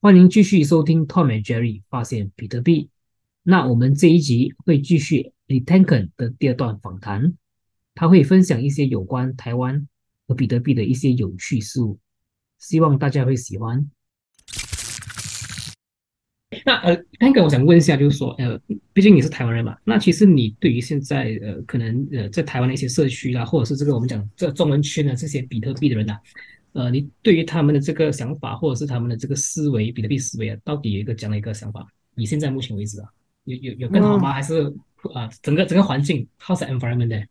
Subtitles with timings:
[0.00, 2.88] 欢迎继续收听 Tom and Jerry 发现比特币。
[3.44, 7.34] 那我们这一集会继续 Lee Tanken 的第二段访谈，
[7.92, 9.88] 他会分享一些有关台湾
[10.28, 11.98] 和比特币的一些有趣事物，
[12.58, 13.90] 希望大家会喜欢。
[16.64, 18.60] 那呃，Tanken，我想问一下，就是说，呃，
[18.92, 26.20] 毕竟你是台湾人嘛，那其实你对于现在呃，可能呃，在台湾的一些社区啊，或者是这个我们讲这中文圈的这些比特币的人啊。
[26.74, 31.84] 呃，你对于他们的这个想法，或者是他们的这个思维，比特币思维啊，到底有一个这样的一个想法？
[32.14, 33.08] 以现在目前为止啊，
[33.44, 34.32] 有有有更好吗？
[34.32, 34.72] 还是
[35.14, 37.26] 啊，整个整个环境，how's the environment？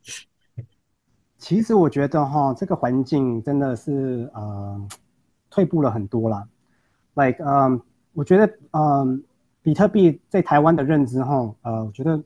[1.38, 4.88] 其实我觉得哈，这个环境真的是呃，
[5.50, 6.46] 退步了很多啦。
[7.14, 7.80] Like，嗯，
[8.12, 9.22] 我觉得嗯，
[9.62, 12.22] 比特币在台湾的认知哈，呃，我觉得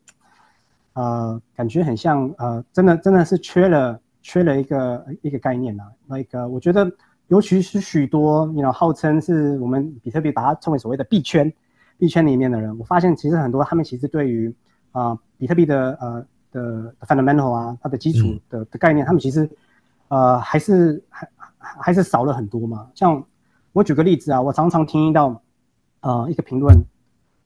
[0.95, 5.85] 呃，感觉很像呃，真的真的是缺了缺了一个一个概念呐。
[6.09, 6.91] Like，我觉得。
[7.29, 11.53] 尤其是许多，you know，号称是我们比特币把它称为所谓的币圈，
[11.99, 14.55] 币圈里面的人，我发现其实很多他们其实对于
[14.93, 19.49] 啊比特币的呃的 fundamental 啊，它的基础的的概念，他们其实
[20.09, 22.89] 呃还是还还是少了很多嘛。
[22.95, 23.23] 像
[23.73, 25.41] 我举个例子啊，我常常听到
[26.01, 26.75] 呃一个评论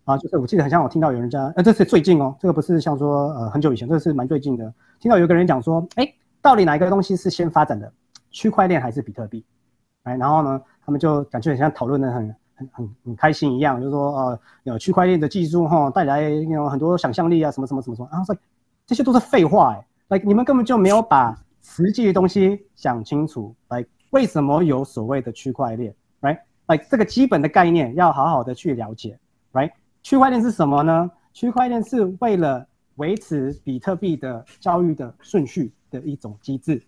[0.05, 7.93] 啊，就是我记得很像我听到有人家，呃这是最近哦，这个不是像说呃很久以前，这是蛮最近的，听到有个人讲说，哎，到底哪一个东西是先发展的，
[8.31, 9.45] 区块链还是比特币？
[10.05, 18.09] 哎，然后呢，他们就感觉很像讨论的很很很很开心一样，就是说，呃，有区块链的技术哈，带来有很多想象力啊，什么什么什么什么。
[18.13, 18.39] 然后说，
[18.87, 29.19] 这些都是废话哎，like 你们根本就没有把实际的东西想清楚，like 为什么有所谓的区块链，right？like 这个基本的概念要好好的去了解
[29.53, 29.71] ，right？
[30.03, 31.11] 区块链是什么呢？
[31.33, 32.67] 区块链是为了
[32.97, 36.83] 维持比特币的交易的顺序的一种机制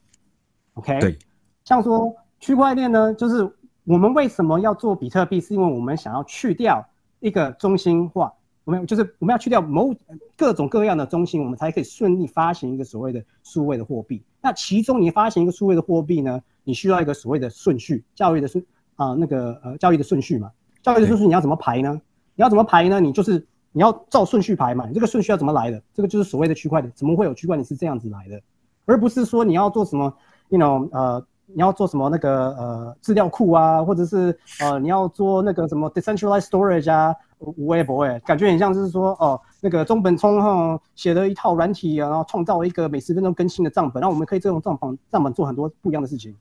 [0.75, 1.00] ，OK？
[1.00, 1.19] 对，
[1.65, 2.15] 像说。
[2.44, 3.49] 区块链呢，就是
[3.84, 6.87] 我们为什么要做比特币，是因为我们想要去掉
[7.19, 8.32] 一个中心化，
[8.62, 9.93] 我们就是我们要去掉某
[10.37, 14.22] 各种各样的中心，我们才可以顺利发行一个所谓的数位的货币。
[14.41, 22.00] 那其中你发行一个数位的货币呢，你需要一个所谓的顺序，交易的顺啊那个呃交易的顺序嘛，交易的顺序你要怎么排呢？
[22.37, 23.00] 你要怎么排呢？
[23.00, 25.82] 你就是你要照顺序排嘛，你这个顺序要怎么来的？
[25.93, 28.41] 这个就是所谓的区块链，怎么会有区块链是这样子来的？
[28.84, 30.14] 而不是说你要做什么
[30.50, 31.26] ，you know 呃。
[31.54, 46.34] 你要做什么那个呃资料库啊，或者是呃你要做那个什么 decentralized storage 啊，无也不会，感觉很像就是说哦那个中本聪哈写了一套软体啊，然后创造一个每十分钟更新的账本，然后我们可以这种账本账本做很多不一样的事情。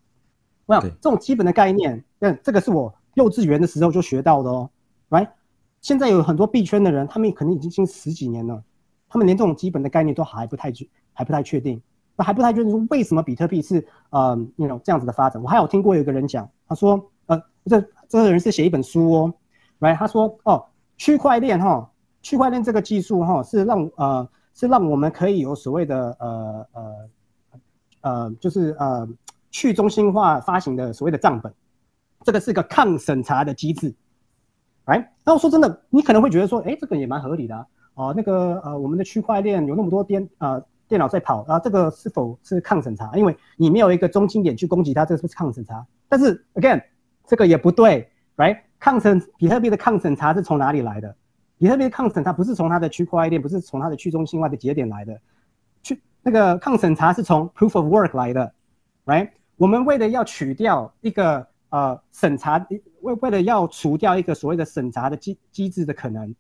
[0.65, 4.69] 我想这种基本的概念，嗯，这个是我幼稚园的时候就学到的哦。
[5.09, 5.29] 来，
[5.81, 8.63] 现在有很多币圈的人，他们可能已经经十几年了，
[9.09, 11.81] 他们连这种基本的概念都还不太确，还不太确定。
[12.23, 15.41] 还不太确定说为什么比特币是呃那种这样子的发展。
[15.41, 19.33] 我还有听过有一个人讲，他说呃这这个人是写一本书哦
[19.79, 19.95] ，right？
[19.95, 20.65] 他说哦
[20.97, 21.89] 区块链哈，
[22.21, 27.09] 区块链这个技术哈是让呃是让我们可以有所谓的呃呃
[28.01, 29.07] 呃就是呃
[29.49, 31.53] 去中心化发行的所谓的账本，
[32.23, 33.93] 这个是个抗审查的机制
[34.85, 35.07] ，right？
[35.23, 40.61] 那我说真的，你可能会觉得说，哎，这个也蛮合理的哦，那个呃我们的区块链有那么多边啊。
[40.91, 43.09] 电脑在跑啊，这个是否是抗审查？
[43.15, 45.87] 因为你没有一个中心点去攻击它，这是不是抗审查？
[46.09, 46.83] 但是 again，
[47.25, 48.57] 这个也不对，right？
[48.77, 51.15] 抗审比特币的抗审查是从哪里来的？
[51.57, 55.17] 比特币的抗审查不是从它的区块链，不是从它的去中心化的节点来的，
[55.81, 58.53] 去那个抗审查是从 proof of work 来的
[59.05, 59.29] ，right？
[59.55, 62.67] 我们为了要取掉一个呃审查，
[62.99, 66.35] 为为了要除掉一个所谓的审查的机机制的可能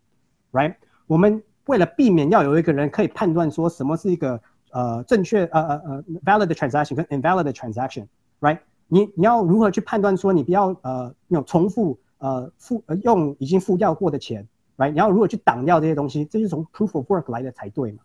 [0.51, 0.75] ，right？
[1.07, 1.41] 我们。
[1.71, 4.41] 为了避免要有一个人可以判断说什么是一个
[4.71, 8.59] 呃正确呃呃呃 valid transaction 跟 invalid transaction，right？
[8.89, 14.45] 你你要如何去判断说你不要呃那种重复呃付呃用已经付掉过的钱
[14.75, 14.91] ，right？
[14.91, 16.25] 你要如何去挡掉这些东西？
[16.25, 17.99] 这是从 proof of work 来的才对嘛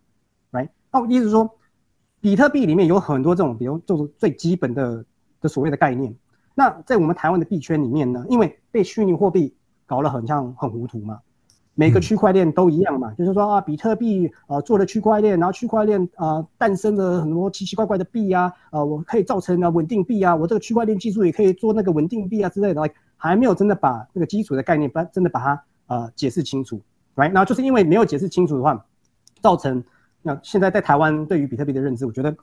[0.52, 0.68] ，right？
[0.92, 1.50] 那我意思是说，
[2.20, 5.04] 比特币里面有很多这种，比如就是最基本的
[5.40, 6.14] 的所谓的概念。
[6.54, 11.18] 那在我们台湾的币圈里面呢，因为被虚拟货币搞得很像很糊涂嘛。
[11.78, 22.82] 每个区块链都一样嘛，就是说啊，比特币呃做了区块链，然后区块链呃诞生了很多奇奇怪怪的币啊，呃我可以造成了稳定币啊，我这个区块链技术也可以做那个稳定币啊之类的，
[23.16, 26.80] 还没有真的把那个基础的概念把真的把它呃解释清楚
[27.14, 27.30] ，right？
[27.30, 28.84] 然后就是因为没有解释清楚的话，
[29.42, 29.84] 造成
[30.22, 32.34] 那现在在台湾对于比特币的认知，我觉得，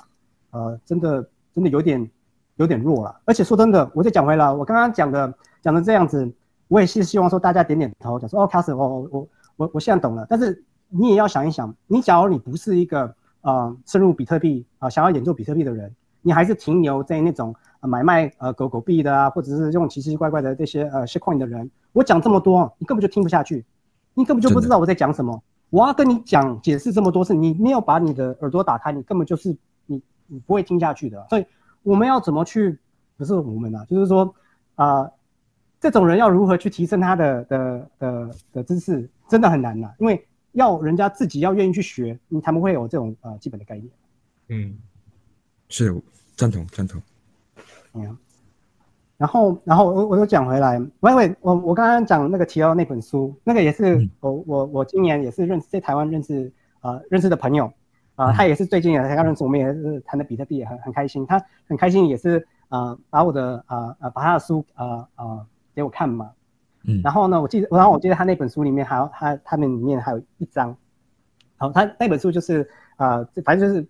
[0.52, 2.10] 呃，真的真的有点
[2.58, 3.20] 有点弱了。
[3.26, 6.32] 而且说真的，我再讲回来，我刚刚讲的讲的这样子，
[6.68, 9.28] 我也是希望说大家点点头，讲说哦，卡斯，我我我
[9.58, 10.26] 我我现在懂了。
[10.30, 23.66] 但是你也要想一想，你假如你不是一个呃深入比特币啊，想要研究比特币的人，你还是停留在那种买卖呃狗狗币的啊，或者是用奇奇怪怪的这些呃 shit coin 的人，我讲这么多，你根本就听不下去，
[24.14, 25.44] 你根本就不知道我在讲什么。
[25.70, 29.56] 我要跟你讲解释这么多次，你没有把你的耳朵打开，你根本就是
[29.88, 31.26] 你你不会听下去的。
[31.30, 31.46] 所以
[31.82, 32.80] 我们要怎么去？
[33.16, 34.34] 不是我们啊，就是说
[34.74, 35.08] 啊，
[35.84, 39.92] 这种人要如何去提升他的的的的知识，真的很难呐。
[40.00, 43.90] 因为要人家自己要愿意去学，你才不会有这种呃基本的概念。
[44.48, 44.78] 嗯，
[45.68, 45.94] 是
[46.38, 47.02] 赞同赞同。
[47.96, 48.18] 嗯。
[49.18, 57.70] 然后，然后我我又讲回来，我我我我刚刚讲那个提到那本书，那个也是我我我今年也是认识在台湾认识呃认识的朋友，
[58.16, 66.32] 啊，他也是最近也才刚认识，我们也是谈的比特币也，很很开心，他很开心也是啊把我的啊啊把他的书啊啊给我看嘛，
[66.86, 70.76] 嗯，然后呢，我记得，然后我记得他那本书里面还有他他们里面还有一章，
[71.58, 73.88] 好，他那本书就是啊反正就是，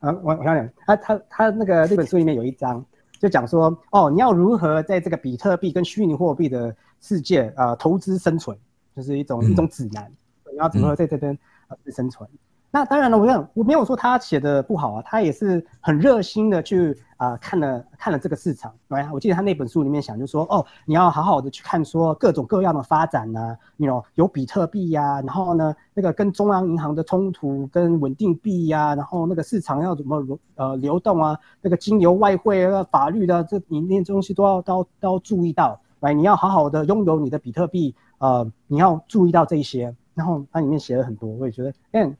[0.00, 2.84] 啊我我想想，他他他那个那本书里面有一章。
[3.18, 8.54] 就讲说哦，你要如何在这个比特币跟虚拟货币的世界啊投资生存，
[8.94, 10.06] 就是一种一种指南，
[10.52, 11.36] 你要如何在这边
[11.68, 12.28] 呃生存。
[12.70, 18.74] 那当然了，我想我没有说他写的不好啊，他也是很热心的去啊看了看了这个市场。
[18.88, 35.80] 来，我记得他那本书里面讲，就说哦，你要好好的去看说各种各样的发展呢，你有有比特币呀，然后呢那个跟中央银行的冲突，跟稳定币呀，然后那个市场要怎么流呃流动啊，那个金流外汇啊法律的这里面东西都要都要都要注意到。
[36.00, 39.94] 来，你要好好的拥有你的比特币，呃，你要注意到这些。
[40.14, 42.14] 然后它里面写了很多，我也觉得嗯。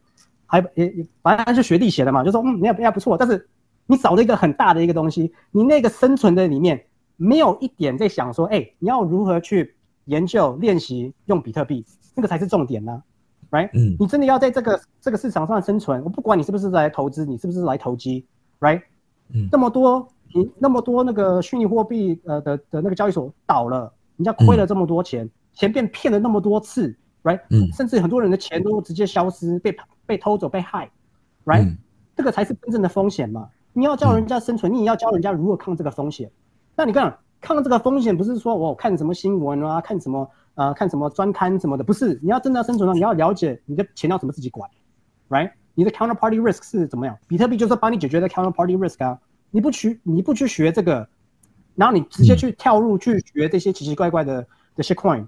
[0.47, 3.49] 还也也，反正是学弟写的嘛，就说嗯，你也也不错，但是
[3.87, 11.85] 你找了一个很大的一个东西，你那个生存的里面没有一点在想说，哎，你要如何去研究练习用比特币，
[12.15, 13.03] 那个才是重点呢
[13.51, 13.71] ，right？
[13.75, 18.25] 嗯，你真的要在这个这个市场上生存，我不管你是不是来投资，你是不是来投机
[18.61, 18.83] ，right？
[19.35, 27.41] 嗯，那么多你那么多那个虚拟货币呃的的那个交易所倒了，人家亏了这么多钱，钱被骗了那么多次，right？
[27.51, 29.77] 嗯，甚至很多人的钱都直接消失被。
[30.07, 30.91] 被偷走被害
[31.45, 31.77] ，right？
[32.15, 33.49] 这个才是真正的风险嘛。
[33.73, 36.31] 你要教人家生存，你也要教人家如何抗这个风险。
[36.75, 42.19] 那你看，抗这个风险不是说我看什么新闻啊，看什么呃，看什么专刊什么的，不是。
[42.23, 44.71] 你要真的要生存了，你要了解你的钱要怎么自己管
[45.29, 45.51] ，right？
[45.75, 47.15] 你的 counterparty risk 是怎么样？
[47.29, 49.19] 比特币就是帮你解决的 counterparty risk 啊。
[49.51, 51.07] 你不去，你不去学这个，
[51.75, 55.27] 然后你直接去跳入去学这些奇奇怪怪的这些 coin，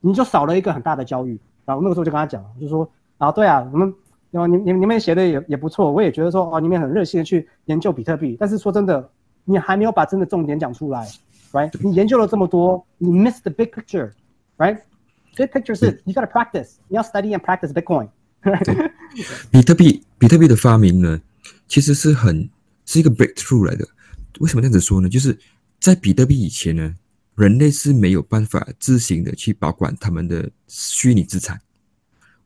[0.00, 1.38] 你就少了一个很大的教育。
[1.66, 3.94] 然后那个时候就跟他讲，就说啊，对啊，我们。
[4.30, 9.10] 然后你你你们写的也也不错，我也觉得说哦，你们很热心的去研究比特币，但是说真的，
[9.44, 11.08] 你还没有把真的重点讲出来
[11.52, 11.70] ，right？
[11.80, 18.08] 你研究了这么多，你 miss the big picture，right？Big picture 是 you gotta practice，你要 study and practice Bitcoin。
[19.50, 21.20] 比特币比特币的发明呢，
[21.66, 22.48] 其实是很
[22.86, 23.86] 是一个 breakthrough 来的。
[24.38, 25.08] 为什么这样子说呢？
[25.08, 25.36] 就是
[25.78, 26.94] 在比特币以前呢，
[27.34, 31.60] 人类是没有办法自行的去保管他们的虚拟资产。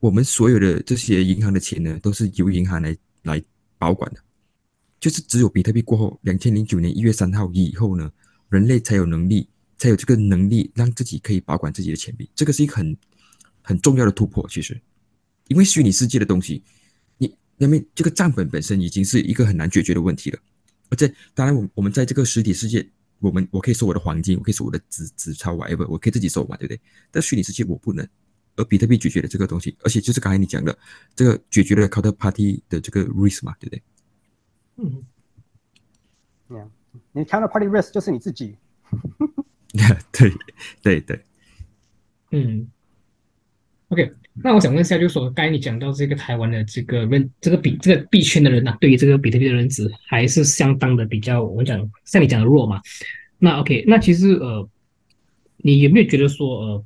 [0.05, 3.43] 我们所有的这些银行的钱呢，都是由银行来来
[3.79, 4.21] 保管的。
[5.01, 8.13] 就是只有比特币过后，两千零九年一月三号以后呢，
[8.51, 12.29] 人类才有能力，才有这个能力让自己可以保管自己的钱币。
[12.35, 12.95] 这个是一个很
[13.63, 14.47] 很重要的突破。
[14.47, 14.79] 其实，
[15.49, 16.63] 因为虚拟世界的东西，
[17.17, 20.39] 你那边这个账本本身已经是一个很难解决的问题了。
[20.91, 22.87] 而且，当然，我我们在这个实体世界，
[23.21, 26.81] 我们我可以收我的黄金，我可以收我的纸纸钞，whatever，我可以自己收嘛，对不对？
[27.11, 28.07] 但虚拟世界我不能。
[28.57, 30.79] 而比特币解决了这个东西，而且就是刚才你讲的，
[31.15, 33.83] 这个解决了 counterparty 的这个 risk 嘛，对不对？
[34.77, 35.03] 嗯，
[36.49, 36.69] 对啊，
[37.13, 38.57] 你 counterparty risk 就是你自己。
[40.13, 40.33] 对
[40.83, 41.21] 对对，
[42.31, 42.69] 嗯
[43.89, 52.81] ，OK，那我想问一下，就是说刚才你讲到这个台湾的这个认这个币这个币圈的人呐，对于这个比特币的认知还是相当的比较，我们讲像你讲的弱嘛。
[53.39, 54.69] 那 OK，那其实呃，
[55.57, 56.85] 你有没有觉得说呃？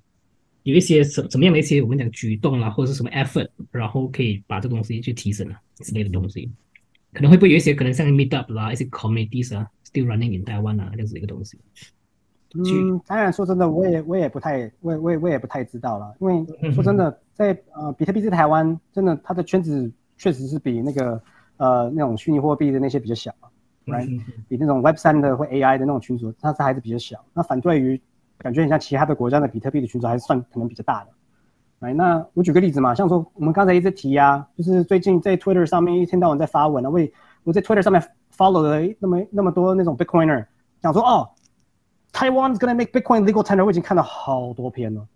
[0.65, 6.50] 有一些什怎么样的一些我们讲举动啦，或者是什么 effort，然后可以把这东西去提升啊之类的东西，
[7.15, 11.59] 可能会不会有一些可能像 meet up 啦，一些 committees 啊，still running in Taiwan 啊这样子一个东西。
[12.55, 21.23] 嗯，当然说真的，我也我也不太，我我我也不太知道了，因为说真的，在呃比特币在台湾，真的它的圈子确实是比那个
[21.57, 23.35] 呃那种虚拟货币的那些比较小
[23.87, 24.21] ，right？
[24.49, 27.25] 比那种 Web 三的或 AI 的那种群组，它是还是比较小。
[27.33, 27.99] 那反对于。
[28.38, 31.11] 感觉你像其他的国家的比特币的群组还是算可能比较大的
[31.80, 37.12] 来，那我举个例子嘛，像说我们刚才一直提啊，就是最近在 Twitter 上面一天到晚在发文啊，为
[37.45, 38.02] 我在 Twitter 上面
[38.37, 40.47] follow 了那么那么多那种 Bitcoiner，
[40.80, 41.28] 讲说哦
[42.12, 45.07] ，Taiwan is gonna make Bitcoin legal tender，我已经看到好多篇了。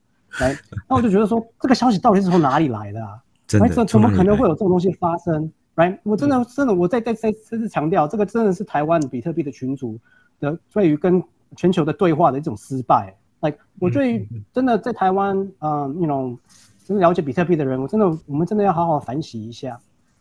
[0.41, 0.57] 来，
[0.89, 3.21] 那我就觉得说这个消息到底是从哪里来的啊？
[3.47, 9.99] 真的怎怎么可能会有这种东西发生？Right，我真的真的我再再再再次强调，这个真的是台湾比特币的群主
[10.41, 11.23] 的对于跟
[11.57, 13.15] 全球的对话的一种失败。
[13.41, 16.39] Like，我对于真的在台湾，嗯，you know，
[16.85, 19.81] 真的了解比特币的人，我真的我们真的要好好反省一下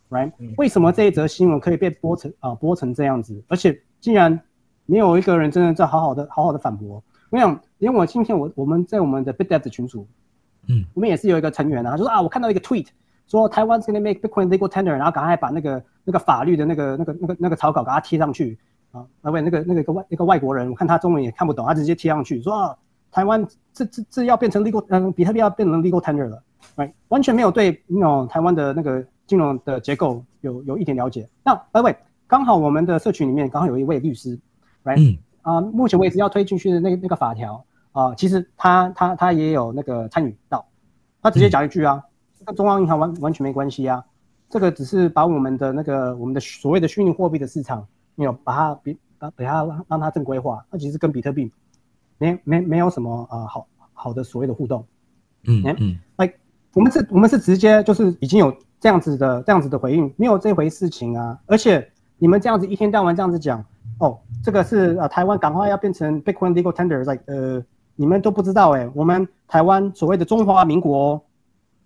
[0.10, 0.32] ，Right？
[0.58, 3.44] 为什么这一则新闻可以被播成啊播成这样子？
[3.48, 4.40] 而且竟然
[4.88, 7.04] 没有一个人真的在好好的好好的反驳。
[7.30, 10.08] 我想，连我今天我我们在我们的 BitDev 群组，
[10.68, 12.88] 嗯，我们也是有一个成员啊，他说啊，我看到一个 tweet
[13.28, 18.58] 说台湾 gonna make Bitcoin legal tender，然后赶快把那个那个法律的那个那个那个那个草稿给他贴上去
[18.92, 22.78] 啊，那位那个那个一个外一个外国人，我看他中文也看不懂，他直接贴上去说啊，
[23.12, 26.44] 台湾这这这要变成 legal，嗯，比特币要变成 legal tender 了
[26.76, 26.92] ，right？
[27.08, 31.28] 完全没有对那种台湾的那个金融的结构有有一点了解。
[31.44, 31.96] 那各位
[32.28, 34.40] 刚好我们的社群里面刚好有一位律师
[34.84, 34.98] ，right？
[34.98, 40.66] 嗯啊、目前为止要推进去的那个那个法条啊、其实他他他也有那个参与到，
[41.22, 42.02] 他直接讲一句啊，
[42.40, 44.02] 这跟中央银行完完全没关系啊，
[44.50, 51.52] 这个只是把我们的那个我们的所谓的虚拟货币的市场，有把它比把把它让让它正规化，那其实跟比特币
[52.18, 54.86] 没没没有什么呃、好好的所谓的互动。
[55.44, 56.36] 嗯嗯 like
[56.74, 61.40] 我们是，我们是直接就是已经有这样子的这样子的回应，没有这回事情啊。
[61.46, 63.64] 而且你们这样子一天到晚这样子讲，
[64.00, 67.64] 哦，这个是呃台湾赶快要变成 Bitcoin legal tender，like 呃
[67.96, 71.24] 你们都不知道哎、我们台湾所谓的中华民国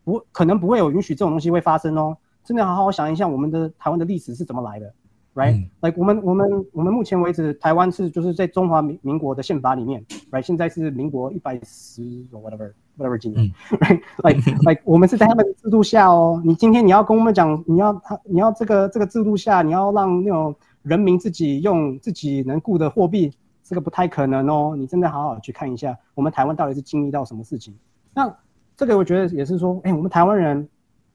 [0.04, 2.16] 不可能不会有允许这种东西会发生哦。
[2.44, 4.94] 真的好好想一下，我们的台湾的历史是怎么来的
[5.36, 10.42] ，right？、嗯 like 我们我们我们目前为止，台湾是就是在中华民民国的宪法里面，right？
[10.42, 12.02] 现在是民国一百十
[12.32, 16.42] whatever whatever 几年、 right？like like 我们是在他们制度下哦。
[16.44, 23.32] 你今天你要跟我们讲，你要他你要这个这个制度下，你要让那种人民自己用自己能雇的货币，
[23.64, 24.76] 这个不太可能哦。
[24.78, 27.76] 你真的好好去看一下，我们台湾到底是经历到什么事情。
[28.14, 28.34] 那
[28.78, 30.68] 这个我觉得也是说，哎、我们台湾人，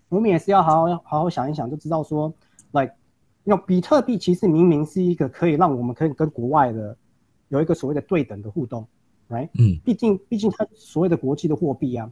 [0.09, 2.33] 我们也是要好好好好想一想，就知道说
[2.73, 2.93] ，like，
[3.45, 6.97] 那比特币其实明明是一个可以让我们可以跟国外的
[7.49, 8.87] 有一个所谓的对等的互动
[9.29, 9.49] ，right？
[9.59, 12.11] 嗯毕竟毕竟它所谓的国际的货币啊，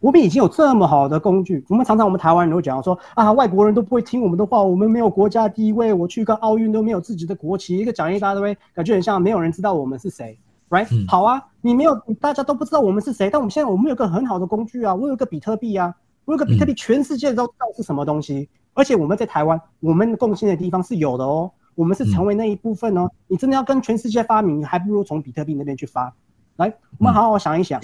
[0.00, 10.38] 我们已经有这么好的工具，我们常常我们台湾人都讲说啊，外国人都不会听我们的话，我们没有国家地位，我去个奥运都没有自己的国旗，一个讲一大堆，感觉很像没有人知道我们是谁。
[10.70, 23.10] Right，、嗯好啊，你没有，大家都不知道我们是谁，但我们现在我们有个很好的工具啊，我有个比特币啊，我有个比特币，全世界都知道是什么东西，而且我们在台湾，我们贡献的地方是有的哦，我们是成为那一部分哦。
[23.26, 26.12] 你真的要跟全世界发明，你还不如从比特币那边去发。
[26.56, 27.80] 来，我们好好想一想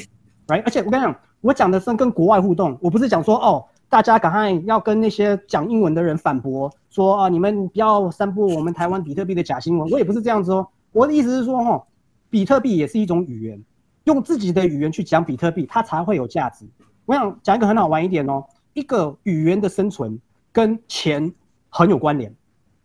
[0.46, 0.62] ，right？
[0.64, 9.90] 而且我跟你讲，我讲的是跟国外互动，我不是讲说哦，大家赶快要跟那些讲英文的人反驳，说啊，你们不要散布我们台湾比特币的假新闻。
[9.90, 11.84] 我也不是这样子哦，我的意思是说，哈，
[12.30, 13.62] 比特币也是一种语言，
[14.04, 16.64] 用自己的语言去讲比特币，它才会有价值。
[17.10, 20.16] 我想讲一个很好玩一点哦，一个语言的生存
[20.52, 21.34] 跟钱
[21.68, 22.32] 很有关联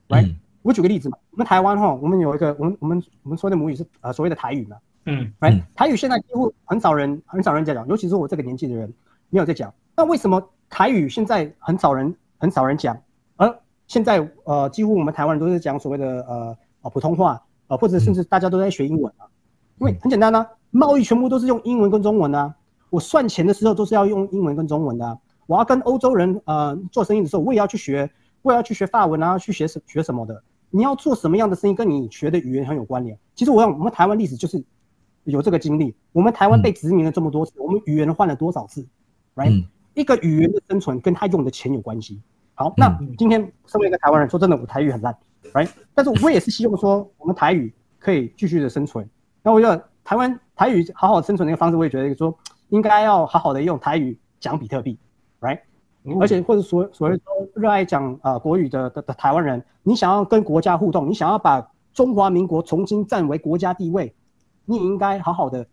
[0.10, 8.92] ，right？、嗯我举个例子嘛，我们台湾哈，我们有一个我们我们我们说的母语是呃所谓的台语嘛嗯，right？、嗯台语现在几乎很少人很少人在讲，尤其是我这个年纪的人
[9.30, 9.72] 没有在讲。
[9.96, 10.42] 那为什么
[10.72, 12.98] 台语现在很少人很少人讲，
[13.36, 19.30] 而现在呃几乎我们台湾人都是讲所谓的呃呃普通话呃或者甚至大家都在学英文啊？
[19.78, 22.56] 因为很简单啊，贸易全部都是用英文跟中文啊。
[22.96, 25.18] 我算钱的时候都是要用英文跟中文的、啊。
[25.48, 28.10] 我要跟欧洲人呃做生意的时候，我也要去学，
[28.42, 30.42] 我也要去学法文啊，去学什学什么的。
[30.70, 33.18] 你要做什么样的生意，跟你学的语言很有关联。
[33.36, 34.64] 其实我想，我们台湾历史就是
[35.26, 35.94] 有这个经历。
[36.14, 38.88] 我们台湾被殖民了这么多次，我们语言换了多少次
[39.36, 42.22] ，right？、嗯一个语言的生存跟他用的钱有关系。
[42.54, 45.16] 好，那今天身为一个台湾人，说真的，我台语很烂
[45.54, 45.70] ，right？
[45.94, 49.10] 但是我也是希望说，我们台语可以继续的生存。
[49.42, 52.38] 那我觉得台湾台语好好生存的一个方式，我也觉得说
[52.76, 55.00] 应该要好好的用台语讲比特币
[55.40, 55.60] ，right？
[56.20, 57.24] 而且或者所所谓说
[57.56, 64.14] 热爱讲呃国语的的的台湾人，你想要跟国家互动，你想要把中华民国重新占为国家地位，
[64.66, 65.66] 你也应该好好的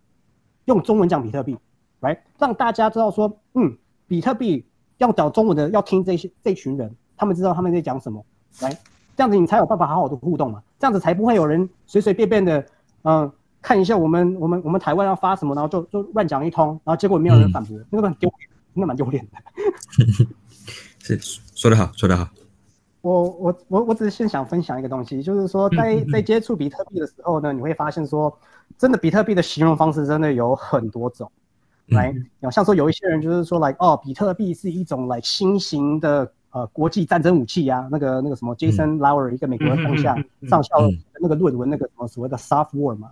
[0.67, 1.59] 用中文讲比特币
[2.01, 2.19] ，right？
[2.39, 4.65] 让大家知道说，嗯，比特币
[4.99, 8.25] 要讲中文的要听这些这群人，他们知道他们在讲什么
[8.61, 8.79] ，right？
[9.17, 12.65] 这样子你才有办法好好的互动嘛，这样子才不会有人随随便便的，
[13.03, 13.31] 嗯、
[13.63, 20.27] 看一下我们我们我们台湾要发什么，然后就就乱讲一通，然后结果没有人反驳，那个很丢脸，那蛮丢脸的。
[21.01, 21.19] 是
[21.55, 22.29] 说得好，说得好。
[23.01, 28.37] 我我我我只是先想分享一个东西，就是说在在接触比特币的时候呢，你会发现说，
[28.79, 31.31] 真的比特币的形容方式真的有很多种。
[32.43, 40.15] 后像说有一些人就是说，like 哦，比特币是一种 like 新型的呃国际战争武器啊，那个那个什么 Jason Lauer 一个美国的上下
[40.49, 40.77] 上校
[41.21, 43.11] 那个论文，那个什么所谓的 soft war 嘛？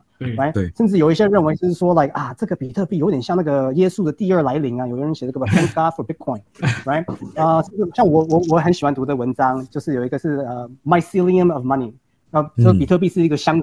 [0.53, 7.05] 对甚至有一些人认为就是说，like 啊，这个比特币有点像那个耶稣的第二来临啊，有人写这个 Thank God for Bitcoin，right？
[7.43, 11.95] 啊，像我我我很喜欢读的文章，就是有一个是呃 Mycelium of Money，
[12.33, 13.63] 啊，说比特币是一个香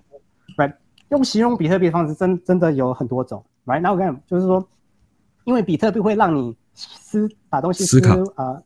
[0.57, 0.73] ，right？
[1.09, 3.79] 用形容比特币的方式真真的有很多种，right？
[3.79, 4.67] 那我跟你就是说，
[5.43, 8.59] 因为比特币会让你思把东西思考啊，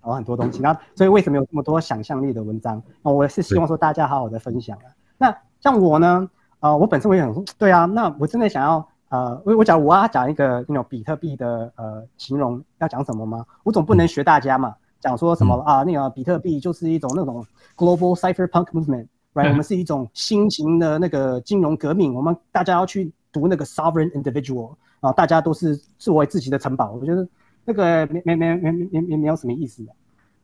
[0.00, 2.82] 搞很多东西，那所以为什么有这么多想象力的文章？
[3.02, 4.84] 那我是希望说大家好好的分享啊。
[5.18, 6.28] 那像我呢，
[6.60, 13.44] 呃，我本身我也想说，对啊，那我真的想要呃，我我讲我要讲一个那种比特币的呃形容，要讲什么吗？
[13.62, 17.44] 我总不能学大家嘛，讲说什么啊，那个比特币就是一种那种
[17.76, 19.06] global cypherpunk movement。
[19.34, 19.48] right？
[19.48, 27.26] 我们是一种新型的那个金融革命，我们大家要去读那个 sovereign individual 啊，大家都是作为自己的城堡，我觉得
[27.64, 29.92] 那个没没没没没没没有什么意思的。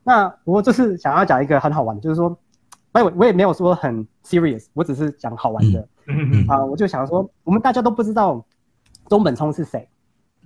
[0.02, 2.36] 那我就是想要讲一个很好玩的，就是说，
[2.92, 5.88] 哎，我我也没有说很 serious，我只是讲好玩的
[6.48, 8.44] 啊，我就想说，我们大家都不知道
[9.08, 9.88] 中本聪是谁，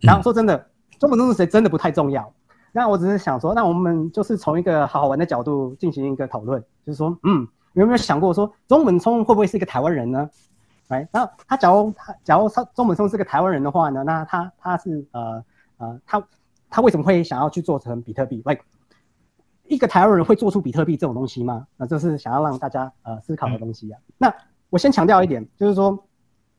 [0.01, 0.67] 然后说真的，
[0.99, 2.33] 中本聪是谁真的不太重要。
[2.73, 7.47] 那我只是想说，那我们就是从一个好好玩的角度进行一个讨论，就是说，嗯。
[7.75, 10.29] 有没有想过说中本聪会不会是一个台湾人呢？
[10.89, 14.03] 来，那他假如他假如他中本聪是个台湾人的话呢？
[14.03, 15.45] 那他他是呃
[15.79, 16.21] 呃他
[16.71, 18.63] 他为什么会想要去做成比特币？Like
[19.67, 21.67] 一个台湾人会做出比特币这种东西吗？
[21.77, 24.01] 那这是想要让大家呃思考的东西啊。
[24.17, 24.35] 那
[24.69, 26.07] 我先强调一点，就是说，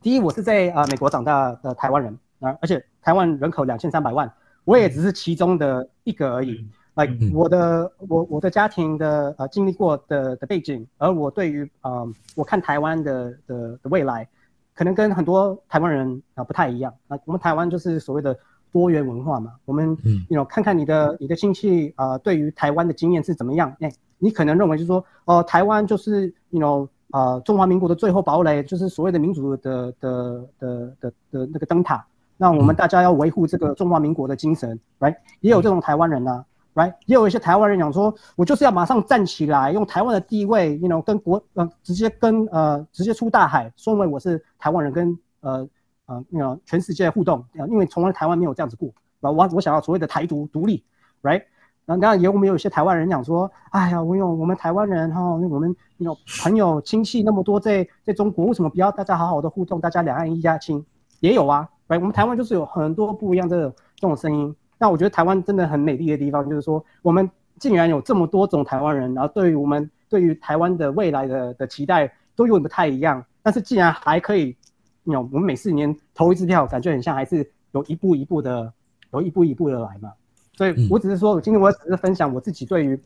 [0.02, 4.32] 第一，我是在呃美国长大的台湾人啊，而且台湾人口两千三百万，
[4.64, 6.66] 我也只是其中的一个而已。
[6.96, 14.28] like 我的我我的家庭的呃经历过的的背景，而我对于呃我看台湾的的的未来，
[14.74, 17.18] 可能跟很多台湾人啊不太一样啊。
[17.26, 18.38] 我们台湾就是所谓的
[18.72, 19.54] 多元文化嘛。
[19.66, 23.76] 我们嗯，you know 看看你的你的亲戚啊，对于台湾的经验是怎么样？
[23.80, 32.06] 哎，你可能认为就是说，哦，台湾就是 you know 啊中华民国的最后堡垒，就是所谓的民主的的的的的那个灯塔。
[32.38, 35.16] 那我们大家要维护这个中华民国的精神，right？
[35.42, 36.44] 也有这种台湾人呐。
[36.74, 45.68] Right，也有一些台湾人讲说，我就是要马上站起来，用台湾的地位，you know，跟国呃直接跟呃直接出大海，说明我是台湾人，跟呃
[46.12, 50.84] 呃那个全世界互动，因为从来台湾没有这样子过，我我想要所谓的台独独立
[51.22, 51.44] ，Right，
[51.86, 60.86] 然后当然也我们有一些台湾人讲说，哎呀，我有我们台湾人哈，我们有朋友亲戚那么多在在中国，为什么不要大家好好的互动，大家两岸一家亲？
[61.22, 64.54] 也有啊，Right，我们台湾就是有很多不一样的这种声音。
[64.78, 74.58] 那我觉得台湾真的很美丽的地方，就是说我们竟然有这么多种台湾人，然后对于我们对于台湾的未来的的期待都有点不太一样，但是竟然还可以，
[75.04, 78.72] 有我们每四年投一次票，感觉很像还是有一步一步的，
[79.14, 80.12] 有一步一步的来嘛。
[80.54, 83.00] 所以我只是说，今天我只是分享我自己对于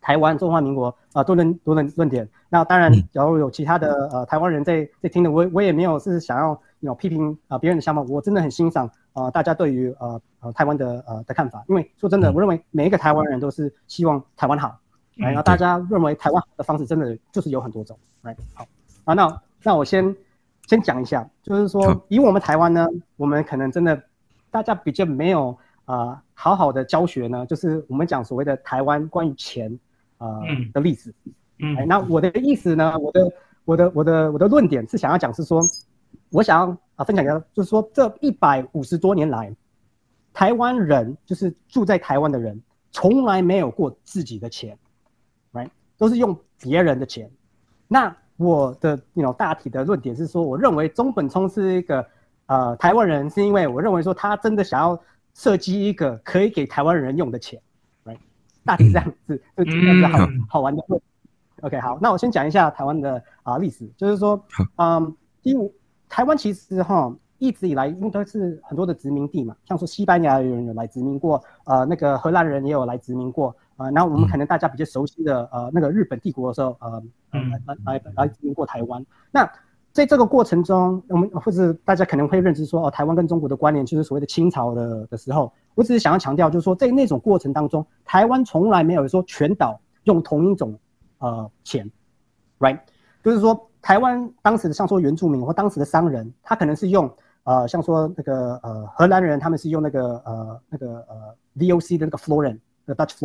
[0.00, 2.28] 台湾中华民国啊多论多论论点。
[2.48, 8.90] 那当然，假如有其他的呃台湾人在在听的，我我也没有是想要有批评啊别人的想法，我真的很欣赏。
[9.14, 14.74] 啊，大家对于呃呃台湾的呃的看法，因为说真的，我认为每一个台湾人都是希望台湾好，
[15.16, 18.66] 然后大家认为台湾好的方式真的就是有很多种，来好
[19.04, 20.16] 啊，那那我先
[20.68, 24.02] 先讲一下，就是说以我们台湾呢，我们可能真的
[24.50, 29.78] 大家比较没有啊好好的教学呢，就是我们讲所谓的台湾关于钱
[30.18, 30.40] 啊
[30.72, 31.14] 的例子，
[31.58, 33.32] 嗯，那我的意思呢，我的
[33.64, 35.60] 我的我的我的论点是想要讲是说，
[36.30, 36.76] 我想要。
[36.94, 39.50] 啊，分享一下，就是说这一百五十多年来，
[40.34, 44.76] 台湾人就是住在台湾的人，从来没有过自己的钱
[45.54, 47.30] ，right，都是用别人的钱。
[47.88, 52.04] 那我的那种大体的论点是说，我认为中本聪是一个
[52.46, 54.98] 呃台湾人，是因为我认为说他真的想要
[55.34, 57.60] 设计一个可以给台湾人用的钱
[58.04, 58.18] ，right，
[58.64, 60.82] 大体这样子，就这样子好好玩的。
[61.62, 64.42] OK，好，那我先讲一下台湾的啊历史，就是说，
[64.76, 65.72] 嗯，第五。
[66.08, 79.04] 台湾其实哈一直以来应该是很多的殖民地嘛，像说西班牙人有来殖民过，呃，那个荷兰人也有来殖民过，啊，然后我们可能大家比较熟悉的呃那个日本帝国的时候，呃，来来来来殖民过台湾。
[79.30, 79.50] 那
[79.90, 90.78] 在这个过程中，我们或者大家可能会认知说，哦，台湾跟中国的关联就是所谓的清朝的的时候，我只是想要强调，就是说在那种过程当中，台湾从来没有说全岛用同一种
[91.18, 91.90] 呃钱
[92.58, 92.78] ，right，
[93.22, 93.68] 就是说。
[93.84, 103.16] 台湾当时的像说原住民或当时的商人，他可能是用呃像说那个呃荷兰人，他们是用那个呃那个呃 VOC 的那个 florin，的 Dutch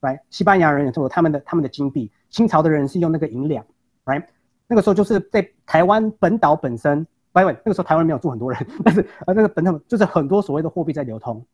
[0.00, 0.20] florin，right？
[0.30, 3.64] 西班牙人也有他们的他们的金币，清朝的人是用那个银两
[4.04, 4.24] ，right？
[4.66, 11.44] 那个时候就是在台湾本岛本身，by the way，那个时候台湾没有住很多人， 但是呃那个本岛就是很多所谓的货币在流通。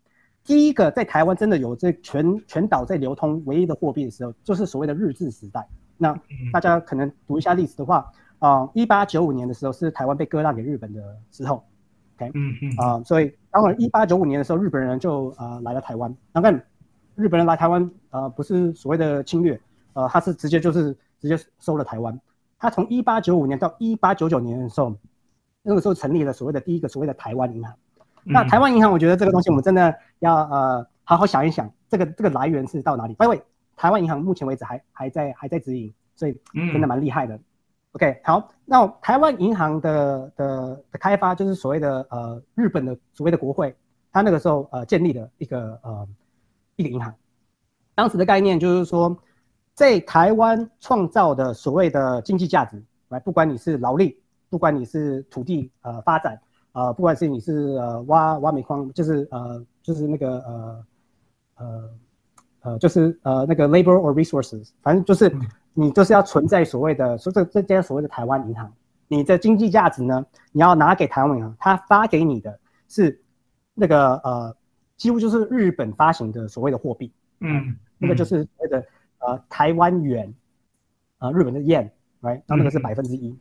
[0.44, 5.66] 第一个在台湾真的有这全全岛在流通唯一的货币的时候，就是所谓的日治时代。
[5.96, 6.14] 那
[6.52, 11.64] 大家可能读一下历史的话，啊，一八九五年的时候是台湾被割让给日本的时候
[12.16, 16.14] ，OK，嗯嗯啊、所以当然一八九五年的时候，日本人就呃来了台湾。
[16.32, 16.62] 那看
[17.14, 19.60] 日本人来台湾，呃，不是所谓的侵略，
[19.92, 22.18] 呃，他是直接就是直接收了台湾。
[22.58, 24.94] 他从一八九五年到一八九九年的时候，
[25.62, 27.74] 那个时候成立了所谓的第一个所谓的台湾银行。
[28.22, 33.40] 那台湾银行，我觉得这个东西我们真的要呃好好想一想，这个这个来源是到哪里 the way，
[33.76, 36.34] 台湾银行目前为止还还在还在直营，所以
[36.72, 37.38] 真的蛮厉害的。
[37.92, 43.74] OK，好，那台湾银行的的的开发就是所谓的呃日本的所谓的国会，
[44.10, 46.08] 他那个时候呃建立的一个呃
[46.76, 47.14] 银行，
[47.94, 49.16] 当时的概念就是说，
[49.74, 56.40] 在台湾创造的所谓的经济价值，来不管你是劳力，不管你是土地呃发展，
[56.72, 60.84] 呃不管是你是呃挖挖煤矿，就是呃就是那个呃
[61.56, 61.90] 呃
[62.60, 65.34] 呃就是呃那个 labor or resources，反正就是。
[65.76, 68.72] 你就是要存在所谓的，所以这这间所谓的台湾银行，
[69.08, 72.56] 你的经济价值呢，你要拿给台湾银行，它发给你的
[72.86, 73.20] 是
[73.74, 74.56] 那个呃，
[74.96, 78.84] 几乎就是日本发行的所谓的货币，嗯，那个就是所谓的
[79.18, 80.32] 呃台湾元，
[81.18, 83.36] 呃日本的 yen，right，那那个是百分之一，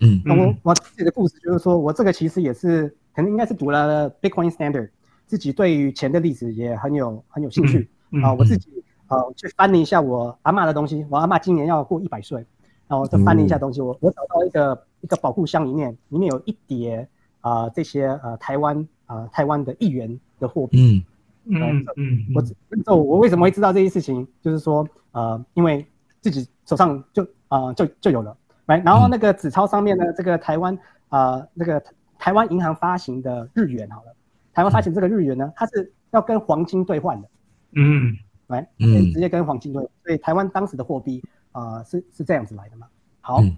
[0.00, 0.22] 嗯。
[0.24, 4.90] 那我我自己的故事就是说我这个其实也是可能应该是读了 Bitcoin Standard，
[5.26, 7.88] 自己对于钱的历史也很有很有兴趣
[8.22, 8.70] 啊，我自己。
[9.10, 12.46] 呃，去翻了一下我阿妈的东西，我阿妈今年要过一百岁，
[12.86, 17.08] 然后就翻了一下东西，我我找到一个一个保护箱里面，里面有一叠
[17.40, 21.04] 啊、呃、这些呃台湾啊、呃、台湾的一元的货币，
[21.44, 21.58] 嗯。
[21.58, 25.84] 嗯嗯，我这我为什么会知道这些事情，就是说呃因为
[26.20, 30.74] 自己手上就啊、呃、就就有了，来，然后那个纸钞上面呢，这个台湾
[31.08, 31.82] 啊、呃、那个
[32.18, 34.14] 台湾银行发行的日元好了，
[34.52, 37.28] 台湾发行这个日元呢，它是要跟黄金兑换的，
[37.72, 38.16] 嗯。
[38.46, 42.88] 来，嗯，直接跟黄金兑，所以台湾当时的货币啊、呃、是是这样子来的嘛。
[43.20, 43.56] 好，嗯、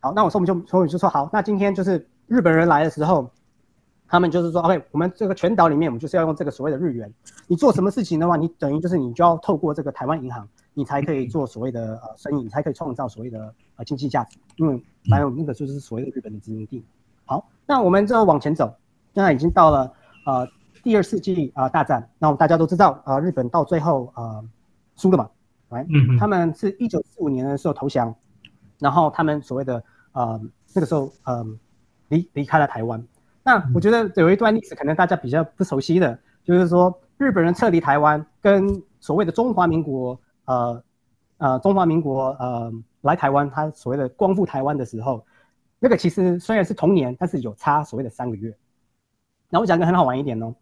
[0.00, 3.30] 好，那我说我们就所以就说好，那今天就是日本人来的时候，
[4.12, 7.10] 他们就是说，OK，我们这个全岛里面，我们就是要用这个所谓的日元。
[7.46, 16.84] 你做什么事情的话，你等于就是你就要透过这个台湾银行，你才可以做所谓的呃生意，你才可以创造所谓的呃经济价值，因为还有那个就是所谓的日本的殖民地。
[17.24, 18.76] 好，那我们就往前走，
[19.14, 19.90] 现在已经到了
[20.26, 20.46] 呃。
[20.84, 24.44] 第二世纪啊、呃、大战，那我们大家都知道啊、呃，日本到最后呃
[24.96, 25.30] 输了嘛，
[25.68, 28.12] 来、嗯，他们是一九四五年的时候投降，
[28.80, 30.40] 然后他们所谓的呃
[30.74, 31.46] 那个时候呃
[32.08, 33.00] 离离开了台湾。
[33.44, 40.84] 那我觉得有一段历史可能大家比较不熟悉的，就是说日本人撤离台湾，跟所谓的中华民国呃
[41.38, 45.24] 呃中华民国呃来台湾，他所谓的光复台湾的时候，
[45.80, 48.56] 那个其实虽然是同年，但是有差所谓的三个月。
[49.50, 50.54] 那我讲个很好玩一点哦。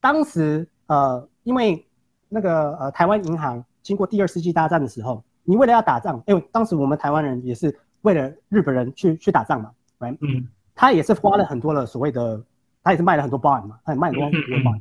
[0.00, 1.84] 当时呃，因为
[2.28, 10.16] 那个呃，台湾银行经过第二世纪大战的时候，你为了要打仗，因为当时我们台湾人也是为了日本人去去打仗嘛，right？
[10.20, 10.46] 嗯，
[10.76, 12.40] 他也是花了很多的所谓的，
[12.84, 14.80] 他也是卖了很多 bond 嘛，他也卖很多 bond，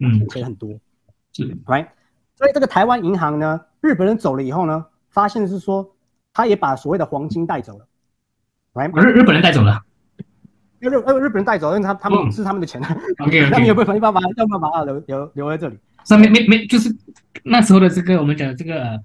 [0.00, 0.70] 嗯，钱很多，
[1.32, 1.86] 是，right？
[2.34, 5.94] 所以这个台湾银行呢，日本人走了以后呢，发现是说，
[6.32, 7.86] 他也把所谓的黄金带走了
[8.74, 8.90] ，right？
[9.00, 9.84] 日日本人带走了。
[10.80, 12.80] 日日日本人带走，因为他他们是他们的钱，
[13.18, 15.76] OK， 他们有办法没办法，要办法把它留留留在这里。
[16.04, 16.88] 上面没没就是
[17.42, 18.98] 那时候的这个我们讲的这个呃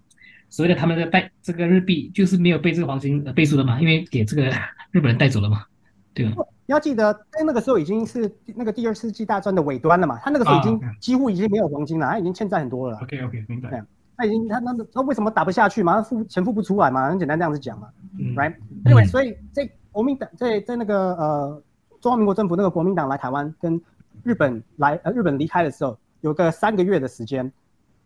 [0.51, 4.43] 所谓的他们的带这个日币，就是没有被这个黄金呃背书的嘛，因为给这个
[4.91, 5.65] 日本人带走了嘛，
[6.13, 6.45] 对吧？
[6.65, 12.97] 你要记得，在那个时候已经是那个第二世纪大战的尾端了嘛，他那个时候已经几乎已经没有黄金了，他已经欠债很多了。
[13.01, 13.83] OK OK，明白。
[14.15, 15.95] 他已经他那他为什么打不下去嘛？
[15.95, 17.09] 他付钱付不出来嘛？
[17.09, 18.55] 很简单这样子讲嘛、嗯、，right？
[18.85, 21.63] 因为所以在国民党在在那个呃。
[22.01, 23.81] 中华民国政府那个国民党来台湾，跟
[24.23, 27.49] 日本来呃日本离开的时候，有个三个月的时间，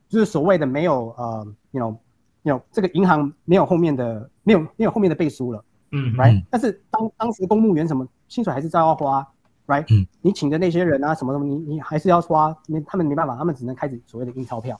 [0.07, 6.43] 就是所谓的没有呃，you know，you know 这个银行没有后面的没有没有后面的背书了，嗯，right？
[6.49, 9.25] 但是当当时公务员什么薪水还是照样花
[9.67, 9.85] ，right？
[9.89, 14.79] 嗯，你请的那些人啊什么什么，你你还是要花，没他们没办法，他们只能开始所谓的印钞票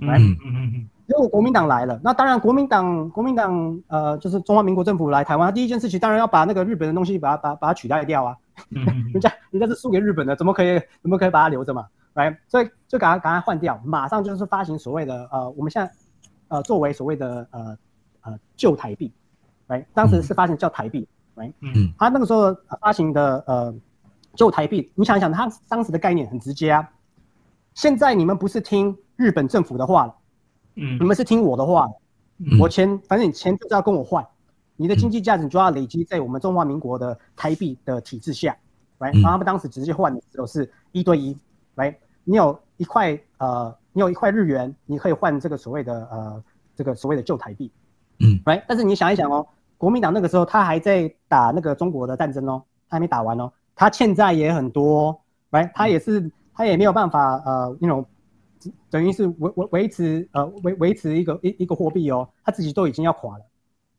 [0.00, 0.18] ，right？
[0.18, 0.88] 嗯嗯嗯。
[1.06, 8.36] 如果国民党来了，那当然国民党国民党呃就是中华民国政府来台湾，第一件事情当然要把那个日本的东西把它把把它取代掉啊。
[8.70, 12.36] 嗯人家人家是输给日本的，怎么可以怎么可以把它留着嘛？right？
[12.48, 15.90] 所以就赶快赶快换掉，马上就是发行所谓的呃，我们现在
[16.48, 17.78] 呃作为所谓的呃
[18.22, 19.10] 呃旧台币
[19.68, 19.84] ，right？
[19.94, 21.52] 当时是发行叫台币，right？
[21.60, 23.74] 嗯，他那个时候发行的呃
[24.34, 26.88] 旧台币，你想一想，他当时的概念很直接啊。
[27.74, 30.14] 现在你们不是听日本政府的话了，
[30.74, 31.92] 嗯，你们是听我的话了。
[32.40, 34.24] 嗯我钱反正你钱就是要跟我换
[34.76, 38.56] 你的经济价值就要累积在我们中华民国的台币的体制下
[39.00, 39.12] ，right？
[39.14, 41.36] 然后他们当时直接换的时候是一对一
[41.74, 41.96] ，right？
[42.22, 46.44] 你有一块呃，你有一块日元，你可以换这个所谓的呃
[46.76, 47.72] 这个所谓的旧台币，
[48.20, 48.62] 嗯，right？
[48.68, 49.44] 但是你想一想哦，
[49.78, 55.18] 国民党那个时候他还在打那个中国的战争哦，他还没打完哦，他欠债也很多
[55.50, 55.70] ，right？
[55.74, 58.04] 他也是他也没有办法呃那种。
[58.90, 63.44] 等于是维维维持呃维维持一个一一个货币哦，他自己都已经要垮了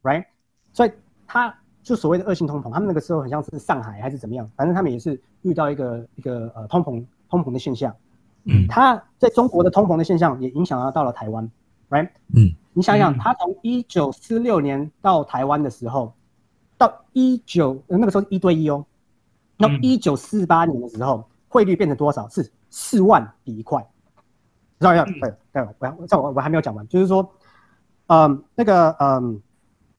[0.04, 0.26] ，right？
[0.74, 0.92] 所以
[1.26, 7.96] 他就所谓的恶性通膨，他们那个时候很像是上海还是怎么样，反正他们也是遇到一个一个呃通膨通膨的现象。
[8.44, 11.50] 嗯，他在中国的通膨的现象也影响到到了台湾
[11.90, 12.10] ，right？
[12.36, 16.14] 嗯，你想想，他从一九四六年到台湾的时候，
[16.78, 18.86] 到一九那个时候一对一哦，
[19.58, 22.26] 那一九四八年的时候，汇率变成多少？
[22.30, 23.86] 是四万比一块。
[24.80, 25.20] 要要对
[25.52, 25.62] 对，
[25.98, 27.30] 我这我我还没有讲完，就是说，
[28.08, 29.42] 嗯，那个嗯，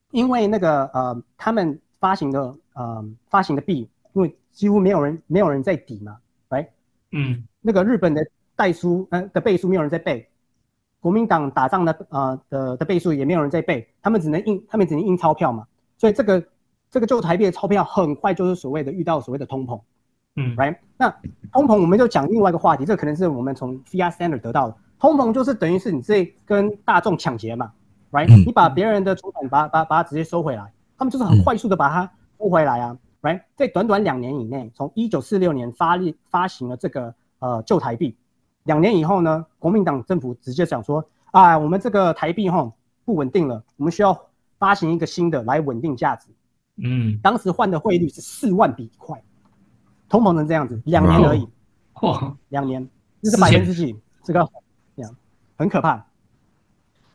[0.09, 6.17] 因为那个呃，他们发行的呃发行的币，因为几乎没有人没有人在抵嘛，
[6.49, 6.67] 来，
[7.11, 10.27] 嗯，那个日本的代书呃的背书没有人在背，
[11.01, 15.65] 国民党打仗的呃的的倍数也没有人在背，他们只能印他们只能印钞票嘛，
[15.97, 16.41] 所以这个
[16.89, 19.81] 这个旧台币的钞票很快就是所谓的遇到所谓的通膨。
[20.37, 21.09] 嗯，right，那
[21.51, 24.75] 通膨我们就讲另外一个话题，这可能是我们从 fiat standard 得到的。
[24.97, 27.71] 通膨就是等于是你这跟大众抢劫嘛
[28.11, 28.45] ，right？
[28.45, 32.09] 你把别人的出产把把把它直接收回来，他们就是很快速的把它
[32.39, 33.41] 收回来啊，right？
[33.57, 38.15] 在短短两年以内，从一九四六年发力发行了这个呃旧台币，
[38.63, 42.71] 两年以后呢，国民党政府直接讲说，啊，我们这个台币哈
[43.05, 44.19] 不稳定了，我们需要
[44.59, 46.27] 发行一个新的来稳定价值。
[46.77, 49.21] 嗯，当时换的汇率是四万比一块。
[50.09, 51.47] 通膨成这样子，两年而已，
[52.01, 52.85] 哇，两年，
[53.21, 53.97] 这是百分之几？
[54.23, 54.45] 这个
[54.93, 55.15] 这样
[55.57, 56.05] 很可怕。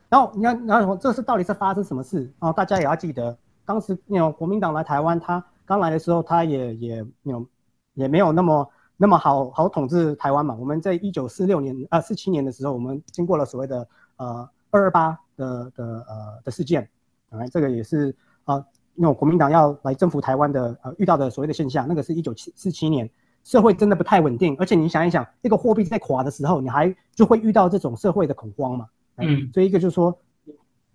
[0.09, 2.51] 然后你看，然后这是到底是发生什么事啊？
[2.51, 7.45] 大家也要记得，当时那种国民党来台湾，他刚来的时候，他也也那种
[7.93, 10.55] 也没有那么那么好好统治台湾嘛。
[10.59, 16.89] 我们在一九四六年啊四七年的时候，我们经过了所谓的呃二二八的的呃的事件，
[17.29, 18.65] 啊，这个也是啊。
[18.99, 23.07] 那种国民党要来征服台湾的呃遇到的所谓的现象，那个是一九七四七年，
[23.43, 28.87] 社会真的不太稳定，而且你想一想，这个货币在垮的时候，你还就会遇到这种社会的恐慌嘛。
[29.17, 30.17] 嗯，所以一个就是说，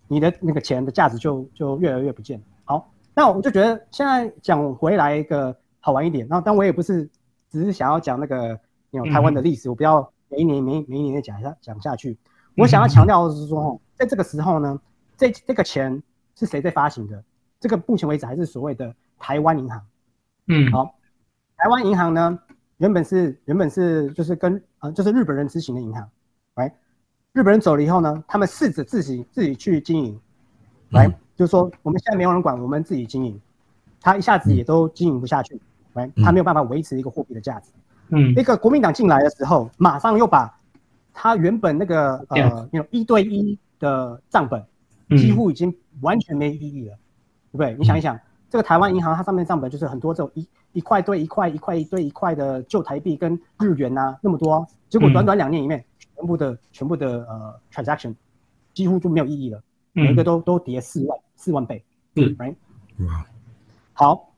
[0.09, 2.43] 你的那个钱的价值就就越来越不见。
[2.65, 7.09] 好，那我就觉得现在讲回来一个好玩一点，然后但我也不是
[7.53, 12.17] 只是想要讲那个那种台湾的历史，我不要每一年每每一年的讲下讲下去。
[12.57, 14.79] 我想要强调的是说，在这个时候呢，
[15.15, 16.01] 这这个钱
[16.35, 17.23] 是谁在发行的？
[17.59, 19.85] 这个目前为止还是所谓的台湾银行，
[20.47, 20.95] 嗯，好，
[21.55, 22.39] 台湾银行呢，
[22.77, 26.09] 原本是原本是就是跟呃就是日本人执行的银行，
[26.55, 26.75] 来，
[27.33, 30.19] 日本人走了以后呢，他们试着自己自己去经营，
[30.89, 33.39] 来，就是说我们现在没有人管，我们自己经营，
[34.01, 35.59] 他一下子也都经营不下去，
[35.93, 37.71] 来，他没有办法维持一个货币的价值，
[38.09, 40.57] 嗯，那个国民党进来的时候，马上又把
[41.13, 44.63] 他原本那个呃那种一对一的账本，
[45.17, 46.95] 几乎已经完全没意义了。
[47.51, 47.75] 对不对？
[47.77, 58.15] 你想一想，这个台湾银行它上面账本就是很多这种一一块对一块一块一对一块的旧台币跟日元呐那么多，结果短短两年里面，全部的全部的呃 transaction
[58.73, 61.83] 几乎就没有意义了，每一个都都跌四万四万倍，
[62.15, 62.55] 是，right？
[63.01, 63.23] 哇，
[63.93, 64.33] 好，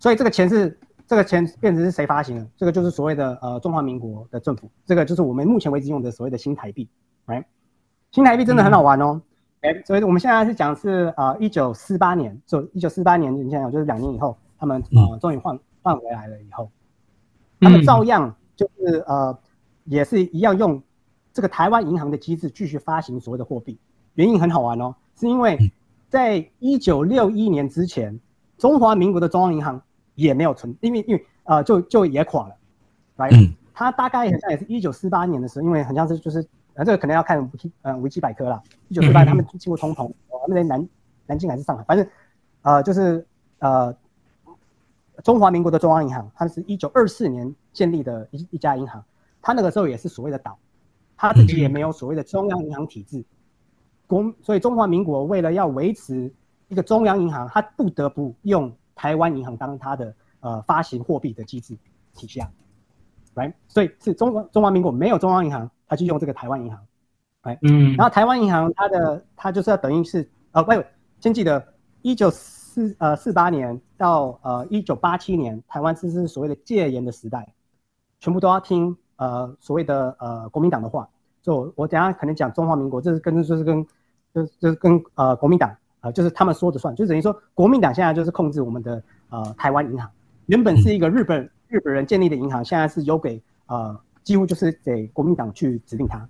[0.00, 2.46] 所以这个钱是这个钱变成是谁发行的？
[2.56, 6.88] 这个就是所谓的呃中华民国的政府，这个就是我们目前为止用的所谓的新台币
[7.26, 7.44] ，right？
[8.10, 9.20] 新台币真的很好玩哦。
[9.60, 16.70] 哎，所以我们现在是讲是呃一九四八年，就一九四八年，你想想就是两年以后，他们呃终于换换回来了以后，
[17.60, 19.38] 他们照样就是呃
[19.84, 20.82] 也是一样用
[21.32, 23.78] 这个台湾银行的机制继续发行所谓的货币。
[24.14, 25.58] 原因很好玩哦，是因为
[26.08, 28.18] 在一九六一年之前，
[28.58, 29.80] 中华民国的中央银行
[30.16, 32.56] 也没有存，因为因为呃就就也垮了，
[33.16, 33.30] 来，
[33.72, 36.44] 它大概好像也是一九四八年的时候，因为好像是就是。
[36.76, 38.62] 啊，这个可能要看维基呃维基百科啦。
[38.88, 40.86] 一九四八他们经过通膨，他们在南
[41.24, 42.06] 南京还是上海，反正
[42.60, 43.26] 呃就是
[43.60, 43.96] 呃
[45.24, 49.02] 中华民国的中央银行，它是一九二四年建立的一一家银行，
[49.40, 50.58] 它那个时候也是所谓的岛，
[51.16, 53.24] 它自己也没有所谓的中央银行体制，
[54.06, 56.30] 国所以中华民国为了要维持
[56.68, 61.78] 一个中央银行，它不得不用台湾银行当它的呃发行货币的机制
[62.12, 62.50] 体系啊
[63.36, 63.52] ，right？
[63.68, 65.70] 所以是中华中华民国没有中央银行。
[65.88, 66.84] 他就用这个台湾银行，
[67.42, 70.84] 哎，嗯，然后台湾银行它的它就是要等于是呃，喂，
[71.20, 71.64] 先记得
[72.02, 77.54] 一九四呃四八年到呃一九八七年，台湾这是所谓的戒严的时代，
[78.18, 81.08] 全部都要听呃所谓的呃国民党的话。
[81.40, 83.86] 就我等下可能讲中华民国，这是跟就是跟
[84.34, 85.72] 就就是跟呃国民党
[86.06, 90.08] 呃，就是他们说的算，就等于说国民党现在就是控制我们的呃台湾银行，
[90.46, 96.28] 原本是一个日本日本人建立的银行，现在是由给呃几乎就是给国民党去指定它。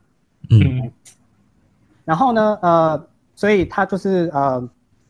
[0.51, 0.91] 嗯。
[2.05, 4.61] 然后呢，呃，所以他就是呃，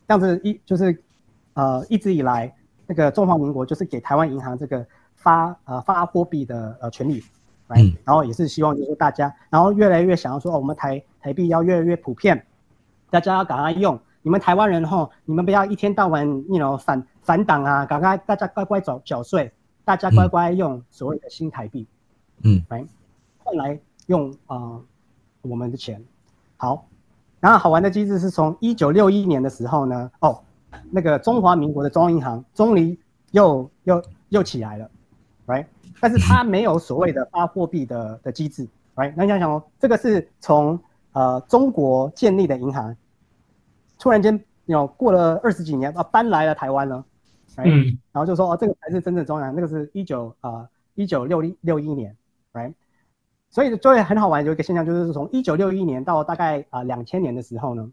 [0.07, 0.97] 这样子一就是
[1.53, 2.53] 呃一直以来
[2.87, 7.23] 那个中华民国就是给台湾银行这个发呃发货币的呃权利，
[7.67, 12.45] 来、嗯然后也是希望就是大家，然后越来越想要说、哦、我们台台币要越来越普遍，
[13.09, 19.49] 大家要赶快用，你们台湾人吼，你们不要一天到晚你 know 反反党啊，赶快大家乖乖缴缴税，
[19.85, 21.87] 大家乖乖用所谓的新台币，
[22.43, 22.85] 嗯来
[23.37, 24.83] 换来用啊、呃
[25.43, 26.03] 我们的钱。
[26.57, 26.85] 好，
[27.39, 30.43] 然后好玩的机制是从一九六一年的时候呢，哦，
[30.91, 32.99] 那个中华民国的中央银行中离
[33.31, 34.91] 又又又起来了
[35.45, 35.67] ，right？
[36.01, 39.13] 但是它没有所谓的发货币的的机制，right？
[39.15, 40.77] 那你想想哦，这个是从
[41.13, 42.93] 呃中国建立的银行，
[43.99, 47.05] 突然间有过了二十几年啊搬来了台湾了
[47.55, 52.15] ，right？、嗯然后就说哦，这个才是真正中央，那个是一九啊一九六一六一年
[52.53, 52.73] ，right？
[53.49, 57.89] 所以就会很好玩，有一个现象就是从一九六一年到大概啊两千年的时候呢，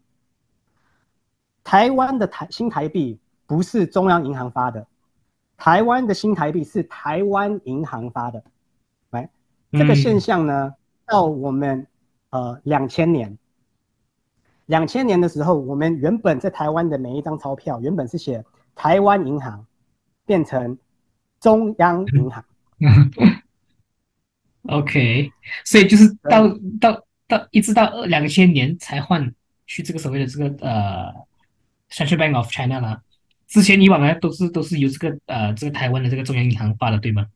[1.63, 4.85] 台湾的台新台币不是中央银行发的，
[5.55, 8.43] 台湾的新台币是台湾银行发的，
[9.11, 9.29] 来，
[9.71, 10.73] 这个现象呢，
[11.05, 11.87] 到我们
[12.31, 13.37] 呃两千年，
[14.67, 18.43] 两千年的时候，我们原本在台湾的每一张钞票原本是写
[18.75, 19.65] 台湾银行，
[20.25, 20.77] 变成
[21.39, 22.43] 中央银行。
[24.67, 25.31] OK，
[25.63, 26.47] 所以就是到
[26.81, 29.31] 到到一直到二两千年才换
[29.67, 31.13] 去这个所谓的这个呃
[31.91, 33.01] Central Bank of China 啦。
[33.47, 37.27] 之前以往呢都是都是由这个呃这个台湾的这个中央银行发的，对吗？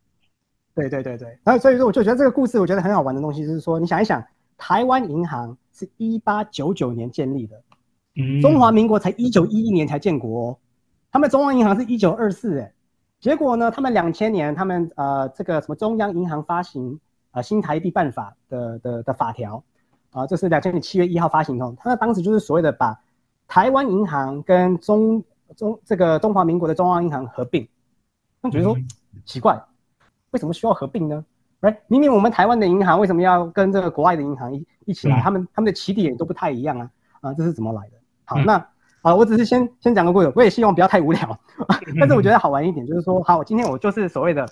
[0.74, 4.26] 对对对对，然后所以说我就觉得这个故事我觉得很好玩的东西就是说，你想一想，
[4.58, 7.62] 台湾银行是一八九九年建立的，
[8.16, 10.58] 嗯，中华民国才一九一一年才建国、哦，
[11.12, 12.74] 他们中央银行是一九二四哎，
[13.20, 17.00] 结果呢，他们两千年他们呃这个什么中央银行发行
[17.32, 19.64] 呃新台币办法的的的法条。
[20.12, 23.00] 啊、这是两千年七月一号发行的，他当时就是所谓的把
[23.48, 25.24] 台湾银行跟中
[25.56, 27.68] 中这个中华民国的中央银行合并，
[28.42, 28.88] 那觉得说嗯。
[29.26, 29.60] 奇怪，
[30.32, 31.24] 为什么需要合并呢？
[31.62, 35.20] 哎，明明我们台湾的银行为什么要跟这个国外的银行一一起来？
[35.20, 36.90] 嗯他们他们的起点也都不太一样啊
[37.22, 37.98] 啊，这是怎么来的？
[38.24, 38.54] 好，嗯那
[39.02, 41.40] 啊，我只是先先讲个故事，我也希望不要太无聊，
[42.00, 44.48] 但是我觉得好玩一点，就是说，好，今天我就是所谓的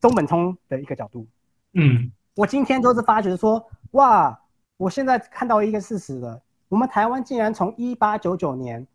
[0.00, 1.26] 中本聪的一个角度，
[1.74, 4.40] 嗯我今天就是发觉说，哇，
[4.76, 8.86] 我现在看到一个事实了，我们台湾竟然从一八九九年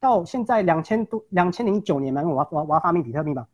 [0.00, 3.46] 到现在两千多两千零九年嘛，我要我要我要发明比特币嘛，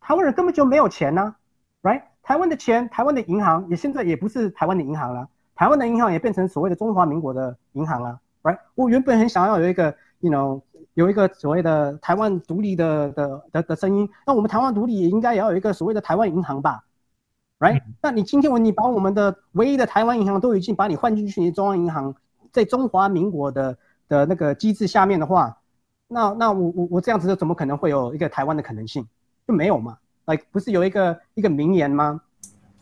[0.00, 1.36] 台湾人根本就没有钱呢、
[1.82, 2.02] right？
[2.24, 8.58] 台湾的钱，台湾的银行也现在也不是台湾的银行了，台湾的银行也变成所谓的中华民国的银行了，right？
[8.74, 10.62] 我原本很想要有一个，you know，
[10.94, 16.84] 有一个所谓的台湾独立的的的的声音，那我们台湾独立也应该也要有一个所谓的台湾银行吧
[17.58, 17.82] ，right？
[18.00, 22.14] 那你今天我你把我们的唯一的台湾银行都已经把你换进去你中央银行，
[22.50, 23.76] 在中华民国的
[24.08, 25.58] 的那个机制下面的话，
[26.08, 29.06] 那那我我我这样子怎么可能会有一个台湾的可能性？
[29.46, 32.20] 就没有嘛？like 不是有一个一个名言吗？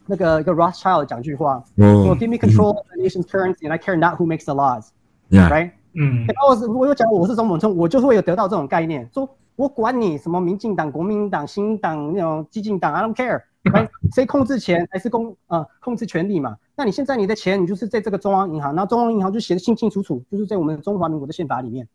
[0.07, 4.27] 那个一个 Rothschild 讲句话，说哦 Give me control of the nation's currency, and I care not who
[4.27, 5.71] makes the laws.，Yeah，Right?
[5.95, 13.89] 嗯然后我是我有讲我是中本聪，我就是会有得到这种概念，说我管你什么民进党、国民党、新党那种激进党，I don't care，right？
[14.13, 16.57] 谁控制钱还是公呃控制权力嘛？
[16.75, 21.87] 那你现在你的钱你就是在这个中央银行，然后中央银行就写的清清楚楚，就是在我们中华民国的宪法里面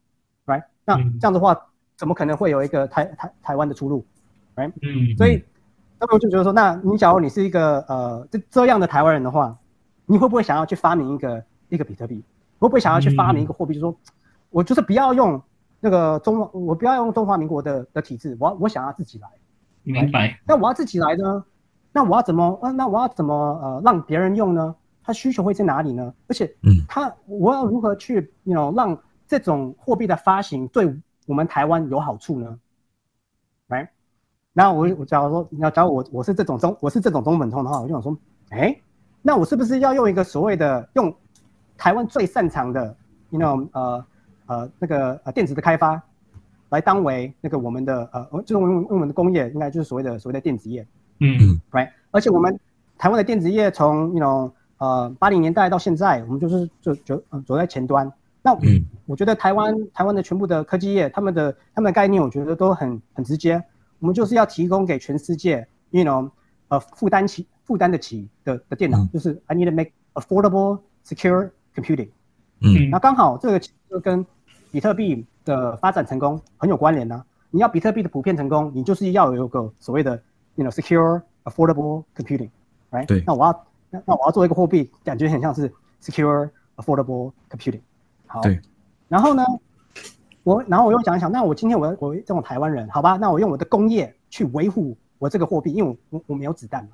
[0.46, 0.64] ，right？
[0.86, 1.60] 那嗯这样的话，
[1.98, 4.06] 怎么可能会有一个台台台湾的出路？
[4.66, 5.44] 嗯，所以，
[6.00, 9.58] 那么我就觉得说，那你假如你是一个呃这这样的台湾人的话，
[10.06, 12.24] 你会不会想要去发明一个一个比特币？
[12.60, 13.74] 会不会想要去发明一个货币？
[13.74, 13.96] 就是说
[14.50, 15.42] 我就是不要用
[15.80, 19.28] 那个中华，我不要用中华民国的的体制，我要我想要自己来。
[19.84, 20.40] 明白。
[20.46, 21.44] 那我要自己来呢？
[21.94, 22.72] 那我要怎么呃？
[22.72, 24.76] 那我要怎么呃让别人用呢？
[25.04, 26.14] 他需求会在哪里呢？
[26.28, 30.94] 而且嗯，他我要如何去，you know 让这种货币的发行对
[31.26, 32.60] 我们台湾有好处呢？
[34.58, 38.18] 那我我假如说你要假如我我是这种中我是这种中本通的话，我就想说，
[38.50, 38.76] 哎，
[39.22, 41.14] 那我是不是要用一个所谓的用
[41.78, 42.96] 台湾最擅长的
[43.30, 44.06] ，you know 呃
[44.48, 46.02] 呃那个呃电子的开发
[46.70, 50.84] 来当为那个我们的呃就是我们用我们的工业应该就是所谓的所谓的电子业。
[51.20, 51.92] 嗯 right？
[52.10, 52.60] 而且我们
[52.98, 58.12] 台湾的电子业从 you know 呃八零年代到现在，我们就是就就呃走在前端。
[58.42, 63.64] 那嗯我觉得台湾台湾的全部的科技业，他们的他们的概念，我觉得都很很直接。
[64.00, 66.30] 我们就是要提供给全世界，you know，
[66.68, 72.10] 呃负担起负担得起的的电脑，嗯就是 I need to make affordable, secure computing。
[72.62, 74.26] 嗯那刚好这个就跟
[74.72, 77.24] 比特币的发展成功很有关联呢。
[77.50, 80.22] 你要比特币的普遍成功，你就是要有个所谓的
[80.56, 83.06] ，you know secure affordable computing，right？
[83.06, 85.72] 对那我要那那我要做一个货币，感觉很像是
[86.02, 87.80] secure affordable computing。
[88.26, 88.60] 好，对，
[89.08, 89.46] 然后呢，
[90.48, 96.92] 我然后我又想一想，那我今天我我这种台湾人，好吧，那我用我的工业去维护我这个货币，因为我我我没有子弹嘛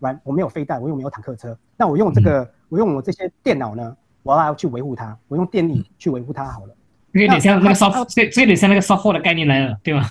[0.00, 0.18] ，right？
[0.24, 6.74] 我没有飞弹，我又没有坦克车，那我用这个，我用我这些电脑呢，我要去维护它，我用电力去维护它好了。
[7.12, 10.04] 有点像那个那 soft，这这有点像那个 software 的概念来了，对吗？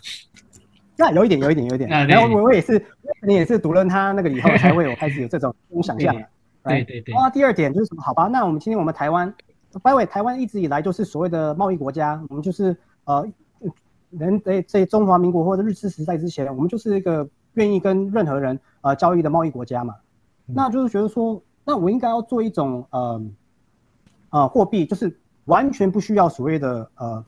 [0.96, 1.91] 那有一点，有一点，有一点。
[1.91, 2.80] 啊然后我我也是，
[3.26, 6.22] 你也是读了他那个以后，才会有开始有这种 这种想象了。
[6.66, 6.84] 对？
[6.84, 8.04] 对对，啊，第二点就是什么？
[8.04, 9.34] 好吧，那我们今天我们台湾
[9.80, 13.26] ，by the way，台湾一直以来就是所谓的贸易国家，我们就是呃，
[14.12, 19.96] 人在在中华民国或者日治时代之前，我们就是一个愿意跟任何人呃交易的贸易国家嘛。
[20.46, 23.26] 那就是觉得说，那我应该要做一种呃
[24.30, 27.26] 呃货币，就是完全不需要所谓的呃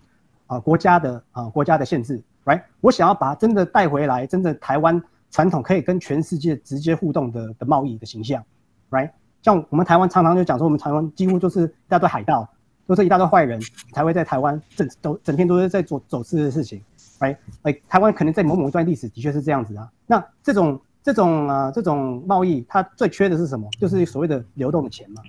[0.48, 2.62] 呃国家的呃国家的限制，right？
[2.82, 8.43] 我想要把真的带回来，真的台湾传统可以跟全世界直接互动的的贸易的形象
[8.89, 9.12] ，right？
[9.46, 12.50] 像我们台湾常常就讲说，我们台湾几乎就是一大堆海盗，
[12.88, 13.62] 都是一大堆坏人
[13.93, 16.82] 才会在台湾整都整天都是在做走私的事情
[17.20, 17.38] ，right？
[17.62, 19.88] 哎，台湾可能在某某一段历史的确是这样子啊。
[20.08, 23.70] 那这种这种呃这种贸易，它最缺的是什么？
[23.80, 25.22] 就是所谓的流动的钱嘛。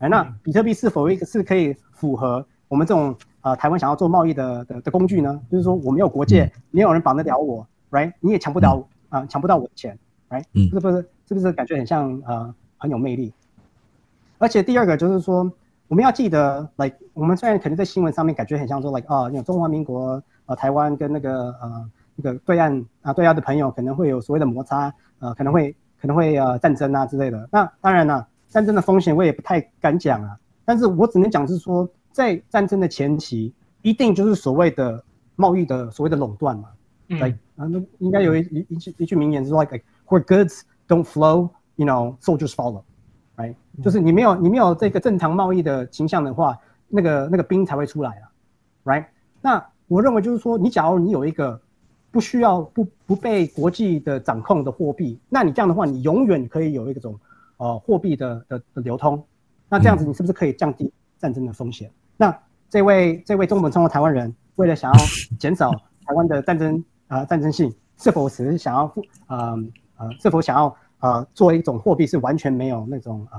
[0.00, 5.40] 哎，那比特币是否一个是可以符合我们这种呃台湾想要做贸易的的的工具呢？
[5.50, 8.12] 就是说我没有国界，没有人绑得了我，right？
[8.20, 9.98] 你也抢不到啊、抢不到我的钱
[10.28, 10.44] ，right？
[10.52, 13.32] 嗯是不是是不是感觉很像呃很有魅力？
[14.44, 15.50] 而且第二个就是说，
[15.88, 27.48] 我们要记得，like 我们虽然可能在新闻上面感觉很像说，like 啊，那种中华民国呃台湾跟那个呃那个对岸啊对岸的朋友可能会有所谓的摩擦，呃可能会可能会呃战争啊之类的。
[27.50, 35.02] 那当然了，战争的风险我也不太敢讲啊，但是我只能讲是说，在战争的前期，一定就是所谓的
[35.36, 36.68] 贸易的所谓的垄断嘛。
[37.08, 42.82] like 嗯，啊，那应该有一一一句一句名言是说 like where goods don't flow, you know, soldiers follow,
[43.36, 46.58] right？、就是你没有你没有这个正常贸易的倾向的话，
[46.88, 48.30] 那个那个兵才会出来啊
[48.84, 49.06] ，right？
[49.40, 51.60] 那我认为就是说，你假如你有一个
[52.10, 57.18] 不需要不不被国际的掌控的货币，那你这样的话，你永远可以有一种
[57.56, 59.22] 呃货币的的的流通，
[59.68, 61.90] 那这样子你是不是可以降低战争的风险？
[62.16, 62.36] 那
[62.70, 64.98] 这位这位中本聪的台湾人，为了想要
[65.38, 65.70] 减少
[66.06, 69.58] 台湾的战争啊、呃战争性，是否只是想要付呃
[69.96, 70.74] 呃是否想要
[71.04, 73.38] 呃做一种货币是完全没有那种呃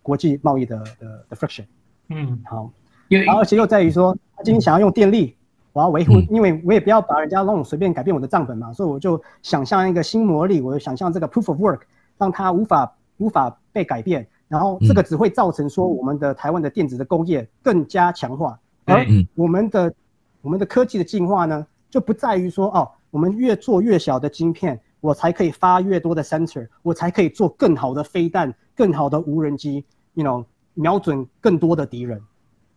[0.00, 1.66] 国际贸易的的的 friction？
[2.08, 2.70] 嗯，好，
[3.08, 5.36] 有然后而且又在于说，他今天想要用电力，
[5.74, 11.80] 我要维护嗯，因为我也不要把人家那种随便改变我的账本嘛，所以我就想象一个新魔力，我就想象这个 proof of work，
[12.16, 19.26] 让它无法无法被改变，然后这个只会造成说我们的台湾的电子的工业更加强化，而嗯。
[19.34, 19.92] 我们的
[20.40, 29.84] 我们的科技的进化呢，就不在于说哦，我们越做越小的晶片，我才可以发越多的 sensor，我才可以做更好的飞弹、更好的无人机
[30.14, 30.44] ，you know，
[30.74, 32.22] 瞄准更多的敌人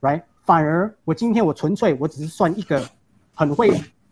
[0.01, 0.23] ，right？
[0.43, 2.83] 反而我今天我纯粹我只是算一个
[3.35, 3.69] 很会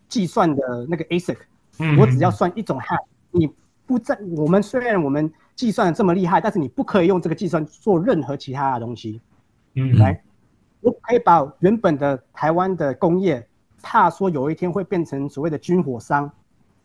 [0.07, 1.37] 计算的那个 ASIC，
[1.79, 3.51] 嗯我只要算一种 hack，你
[3.87, 9.19] 不在我们虽然我们计算的这么厉害，但是你不可以用这个计算做任何其他的东西。
[9.73, 10.23] 嗯来，
[10.81, 13.47] 我可以把原本的台湾的工业，
[13.81, 16.31] 怕说有一天会变成所谓的军火商，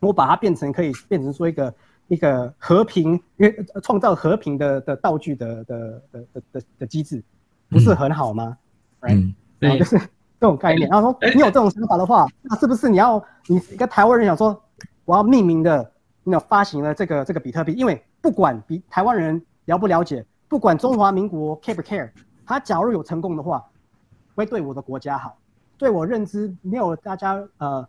[0.01, 1.75] 我把它变成可以变成说一个
[2.09, 7.23] 一个和平，因为呃创造和平的的道具的的的的的的机制，
[7.69, 8.57] 不是很好吗？
[9.03, 10.89] 嗯对就是这种概念。
[10.89, 14.61] 然后说你有这种想法的话，那是不是你要你一个台湾人想说，
[15.05, 15.93] 我要命名的，
[16.23, 17.73] 那发行了这个这个比特币？
[17.73, 22.11] 因为不管比台湾人了不了解，不管中华民国 care 不 care，
[22.47, 23.65] 他假如有成功的话，
[24.35, 25.37] 会对我的国家好，
[25.79, 27.89] 对我认知没有大家呃，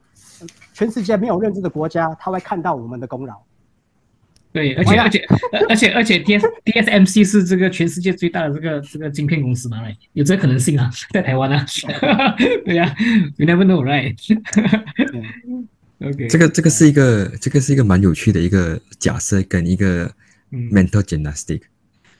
[0.74, 3.36] 全世界没有认知的国家，他会看到我们的功劳。
[4.52, 5.20] 对，而且而且
[5.52, 9.96] 呃而且而且 D S D S M C 是这个全世界最大的这个这个晶片公司嘛，right？
[10.14, 11.66] 有这个可能性啊，在台湾啊，
[12.66, 12.96] 对呀、
[13.38, 14.16] y o u never know，right？
[15.48, 15.68] 嗯
[16.02, 20.12] OK，这个这个是一个这个是一个蛮有趣的一个假设跟一个
[20.52, 21.62] 嗯 mental gymnastic，、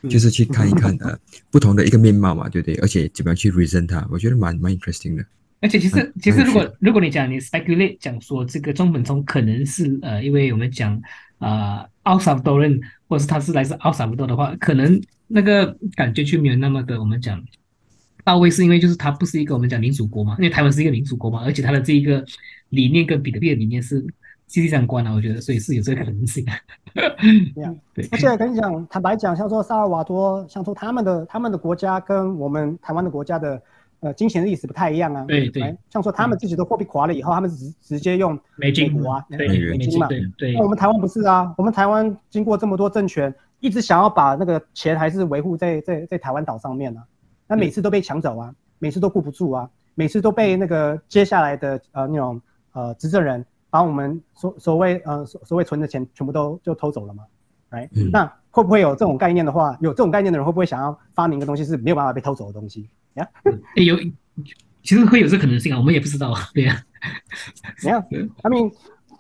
[0.02, 1.18] 嗯就是去看一看呃
[1.50, 2.76] 不同的一个面貌嘛，对不对？
[2.76, 5.26] 而且怎么样去 reason 它，我觉得蛮蛮 interesting 的。
[5.62, 11.02] 而且其实嗯其实如果如果你讲你 speculate 讲说这个中本聪可能是呃，因为我们讲
[11.38, 17.44] 啊奥萨多人，或者是他是来自奥萨布多的话，可能那个感觉就没有那么的我们讲
[18.24, 22.24] 到位，是因为就是他不是一个我们讲民主国嘛，因为台湾是一个民主国嘛，而且他的这一个
[22.70, 24.02] 理念跟比特币的理念是
[24.48, 26.44] 息息相关的，我觉得，所以是有这个可能性。
[26.96, 33.62] Yeah 对，而且跟你讲，坦白讲，像说萨尔瓦多，像说他们的他们的国家跟我们台湾的国家的
[34.02, 35.26] 呃金钱的意思不太一样啊。
[35.26, 40.08] 对对哎，像说他们自己的货币垮了以后，他们直直接用美金啊，对美元美金嘛。
[40.08, 47.04] 对对那我们台湾不是啊，我们台湾经过这么多政权，一直想要把那个钱还是维护在在在台湾岛上面啊，
[47.48, 52.42] 那每次都被抢走啊，每次都顾不住啊，每次都被那个接下来的呃那种
[52.74, 57.24] 呃执政人把我们所所谓呃所所谓存的钱全部都就偷走了嘛，
[57.70, 63.28] 来、嗯那会不会有这种概念的话，有这种概念的人会不会想要发明一个东西是没有办法被偷走的东西呀？
[63.76, 63.96] 诶有，
[64.84, 66.82] 其实会有这可能性啊，我们也不知道啊，对呀、
[67.84, 68.72] 你看对，I mean，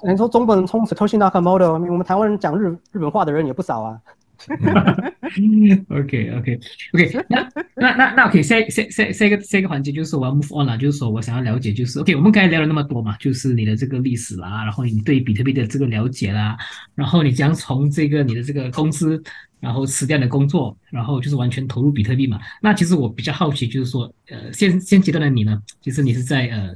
[0.04, 4.00] 你说中国人冲 Satoshi Nakamoto，I mean, 我们台湾人讲日日本话的人也不少啊。
[5.90, 6.60] OK OK
[6.94, 16.58] OK，那那那那 OK，下下下下一个下一个环节就是我要 move on 了，就是说我想要了解，就是 OK，我们刚才聊了那么多嘛，就是你的这个历史啦，然后你对比特币的这个了解啦，
[16.96, 19.22] 然后你将从这个你的这个公司，
[19.60, 22.40] 然后辞掉你的工作，然后就是完全投入比特币嘛。
[22.62, 26.76] 那其实我比较好奇，就是说，呃，现现阶段的你呢，其实你是在呃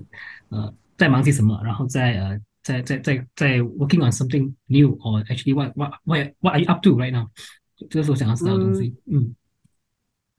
[0.49, 6.91] 呃在忙些什么，然后在呃在在在在 working on something new or actually what what what what are you up to
[6.95, 7.28] right now？
[7.89, 8.95] 这个是我想要知道的东西。
[9.05, 9.36] 嗯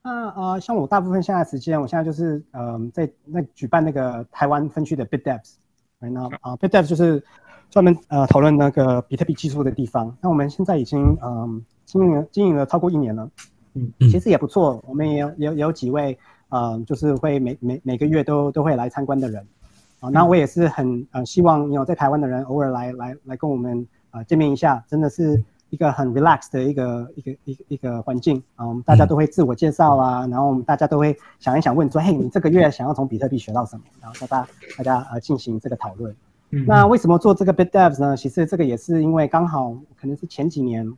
[0.07, 7.25] 那呃，像我大部分现在时间，我现在就是嗯在那举办那个台湾分区的 BitDevs，right now 啊、BitDevs 就是
[7.71, 10.15] 专门呃讨论那个比特币技术的地方。
[10.21, 13.31] 那我们现在已经嗯、经营了经营了超过一年了，
[13.73, 14.83] 嗯嗯其实也不错。
[14.87, 16.19] 我们也有也有也有几位
[16.51, 19.47] 呃就是会每每每个月都都会来参观的人
[20.05, 25.43] 啊、那我也是很呃希望有在台湾的人偶尔来来来跟我们呃见面一下，真的是。
[25.71, 33.83] 一个很 relax 的一个一个一个一个环境啊，我们大家都会自我介绍啊，然后我们大家都会想一想问说，嘿，你这个月想要从比特币学到什么？
[34.01, 34.49] 然后大家
[34.79, 36.15] 大家呃进行这个讨论。
[36.51, 38.17] 嗯，那为什么做这个 Bit Devs 呢？
[38.17, 40.97] 其实这个也是因为刚好可能是前几年，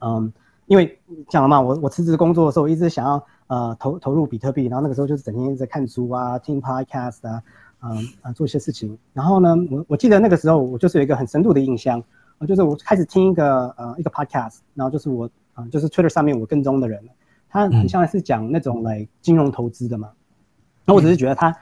[0.00, 0.32] 嗯，
[0.64, 7.42] 因为讲了嘛，我我辞职工作的时候，我一直想要呃投投入比特币，然后那个时候就是整天一直在看书啊、听 podcast 啊，
[7.82, 7.90] 嗯
[8.22, 8.96] 啊做一些事情。
[9.12, 12.02] 然后呢，我我记得那个时候我就是有一个很深度的印象，
[12.38, 17.02] 呃，就是我开始听一个呃一个 podcast，然后就是我嗯、呃就是 Twitter 上面我跟踪的人，
[17.48, 20.10] 他很像是讲那种来金融投资的嘛。
[20.84, 21.56] 那我只是觉得他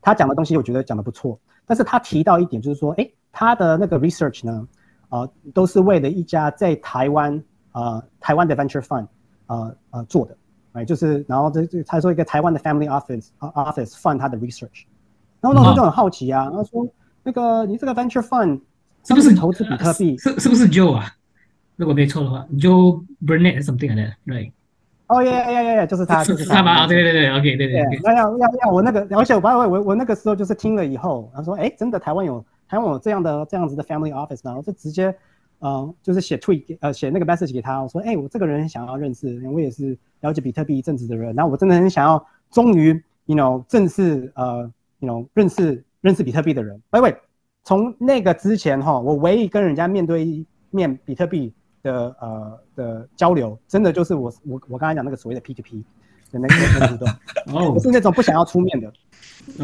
[0.00, 1.38] 他讲的东西，我觉得讲的不错。
[1.66, 4.68] 但是他提到一点，就是说，哎，他的那个 research 呢，
[5.08, 7.42] 呃，都是为了一家在台湾
[7.72, 9.06] 呃台湾的 venture fund
[9.46, 10.36] 呃呃做的，
[10.72, 14.84] 哎，就是然后这这他说一个台湾的 family office 呃 office fund 他的 research，
[15.44, 16.88] 然后那时候就很好奇啊，然后说
[17.22, 18.58] 那个你这个 venture fund
[19.06, 20.16] 是不是投资比特币？
[20.16, 21.04] 是是不是 Joe 啊？
[21.76, 24.52] 如果没错的话，Joe Burnett something like that，right？
[25.08, 26.72] 哦耶耶耶耶，就是他，就是是他吗？
[26.72, 34.56] 啊对对对，OK，对对那要要要我那个，而且我把我我我那个时候就是听了以后，他说，哎，真的台湾有台湾有这样的这样子的 family office 吗？
[34.56, 35.14] 我就直接，
[35.58, 42.90] 呃，就是写 tweet 呃写那个 message 给他，我说，哎，我这个人想要认识，我也是了解比特币一阵子的人，然后我真的很想要，终于
[43.26, 44.70] ，you know，正式呃
[45.04, 46.80] ，you know，认识认识比特币的人。
[46.90, 47.16] 喂喂，
[47.62, 51.52] 从那个之前哈，我唯一跟人家面对面比特币
[51.82, 55.84] 的呃的交流，真的就是我我我刚才讲那个所谓的 P to P
[56.32, 57.08] 的那个那个互动。
[57.54, 58.92] 哦我，是那种不想要出面的。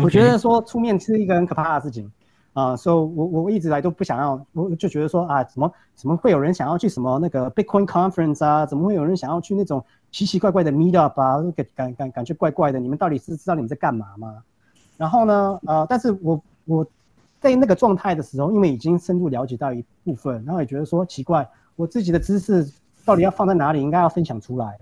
[0.03, 2.11] 我觉得说出面是一个很可怕的事情
[2.53, 8.66] 啊，所以我我一直来都不想要，我就觉得说啊，怎么怎么会有人想要去什么那个 Bitcoin conference 啊？
[8.66, 11.41] 怎么会有人想要去那种奇奇怪怪的 meet up 啊？
[11.57, 14.43] 感感感感觉怪怪的，你们到底是知道你们在干嘛吗？
[15.01, 16.86] 然后呢，呃，但是我我
[17.40, 22.70] 在那个状态的时候，因为已经深入了解到一部分，然后也觉得说奇怪，我自己的知识
[23.07, 24.76] 到底要放在哪里，应该要分享出来。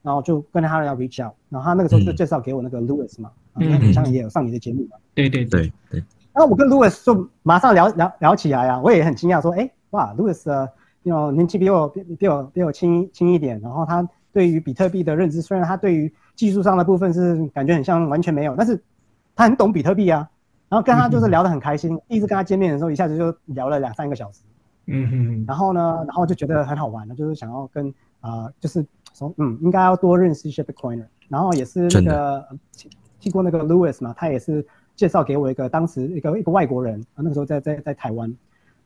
[0.00, 4.98] 然后就跟他要 reach out，然后他那个时候就嗯介绍给我那个 Louis 嘛，好像也有上你的节目嘛。
[5.14, 6.04] 对对对，对对，
[6.34, 10.68] 然后我跟 Louis 就马上聊聊聊起来啊，我也很惊讶说，哎，哇，Louis 呃
[11.04, 18.78] ，you know 年纪比我比比我比我轻轻一点，然后他对于比特币的认知，虽然他对于技术上的部分是感觉很像完全没有，但是
[19.34, 20.28] 他很懂比特币啊。
[20.68, 24.40] 然后跟他就是聊得很开心，第一次跟他见面的时候，一下子就聊了两三个小时。
[24.86, 27.88] 嗯哼然后呢，然后就觉得很好玩了，就是想要跟
[28.20, 31.06] 啊、呃就是说，嗯，应该要多认识一些 Bitcoiner。
[31.28, 34.66] 然后也是那个呃听听过那个 Louis 嘛，他也是
[34.96, 38.34] 介绍给我一个当时一个一个外国人，啊，那个时候在在在台湾，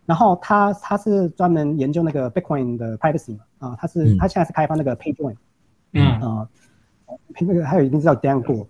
[0.04, 4.18] 然后他他是专门研究那个 Bitcoin 的 privacy 嘛，啊，他是、嗯。
[4.18, 5.36] 他现在是开发那个 PayJoin
[5.94, 6.06] 嗯。
[6.20, 6.48] 啊，
[7.40, 8.68] 那个还有一名字叫 Dan Go，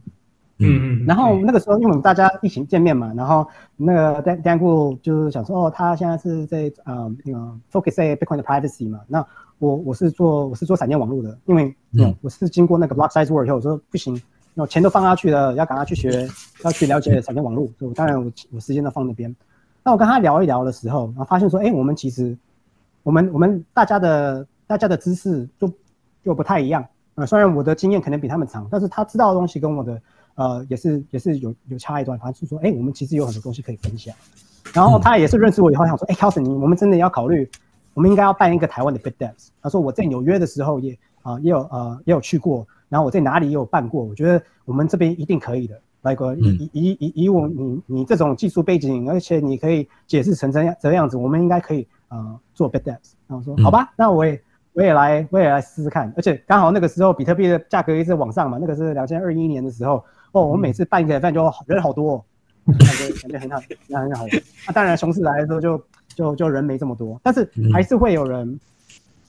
[0.60, 3.46] 嗯嗯，然后那个时候，因为我们大家疫情见面嘛，然后
[3.76, 7.38] 那个 Dan Dan Gu 就是想说，哦，他现在是在呃那个
[7.70, 9.00] focus 在 Bitcoin 的 privacy 嘛。
[9.06, 9.24] 那
[9.58, 14.20] 我我是做我是做闪电网络的，因为嗯我是经过那个 block size work 以后，我说不行，
[14.54, 16.28] 那钱都放下去了，要赶快去学，
[16.64, 17.66] 要去了解闪电网络。
[17.78, 19.34] 所以我当然我我时间都放那边。
[19.84, 22.36] 那我跟他聊一聊的时候，然后发现说，哎，我们其实
[23.04, 25.72] 我们我们大家的大家的知识就
[26.24, 26.84] 就不太一样。
[27.14, 30.00] 呃，虽然我的经验可能比他们长，但是他知道的东西跟我的
[30.38, 34.14] 呃也是也是有有差一段，反正就说，哎，我们其实有很多东西可以分享。
[34.72, 37.50] 然后他也是认识我以后想说，哎 c a l s o n 你我们真的要考虑，
[37.94, 39.48] 我们应该要办一个台湾的 Big Devs。
[39.60, 45.78] 他说我在纽约的时候也啊也有呃也有去过，然后我在哪里也有办过，我觉得我们这边一定可以的。
[46.02, 53.14] 来个以以以以我你你这种技术背景，而且你可以解释成这样这样子，我们应该可以呃做 Big Devs。
[53.26, 54.40] 然后说好吧，那我也
[54.74, 56.10] 我也来我也来试试看。
[56.16, 60.02] 而且刚好那个时候比特币的价格一直往上嘛，那个是两千二一年的时候
[60.32, 62.12] 哦，我们每次办一个饭就人好多。
[62.12, 62.24] 哦
[62.78, 64.30] 感觉感觉很好，那很好玩。
[64.66, 68.60] 那当然，熊市来的时候就就就人没这么多，但是还是会有人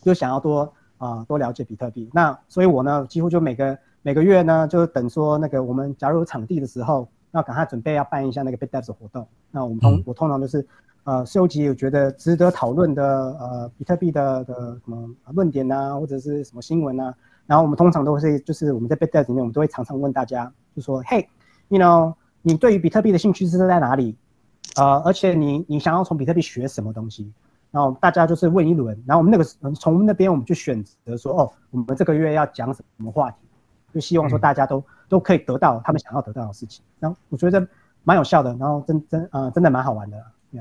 [0.01, 2.09] 就想要多啊多了解比特币。
[2.11, 9.25] 那所以我呢，几乎就每个每个月呢，就等说那个我们假如有场地的时候，那赶快准备要办一下那个 Big Devs 活动。
[9.51, 10.67] 那我们通我通常都是
[11.05, 13.03] 呃收集有觉得值得讨论的
[13.39, 17.15] 呃比特币的的什么论点啊，或者是什么新闻啊。
[17.47, 22.13] 然后我们通常都会就是我们在 Big Devs 里面，我们都会常常问大家，就说，Hey，you know。
[22.41, 24.15] 你对于比特币的兴趣是在哪里？
[24.77, 27.29] 呃，而且你你想要从比特币学什么东西？
[27.69, 33.37] 然后大家就是问一轮，然后我们那个从那边我们就选择说，哦，我们这个月要讲什么话题？
[33.93, 36.81] 就希望说大家都都可以得到他们想要得到的事情。
[36.97, 37.67] 然后我觉得
[38.05, 40.17] 蛮有效的，然后真真啊，真的蛮好玩的。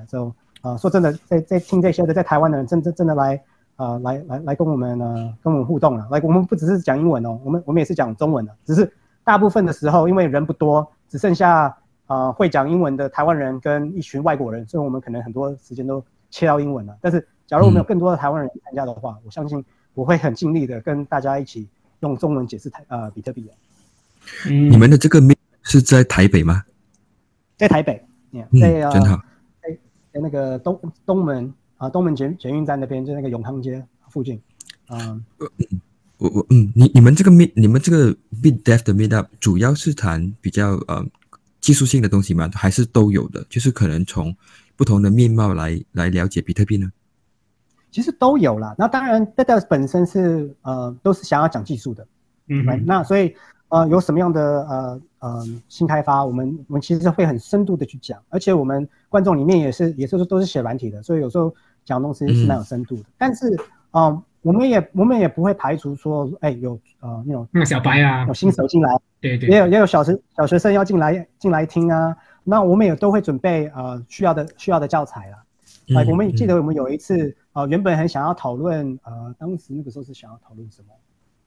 [0.09, 3.41] 就啊，说真的，在在听这些的，在台湾的人真真真的来
[3.77, 6.09] 啊来来来跟我们呢跟我们互动了。
[6.11, 8.93] 来，我们不只是讲英文哦，我们我们也是讲中文的，只是
[9.29, 10.91] 大部分的时候因为人不多。
[11.11, 11.75] 只剩下
[12.07, 16.95] 啊会讲英文的台湾人跟一群外国人，所以我们可能很多时间都切到英文了。
[17.01, 19.65] 但是，假如我们有更多的台湾人参加的话，我相信
[19.95, 21.67] 我会很尽力的跟大家一起
[22.01, 23.51] 用中文解释台呃比特币。
[24.51, 25.19] 嗯你们的这个
[25.63, 26.63] 是在台北吗？
[27.57, 28.05] 在台北，
[28.61, 28.91] 在啊，
[29.63, 29.71] 在
[30.13, 34.39] 在那个东东门啊东门捷捷运站那边，就那个永康街附近，
[34.91, 35.25] 嗯。
[36.19, 41.05] 我我嗯，你你们这个 meet 你们这个 bit dev 的 meet up 主要是谈比较呃
[41.61, 42.51] 技术性的东西吗？
[42.55, 43.45] 还是都有的？
[43.49, 44.35] 就是可能从
[44.77, 46.91] 不同的面貌来来了解比特币呢？
[47.91, 48.75] 其实都有啦。
[48.79, 52.07] 那当然 dev 本身是呃都是想要讲技术的，
[52.49, 53.35] 嗯，那所以
[53.69, 63.05] 呃有什么样的呃呃新开发，我们我们其实会很深度的去讲，而且我们观众里面也是也是都是写软体的，所以有时候讲东西是蛮有深度的。
[63.17, 63.59] 但是
[63.93, 64.23] 嗯。
[64.43, 72.17] 我们也我们也不会排除说，哎，有呃那种那个小白啊，有新手进来，对对，也有也有小学小学生要进来进来听啊。
[72.45, 75.37] 那我们也都会准备呃需要的需要的教材了。
[75.97, 80.89] 哎，我们记得我们有一次呃原本很想要讨论呃当时那个时候是想要讨论什么？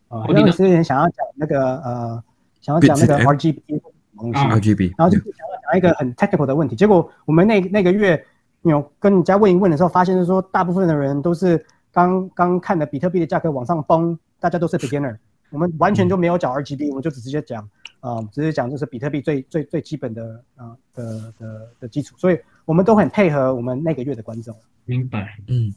[0.09, 2.23] 呃，有段时很想要讲那个呃
[2.59, 3.61] 想要讲那个 RGB
[4.17, 6.75] 东西，RGB，然后就想要讲一个很 technical 的问题。
[6.75, 8.21] 结果我们那那个月
[8.63, 11.65] 有跟人家问一问的时候，发现是说大部分的人都是。
[11.91, 15.17] 刚刚看的比特币的价格往上崩，大家都是 beginner，
[15.49, 17.67] 我们完全就没有讲 RGB，我们就直接讲，
[17.99, 24.55] 啊，直接讲就是比特币最最最基本的啊的的的基础，所以我们都很配合我们那个月的观众。
[24.85, 25.73] 明白，嗯，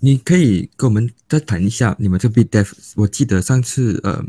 [0.00, 4.22] 你可以跟我们再谈一下你们这 Bit Dev，我记得上次呃，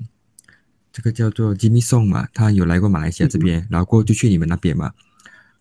[0.93, 4.93] 这个叫做 Jimmy Song 嘛，他有来过马来西亚这边，然后过就去你们那边嘛，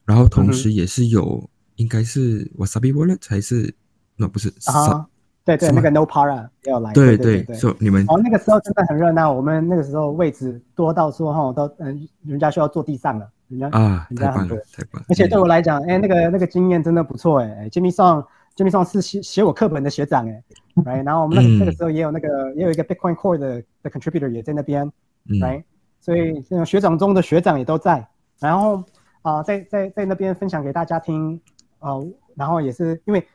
[0.05, 3.75] 然后同时也是有应该是 Wasabi Wallet 还是
[4.17, 5.09] 那不是啊？
[5.57, 6.93] 对对，那个 No Para 要来。
[6.93, 9.33] 对对对，说你们哦，那个时候真的很热闹。
[9.33, 13.27] 我们那个时候位置多到说哈，都嗯，人家需要坐地上了。
[13.49, 15.07] 人家啊，人家很多，太棒了。
[15.09, 17.67] 而且对我来讲，哎，那个那个经验真的不错哎。
[17.71, 20.43] Jimmy Song，Jimmy Song 是写写我课本的学长哎，
[20.85, 24.93] 来，然后我们那那个时候也有那个也有一个 Bitcoin Core 的的 contributor 也在那边，
[25.41, 25.65] 来，
[25.99, 28.07] 所以这种学长中的学长也都在。
[28.39, 28.85] 然后
[29.23, 31.41] 啊，在在在那边分享给大家听
[31.79, 31.93] 啊，
[32.37, 33.27] 然后也是因为。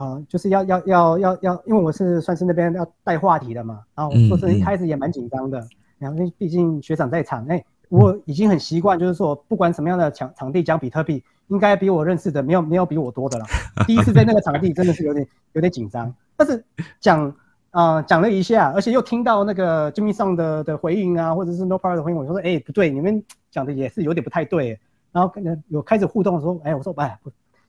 [0.00, 5.62] 啊，就是要要要要要，因为我是算是那边要带话题的嘛，然后说是一开始也蛮紧张的，
[5.98, 13.44] 然后毕竟学长在场，哎，我已经很习惯，就是说不管什么样的场场地讲比特币，应该比我认识的没有没有比我多的了。
[13.86, 16.64] 第一次在那个场地真的是有点有点紧张，但是
[16.98, 17.30] 讲
[17.72, 24.80] 啊讲了一下，而且又听到那个 Jimmy 上的的回应啊，或者是 No Power 的回应，我说哎不对，你们讲的也是有点不太对，
[25.12, 27.18] 然后跟有开始互动的时候，哎我说哎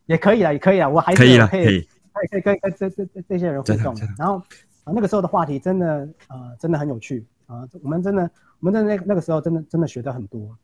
[0.05, 2.27] 也可以了也可以了，我还是可以他也。
[2.27, 4.37] 可以跟跟这这这这些人互动，然后
[4.83, 10.57] 啊那个时候的话题真的啊真的很有趣啊，我们真的我们在那那个时候真的真的学到很多，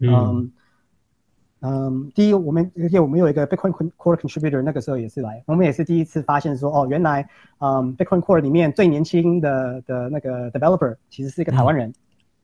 [0.00, 0.50] 嗯
[1.60, 7.26] 嗯，第一我们而且我们有一个 Bitcoin Core Contributor，那个时候也是来，我们也是第一次发现说哦原来
[7.58, 11.94] 嗯 Bitcoin Core 里面最年轻的的那个 Developer 其实是一个台湾人，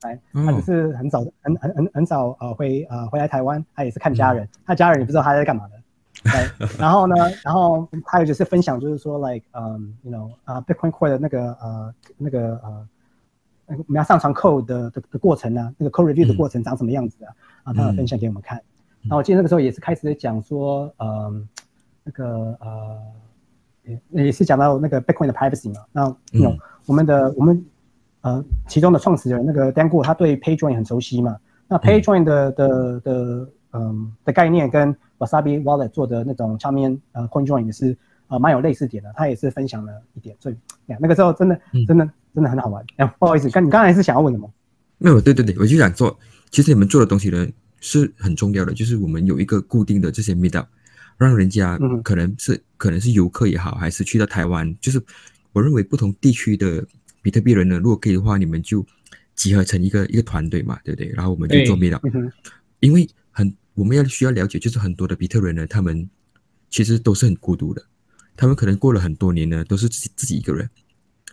[0.02, 5.79] 来他只是很早很很很很早呃回呃回来台湾，他也是看家人，他家人也不知道他在干嘛的。
[6.22, 12.88] 对，然后呢， 然后还有就是分享，就是说，like，嗯，you know，啊，Bitcoin Core 的那个呃，那个呃，
[13.66, 17.32] 那个我们要上传 code 的的的过程呢、那个 code review 的过程长什么样子啊？
[17.64, 18.60] 啊，他有分享给我们看。
[19.02, 21.48] 然后我记得那个时候也是开始讲说，嗯，
[22.04, 22.98] 那个呃，
[23.84, 25.80] 也也是讲到那个 Bitcoin 的 privacy 嘛。
[25.90, 27.64] 那那种我们的我们
[28.20, 31.38] 呃其中的创始人那个 Dan Gu 他对 PayJoin 很熟悉嘛。
[31.66, 37.96] 那 PayJoin 的的的嗯的概念跟 Wasabi Wallet 做的那种上面呃 CoinJoin 也是
[38.26, 40.56] 呃蛮有类似点的，他也是分享了一点，所以
[40.86, 42.84] 呀那个时候真的真的真的很好玩。
[42.96, 44.50] 哎，不好意思，刚你刚才是想要问什么？
[44.98, 46.18] 没有，对对对，我就想做，
[46.50, 47.46] 其实你们做的东西呢
[47.80, 50.66] 是很重要的，就是我们有一个固定的这些 meetup，
[51.16, 55.02] 让人家嗯可能是、可能是游客也好，还是去到台湾，就是
[55.52, 56.84] 我认为不同地区的
[57.22, 58.84] 比特币人呢，如果可以的话，你们就
[59.34, 61.08] 集合成一个一个团队嘛，对不对？
[61.08, 62.32] 然后我们就做对 meetup，嗯哼，
[62.80, 63.08] 因为很
[63.80, 66.06] 我们要需要了解，就是很多的比特人呢，他们
[66.68, 67.82] 其实都是很孤独的，
[68.36, 70.68] 他们可能过了很多年呢，都是自己自己一个人，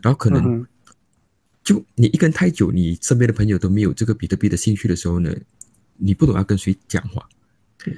[0.01, 0.65] 然后可能
[1.61, 5.29] 就你一个人太久，你身边的朋友都没有这个比特币的兴趣的时候呢，
[5.97, 7.27] 你不懂要跟谁讲话。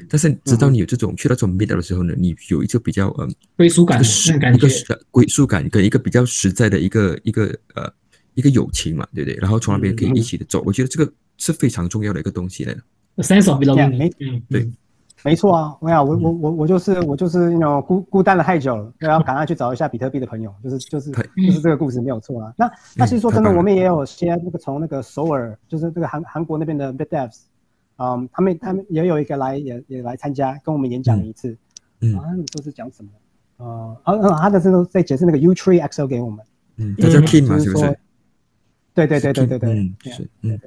[0.10, 4.68] 但是直到你有这种去到这种 meetup 的时候呢，你有一个比较嗯归属感一个
[5.12, 7.91] 归属感跟一个比较实在的一个一个呃
[8.34, 9.38] 一个友情嘛，对不对？
[9.39, 12.82] 然后从那边可以一起的走，我觉得这个是非常重要的一个东西来的。
[13.20, 14.64] A sense of belonging，没嗯，对。
[14.64, 14.74] 嗯。
[15.26, 22.54] 没错啊，我想我我我我就是我就是那种孤孤单了太久了，然后赶快去找一下比特币的朋友，就是就是就是这个故事没有错啊。
[22.58, 27.38] 那那其实说真的，我们也有些那个从那个首尔，就是这个韩韩国那边的 BitDevs，
[27.98, 31.58] 嗯，他们他们也有一个来也也来参加，跟我们演讲了一次，
[32.00, 32.16] 嗯。
[32.16, 33.10] 啊，他们都是讲什么？
[33.58, 36.46] 呃，啊嗯，他的是都在解释那个 U Tree XO 给我们，
[36.78, 38.00] 嗯，他叫嗯 King 嘛，是不是？
[38.94, 40.58] 对对对对对对，嗯，对是，嗯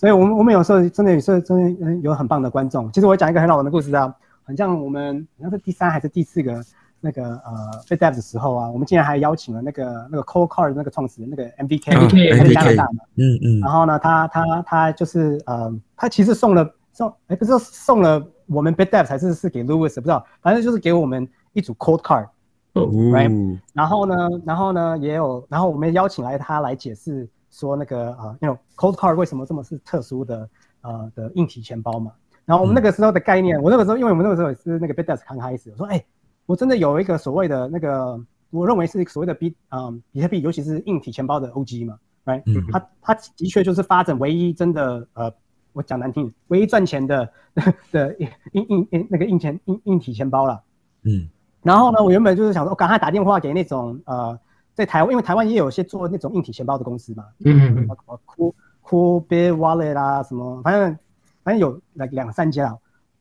[0.00, 2.90] 所以我们我们有时候真的有时候真的嗯有很棒的观众。
[2.90, 4.10] 其实我讲一个很好玩的故事啊，
[4.44, 6.58] 很像我们好像是第三还是第四个
[7.02, 7.52] 那个呃
[7.86, 12.00] f i t Dev 的时候啊，我们竟然还邀请了那个那个 Cold Card 那个创始人那个 MVK，、啊
[12.38, 22.26] 他在加拿大嘛，嗯嗯然后呢，他他他就是呃，他其实送了送哎不是送了我们 BitDev 还是是给 Louis 不知道，反正就是给我们一组 Cold Card。
[22.72, 24.14] 嗯 right 然后呢，
[24.46, 30.48] 然后呢，也有，然后我们邀请来他来解释说那个啊，那种 cold card 为什么这么是特殊的
[30.82, 32.12] 呃的硬体钱包嘛。
[32.44, 36.04] 然后我们那个时候的概念，我那个时候因为我们那个时候也是那个 BitDesk 刚开始，我说哎，
[36.46, 38.20] 我真的有一个所谓的那个，
[38.50, 45.32] 我认为是所谓的比嗯比特币，尤其是硬体钱包的 OG 嘛，right？、嗯它它的确就是发展唯一真的呃，
[45.72, 47.28] 我讲难听，唯一赚钱的
[47.92, 48.28] 的硬
[48.68, 50.62] 硬硬那个硬钱硬硬体钱包了。
[51.02, 51.28] 嗯
[51.62, 54.36] 然后呢，我原本就是想说，我赶快打电话给那种呃，
[54.80, 60.98] 在台湾，因为台湾也有一些做那种硬体钱包的公司嘛，嗯嗯包括 Cool Cool Bit Wallet 啦，什么，反正
[61.44, 62.78] 反正有两两三家啊。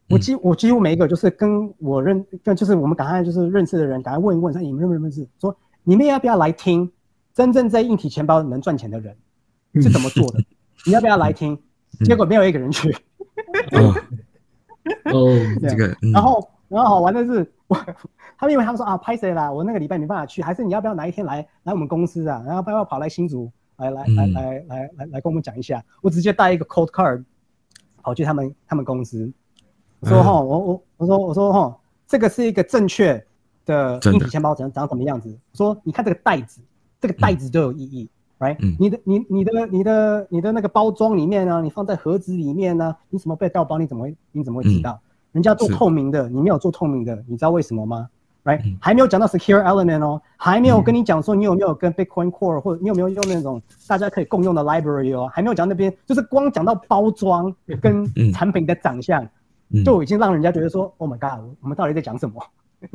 [0.09, 5.27] 我几我几乎每一个就是跟我认跟就是我们赶快就是认识的人，赶快问一问说你们认不认识？
[5.39, 6.89] 说你们要不要来听
[7.33, 9.15] 真正在硬体钱包能赚钱的人
[9.75, 10.39] 是怎么做的？
[10.85, 11.55] 你要不要来听？
[12.05, 12.89] 结果没有一个人去。
[13.73, 13.93] 哦，
[15.13, 17.75] 哦，这个 嗯然后，然后好玩的是，我
[18.37, 19.49] 他们因为他们说啊，拍谁啦？
[19.49, 22.37] 我那个礼拜没办法去，还是你要不要哪一天来来我们公司啊？
[22.45, 25.81] 然后要不要跑来新竹来来来嗯来来来来跟我们讲一下？
[26.01, 27.23] 我直接带一个 code card
[28.01, 29.31] 跑去他们他们公司，
[30.01, 33.23] 我说嗯哈，我我我说我说哈，这个是一个正确
[33.65, 35.29] 的硬体钱包长长什么样子？
[35.51, 36.61] 我说你看这个袋子，
[36.99, 38.09] 这个袋子都有意义。
[38.39, 43.77] right？、嗯你的你你的你的你的那个包装里面呢，你放在盒子里面呢，你怎么被盗包？
[43.77, 44.99] 你怎么会你怎么会知道？
[45.31, 48.09] 人家做透明的，你没有做透明的，你知道为什么吗
[48.43, 48.77] ？right？、嗯。
[48.81, 58.31] 还没有讲到 secure element 哦，还没有跟你讲说你有没有跟 Bitcoin Core 或者你有没有用那种大家可以共用的 library 哦，还没有讲那边，就是光讲到包装跟嗯。
[58.33, 59.23] 产品的长相，
[59.69, 59.83] 嗯。
[59.83, 62.41] 就已经让人家觉得说，Oh my god，我们到底在讲什么？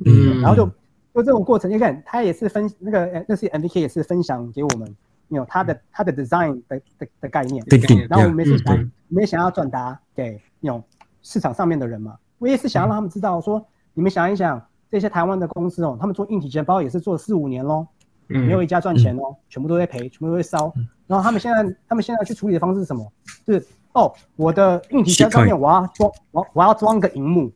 [0.04, 0.66] 嗯， 然后就
[1.14, 4.96] 就这种过程，你看他也是分那个呃那些 MVK 也是分享给我们，
[5.28, 7.62] 有他的他的 design 的的的概念。
[8.08, 10.82] 然后我们也是想嗯对，我们也想要转达给那种
[11.22, 17.86] 市场上面的人嘛，我也是想要让他们知道说，你们想一想，这些台湾的公司哦，他们做硬体钱包也是做四五年喽，
[18.26, 20.70] 没有嗯一家赚钱哦，全部都在赔，全部都在烧。
[21.06, 23.10] 然后他们现在，他们现在去处理的方式是什么？
[23.46, 27.50] 就是哦，我的硬体钱包上面我要装，我我要装个荧幕，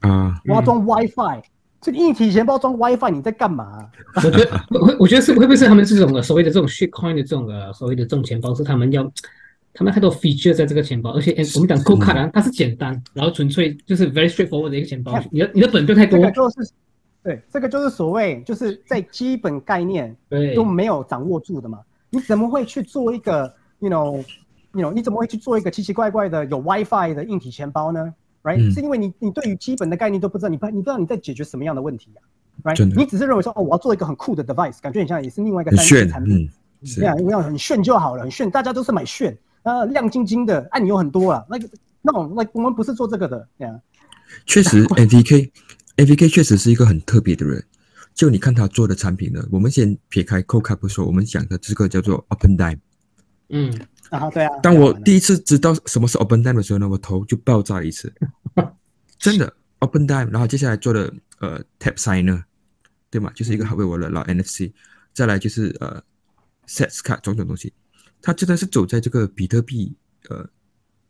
[0.00, 1.40] 啊，我要装 WiFi。
[1.80, 3.88] 这个硬体钱包装 WiFi，你在干嘛、
[4.22, 4.62] 我觉得，
[5.00, 9.02] 我觉得是会不会是他们这种的所谓的这种 shitcoin 的这种呃所谓的这种钱包是他们要，
[9.74, 16.70] 他们太多 feature 在这个钱包，而且诶我们讲 c o d 啊，它是简单，然后纯粹就是 very straightforward 的一个钱包，你的你的本就太多这，个就是，
[17.22, 21.78] 对，这个就是所谓就是在基本概念对都没有掌握住的嘛。
[22.10, 28.12] 你怎么会去做一个，you know，you know，你怎么会去做一个奇奇怪怪的有 WiFi 的硬体钱包呢
[28.42, 32.20] ？Right？、嗯是因为你你对于基本的概念都不知道，你不你不知道你在解决什么样的问题啊
[32.62, 32.94] ？Right？
[32.94, 36.36] 你只是认为说哦，我要做一个很酷的 device，感觉很像也是另外一个单一产品。
[36.36, 36.48] 嗯
[36.84, 41.68] 是对啊，我要很炫就好了，很炫，大家都是买炫，呃，亮晶晶的，按钮很多啊，那个
[42.00, 43.80] 那种，那我们不是做这个的，对啊，
[44.46, 45.50] 确实，NVK
[45.96, 47.64] NVK 确实是一个很特别的人。
[48.14, 52.78] 就你看他做的产品呢，我们先撇开 Coca 不说，我们讲的这个叫做 Open Dime。
[53.48, 53.72] 嗯，
[54.10, 54.50] 啊，对啊。
[54.62, 58.12] 当我第一次知道什么是 Open Dime 的时候呢，我头就爆炸了一次，
[59.18, 60.30] 真的 Open Dime。
[60.30, 62.42] 然后接下来做的呃 Tap Signer，
[63.10, 63.32] 对吗？
[63.34, 64.72] 就是一个为我的老 NFC。
[65.14, 66.02] 再来就是呃
[66.66, 67.72] Sets Card 种种东西，
[68.22, 69.94] 他真的是走在这个比特币
[70.30, 70.48] 呃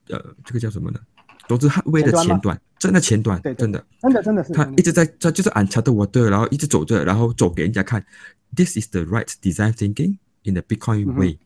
[0.08, 0.98] 呃这个叫什么呢？
[1.48, 8.02] 投资捍卫的前端，真的前端，对，真的，真的真的是他一直在，他就是按查的我的，然后一直走着，然后走给人家看
[8.54, 11.38] ，This is the right design thinking in the Bitcoin way，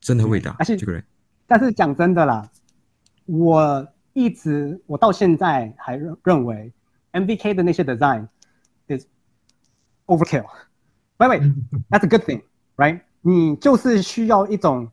[0.00, 1.04] 真的很伟大，这个人。
[1.48, 2.48] 但是讲真的啦，
[3.26, 6.72] 我一直我到现在还认认为
[7.12, 8.28] MVK 的那些 design
[8.86, 9.04] is
[10.06, 10.46] overkill。
[11.18, 11.54] Wait wait,
[11.90, 12.42] that's a good thing,
[12.76, 13.00] right？
[13.28, 14.88] 你就是需要一种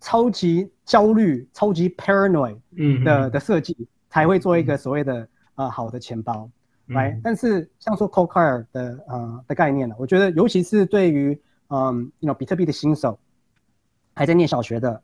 [0.00, 2.58] 超级焦虑、超级 paranoid
[3.04, 6.48] 的的设计，才会做一个所谓的呃好的钱包
[6.88, 7.20] ，right？
[7.22, 13.18] 但是像说 Cold Card 的呃的概念呢，我觉得尤其是对于嗯，you know 比特币的新手，
[14.14, 15.02] 还在念小学的，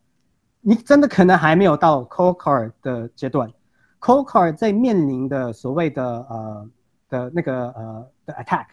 [0.62, 3.52] 你真的可能还没有到 Cold Card 的阶段。
[4.00, 6.70] Cold Card 在面临的所谓的呃
[7.10, 8.64] 的那个呃的 attack，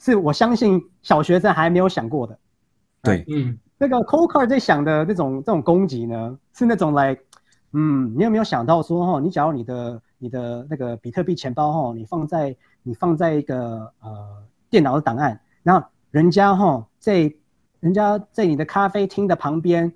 [0.00, 2.36] 是我相信小学生还没有想过的。
[3.02, 3.58] 对，嗯。
[3.82, 7.22] 那个 Cold Card 在想的那种这种攻击呢，是那种 like，
[7.72, 17.32] 嗯，你有没有想到说哈，你假如你的你的那个比特币钱包哈，你放在你放在一个呃电脑的档案，然后人家哈在
[17.80, 19.90] 人家在你的咖啡厅的旁边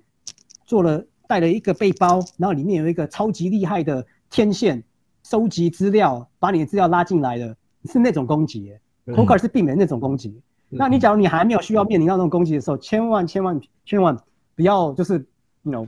[0.65, 4.83] 做了带了一个背包，然后里面有一个超级厉害的天线
[5.21, 8.75] 收集资料，把你的资料拉进来的，是那种攻击。
[9.05, 10.41] Cold Card 是避免那种攻击。
[10.69, 14.17] 那你假如你还没有需要面临到那种攻击的时候，千万千万千万
[14.55, 15.25] 不要就是
[15.63, 15.87] ，you know，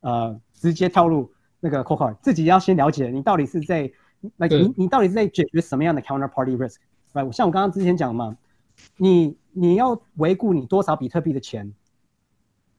[0.00, 3.90] 呃，直接跳入那个 cold card，自己要先了解你到底是在，
[4.36, 7.30] 那你你到底是在解决什么样的 counterparty risk，right？
[7.32, 8.36] 像我刚刚之前讲嘛，
[8.96, 11.72] 你你要维护你多少比特币的钱，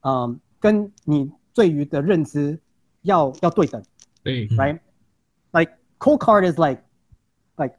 [0.02, 2.60] 嗯，跟你对于的认知
[3.02, 3.82] 要要对等，
[4.22, 6.84] 对，right？Like cold card is like
[7.56, 7.76] like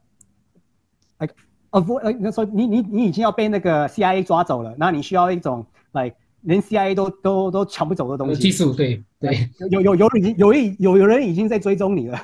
[1.18, 1.34] like
[1.70, 8.40] avoid 呃，那说你你你已经要被那个 CIA 抓走了，那你需要一种 like 连 CIA 都都都抢不走的东西。
[8.40, 12.18] 技术对对，有有有人已经有一有有人已经在追踪你了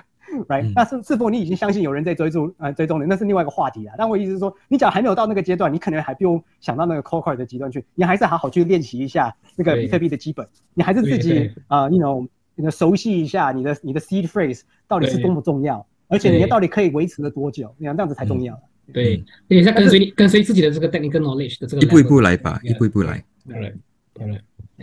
[0.48, 0.72] ，right？
[0.74, 3.06] 那是是否你已经相信有人在追踪呃追踪你？
[3.06, 3.94] 那是另外一个话题啊。
[3.98, 17.74] 但我意思是说，你只要还没有到那个阶段，你可能还不用想到那个 c o c a r 的极端去，你还是好好去练习一下那个比特币的基本，你还是自己啊，you know，熟悉一下你的你的 seed phrase 到底是多么重要，而且你到底可以维持了多久？
[17.78, 18.58] 你看这样子才重要。
[18.92, 19.16] 对，
[19.48, 23.24] 等一下跟随你跟随自己的这个 technical knowledge 的这个一步一步来吧，一步一步来。
[23.48, 23.78] 当然，
[24.12, 24.40] 当然。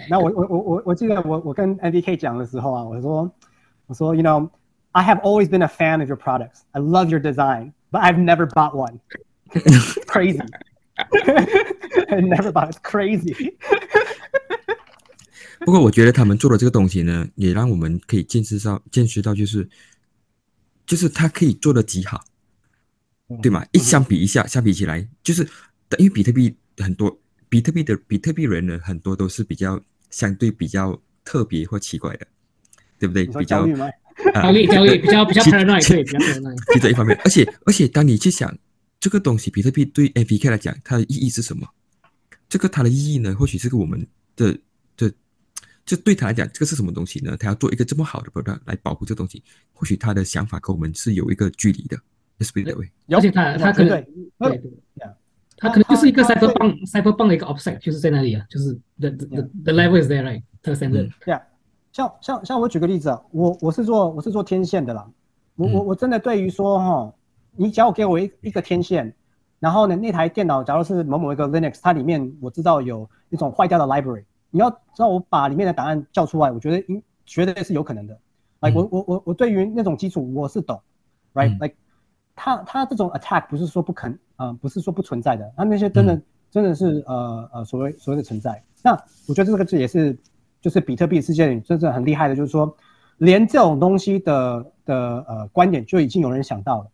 [0.09, 3.31] 那我我我我我记得我我跟 NVK 讲的时候啊，我说
[3.87, 4.49] 我说 You know
[4.91, 6.61] I have always been a fan of your products.
[6.71, 8.99] I love your design, but I've never bought one.
[10.07, 10.41] Crazy.
[12.09, 12.73] I never bought.
[12.81, 13.55] Crazy.
[15.59, 19.69] 不过我觉得他们做的这个东西呢，也让我们可以见识到见识到，就是
[20.85, 22.23] 就是他可以做的极好。
[23.41, 23.65] 对嘛？
[23.71, 25.43] 一相比一下，相比起来，就是
[25.97, 27.15] 因为比特币很多，
[27.49, 29.79] 比特币的比特币人呢，很多都是比较
[30.09, 32.27] 相对比较特别或奇怪的，
[32.99, 33.25] 对不对？
[33.25, 33.75] 比较焦虑，
[34.67, 36.73] 焦虑，比较比较 paranoid，对，比较 paranoid。
[36.73, 38.55] 就这一方面，而且而且，当你去想
[38.99, 41.67] 这个东西，比特币对 NVK 来讲，它的意义是什么？
[42.49, 43.35] 这个它的意义呢？
[43.35, 44.05] 或许是个我们
[44.35, 44.57] 的
[44.97, 45.11] 的，
[45.85, 47.35] 就对他来讲，这个是什么东西呢？
[47.37, 49.41] 他要做一个这么好的 product 来保护这个东西，
[49.73, 51.97] 或许他的想法跟我们是有一个距离的。
[53.09, 53.89] 而且他他可能
[54.39, 54.61] 对对，
[55.57, 61.07] 他可能就是一个 cyber 棒 cyber 棒的一个 offset，就是在那里啊，就是 the the the level is there right，特深的。
[61.23, 61.41] 对啊，
[61.91, 65.07] 像像像我举个例子啊，我我是做我是做天线的啦，
[65.55, 67.13] 我我我真的对于说哈，
[67.55, 69.13] 你只要给我一一个天线，
[69.59, 78.17] 然后呢那台电脑假如是某某一个 Linux，它里面我知道有一种坏掉的 library，你要让我把里面的档案叫出来，我觉得应绝对是有可能的。
[78.61, 80.81] like 我我我我对于那种基础我是懂
[81.33, 81.75] ，right？like
[82.35, 88.63] 他他这种 attack 不是说不肯啊，不是说不存在的，他那些真的真的是呃呃所谓所谓的存在。
[88.83, 88.91] 那
[89.27, 90.17] 我觉得这个字也是，
[90.59, 92.75] 就是比特币世界里真正很厉害的，就是说
[93.17, 94.95] 连这种东西的的
[95.27, 96.87] 呃观点就已经有人想到了，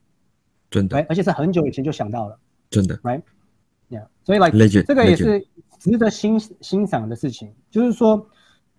[0.69, 2.38] 真的，而且是很久以前就想到了，
[2.69, 5.47] 真的，right？Yeah，所以 like 这个也是
[5.79, 8.27] 值得欣欣赏的事情，就是说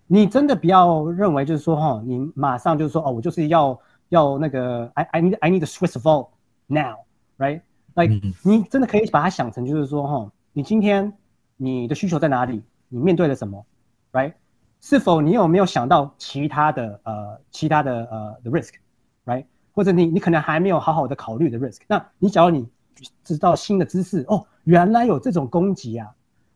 [0.05, 3.79] 你真的不要认为就是说哈，你马上就是说哦，我就是要
[4.09, 6.27] 要那个 I I need I need a Swiss vault。
[6.71, 6.99] Now,
[7.37, 7.61] right?
[7.95, 11.11] Like 你真的可以把它想成，就是说，哈，你今天
[11.57, 12.61] 你的需求在哪里？
[12.87, 13.65] 你面对了什么
[14.11, 14.33] ，right？
[14.79, 19.45] 是否你有没有想到其他的呃其他的呃的 risk，right？
[19.73, 21.79] 或者你你可能还没有好好的考虑的 risk。
[21.87, 22.67] 那你假如你
[23.23, 26.07] 知道新的知识，哦，原来有这种攻击啊，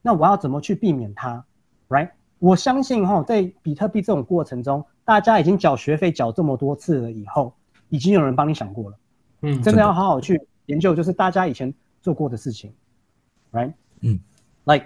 [0.01, 1.43] 那我要怎么去避免它
[1.89, 2.11] ，right？
[2.37, 7.53] 我相信哈，在比特币这种过程中，大家已经缴学费缴这么多次了以后，
[7.89, 8.97] 已经有人帮你想过了，
[9.43, 11.71] 嗯，真的要好好去研究，就是大家以前
[12.01, 12.73] 做过的事情
[13.51, 13.73] ，right？
[14.01, 14.17] 嗯
[14.63, 14.85] ，like，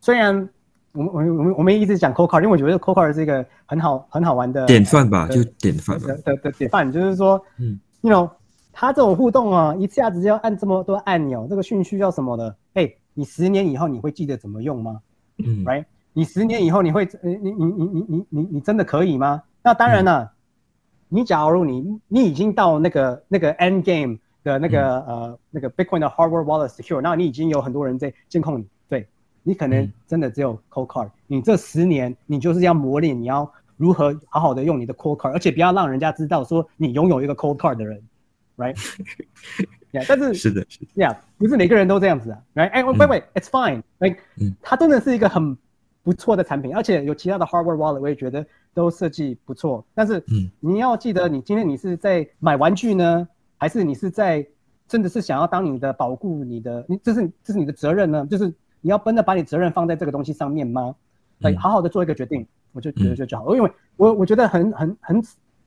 [0.00, 0.48] 虽然
[0.92, 8.28] 我们我们我们我们一直讲 COCAR，因为我觉得 COCAR 是一个很好很好玩的典范吧，就典范的的典范，就是说，嗯，you know，
[8.72, 15.00] 他这种互动啊，一下子要按这么多按钮，这个顺序要什么的，哎，你十年以后你会记得怎么用吗？
[15.38, 15.84] 嗯，right？
[16.12, 19.42] 你十年以后你会，你你你你你你你真的可以吗？
[19.62, 20.32] 那当然了。
[21.14, 28.66] 你假如你你已经到那个那个 end game 的那个呃那个 Bitcoin 的 hardware wallet secure，那你已经有很多人在监控你。
[28.88, 29.06] 对
[29.42, 38.02] 你可能真的只有 Cold Card，你这十年你就是要磨练，你要如何好好的用你的 Cold Card，而且不要让人家知道说你拥有一个 Cold Card 的人
[38.56, 42.70] ，right？Yeah， 但是是的，是的，Yeah，不是每个人都这样子啊，right？
[42.70, 44.18] 哎，喂喂，It's fine，like，
[44.62, 45.58] 它真的是一个很
[46.02, 48.44] 不错的产品，而且有其他的 Hardware Wallet 我也觉得
[48.74, 50.22] 都设计不错，但是
[50.60, 54.46] 你要记得，你今天你是在买玩具呢，还是你是在
[54.88, 58.52] 真的是想要当你的保护你的，你这是这是你的责任呢，就是。
[58.84, 60.92] 你要真的把你责任放在这个东西上面吗？
[61.42, 63.54] 哎，好好的做一个决定，我就觉得就就好。
[63.54, 65.22] 因为我我觉得很很很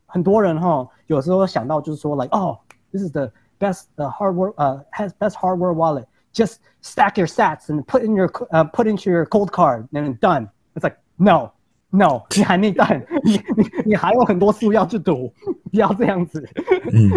[0.06, 2.60] 很多人哈，有时候想到就是说，like，哦
[2.92, 6.04] ，this is the best the hardware uh has best hardware wallet.
[6.36, 10.20] Just stack your sats and put in your uh put into your cold card and
[10.20, 10.50] done.
[10.76, 11.54] It's like no
[11.92, 15.34] no，你还没 done，你你你还有很多书要去读，
[15.72, 16.46] 不要这样子。
[16.92, 17.10] 嗯，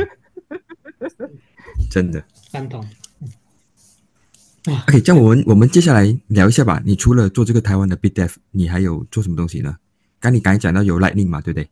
[1.90, 2.80] 真的赞同。
[4.86, 6.80] OK，这样我们我们接下来聊一下吧。
[6.84, 9.76] 你除了做这个台湾的 BitDev，你还有做什么东西呢？
[10.20, 11.68] 刚你刚才讲到有 Lightning 嘛，对不对？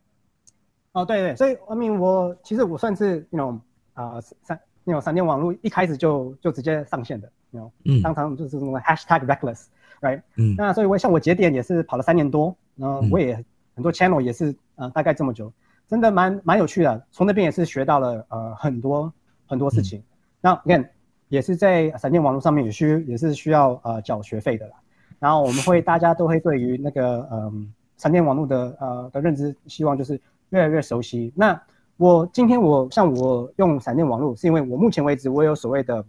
[0.92, 3.60] 哦，对对，所以阿明，我其实我算是那种
[3.94, 10.22] 啊闪那种闪电网络一开始就就直接上线的，那种嗯，当场就是什么 Hashtag Reckless，right？
[10.36, 13.34] 嗯，那所以我像我节点也是跑了三年多，然后我也
[13.74, 15.52] 很多 Channel 也是呃大概这么久，
[15.86, 19.12] 真的蛮蛮有趣的，从那边也是学到了呃很多
[19.46, 20.02] 很多事情。
[20.40, 20.86] 那 again。
[21.28, 24.76] 也是在闪电网络上面也需也是需要呃缴学费的啦，
[25.18, 30.20] 然后我们会大家都会对于那个嗯闪电网络的呃的认知，希望就是
[30.50, 31.32] 越来越熟悉。
[31.34, 31.60] 那
[31.96, 36.04] 我今天我像我用闪电网络，是因为我目前为止我有所谓的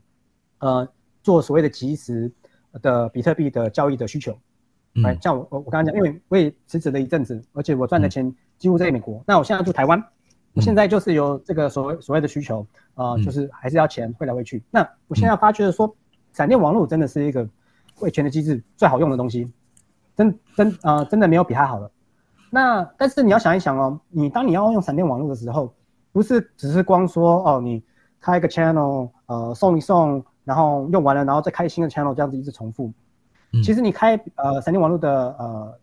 [0.60, 0.88] 呃
[1.24, 2.32] 做所谓的即时
[2.82, 4.38] 的比特币的交易的需求，
[5.04, 10.04] 哎，像我我我刚刚讲，因为我也辞职了一阵子，而且我赚的钱几乎在美国，那我现在住台湾。
[10.54, 12.66] 我现在就是有这个所谓所谓的需求，
[12.96, 14.64] 啊，就是还是要钱汇来汇去。
[14.72, 15.96] 那我现在发觉的说，
[16.34, 17.48] 闪电网络真的是一个
[17.94, 19.54] 汇钱的机制最好用的东西，
[20.16, 21.92] 真真啊，真的没有比它好了。
[22.50, 25.72] 那但是你要想一想哦，你当你要用闪电网络的时候，
[26.18, 27.84] 不是只是光说哦，你
[28.20, 32.92] 开一个 channel，呃，送一送，然后用完了，然后再开新的 channel，这样子一直重复。
[33.64, 35.80] 其实你开呃闪电网络的呃。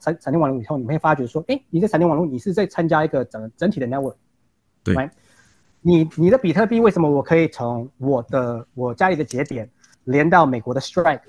[0.00, 4.14] 闪闪电网络以后，你会发觉说，哎，你在闪电网络，你是在参加一个整整体的 network，
[4.82, 5.10] 对，
[5.82, 9.68] 你你的比特币为什么我可以从我的我家里的节点
[10.04, 11.20] 连到美国的 Strike，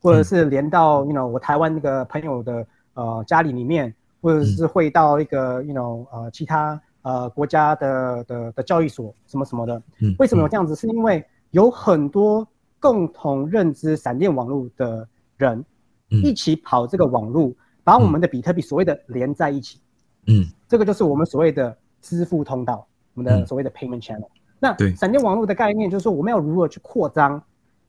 [0.00, 2.64] 或者是连到 you know 我台湾那个朋友的
[2.94, 9.82] 呃家里里面，或者是会到一个 you know 呃其他呃国家的的的交易所什么什么的，
[10.18, 10.74] 为什么有这样子？
[10.74, 12.46] 是因为有很多
[12.80, 15.64] 共同认知闪电网络的人
[16.08, 17.52] 一起跑这个网络。
[17.84, 19.80] 把我们的比特币所谓的连在一起，
[20.28, 24.28] 嗯，这个就是我们所谓的支付通道，我们的所谓的 payment channel。
[24.60, 27.42] 那闪电网络的概念就是说，我们要如何去扩张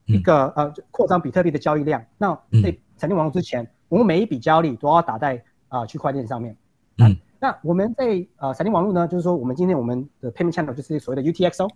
[0.05, 2.03] 一个呃扩张比特币的交易量？
[2.17, 2.33] 那
[2.63, 6.57] 在闪电网络之前，我们每一笔交易都要打在啊区块链上面。
[6.97, 11.69] 嗯，那我们在呃闪电网络呢，就是说我们今天我们的 payment channel 就是所谓的 UTXO。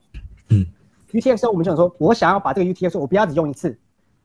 [0.48, 0.66] 嗯
[1.12, 3.78] ，UTXO 我们就想说，我想要把这个 UTXO 我不要只用一次，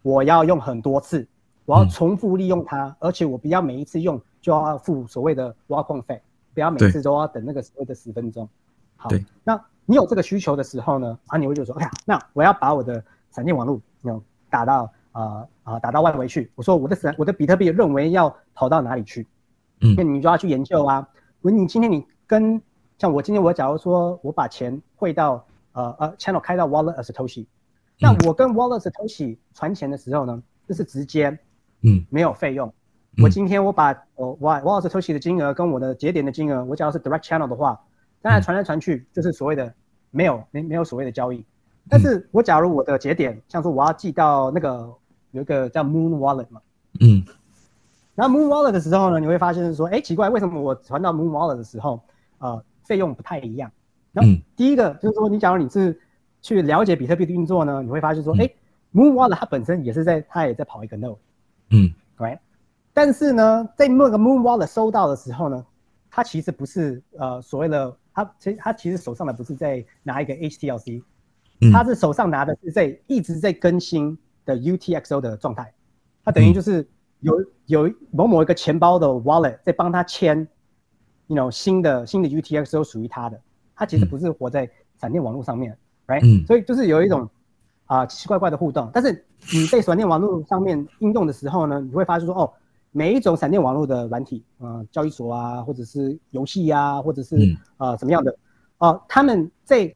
[0.03, 1.27] 我要用很多次。
[1.65, 6.23] 我要重复利用它，而且我不要每一次用就要付所谓的挖矿费，
[6.55, 8.49] 不要每次都要等那个所谓的十分钟。
[8.95, 9.11] 好，
[9.43, 16.53] 那你有这个需求的时候呢，啊，你会就说，哎呀，那我要把我的闪电网络，有打到啊啊打到外围去。
[16.55, 19.27] 我说我的闪我的比特币认为要跑到哪里去？
[19.81, 21.09] 嗯，那你就要去研究啊。
[21.43, 22.61] 如你今天你跟
[22.99, 27.47] 像我今天我假如说我把钱汇到呃呃 channel 开到 wallet as Toshi，
[27.99, 31.39] 那我跟 wallet as Toshi 传钱的时候呢，这是直接。
[31.85, 32.73] 嗯，没有费用。
[33.21, 37.77] 我今天我把我我我是抽取的金额跟我的节点的金额，我假如是 direct channel 的话，
[38.21, 39.75] 当然传来传去就是所谓的
[40.13, 41.45] 没有没没有所谓的交易。
[41.89, 44.89] 但是我假如我的节点，像说我要寄到那个
[45.33, 46.61] 有一个叫 Moon Wallet 嘛，
[47.01, 47.25] 嗯，
[48.15, 52.03] 然后 Moon Wallet 的时候呢，你会发现是说，哎，奇怪，为什么我传到 Moon Wallet 的时候，
[52.39, 53.71] 呃，费用不太一样？
[54.13, 55.99] 然后第一个就是说，你假如你是
[56.43, 58.51] 去了解比特币的运作呢，你会发现说，哎
[58.93, 61.17] ，Moon Wallet 它本身也是在，它也在跑一个 node，
[61.71, 62.39] 嗯，right？
[62.93, 65.65] 但是呢，在那个 Moon Wallet 收到的时候呢，
[66.11, 71.03] 它其实不是呃所谓的，它其实它其实手上的不是在拿一个 HTLC，
[71.73, 75.73] 它是手上拿的是在一直在更新的 UTXO 的状态，
[76.23, 76.87] 它等于就是
[77.23, 80.47] 有有某某一个钱包的 Wallet 在帮他签
[81.27, 83.41] ，you know 新的新的 UTXO 属于他的，
[83.75, 84.71] 他其实不是活在
[85.01, 86.47] 闪电网络上面，right？
[86.47, 87.29] 所以就是有一种
[87.87, 92.53] 啊奇奇怪怪的互动，但是你在闪电网络上面应用的时候呢，你会发现说哦。
[92.95, 97.35] 每一种闪电网络的软体，呃，交易所啊，或者是游戏呀，或者是
[97.79, 98.37] 呃什么样的，
[98.77, 99.91] 啊，他们在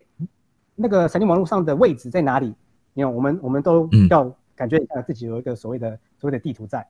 [0.74, 2.54] 那个闪电网络上的位置在哪里？
[2.94, 6.88] 因为我们我们都要感觉自己有一个所谓的所谓的地图在。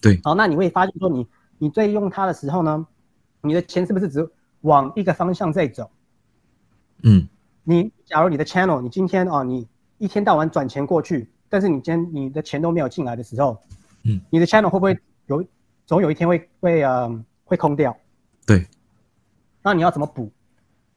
[0.00, 0.20] 对。
[0.24, 1.26] 好，那你会发现说，你
[1.58, 2.86] 你在用它的时候呢，
[3.42, 4.28] 你的钱是不是只
[4.62, 5.90] 往一个方向在走？
[7.02, 7.28] 嗯。
[7.64, 9.68] 你假如你的 channel，你今天啊，你
[9.98, 13.58] 一天到晚转钱过去，但是你今天你的钱都没有进来的时候，
[14.04, 14.98] 嗯，你的 channel 会不会？
[15.26, 15.44] 有
[15.84, 17.94] 总有一天会会呃会空掉，
[18.46, 18.66] 对，
[19.62, 20.32] 那你要怎么补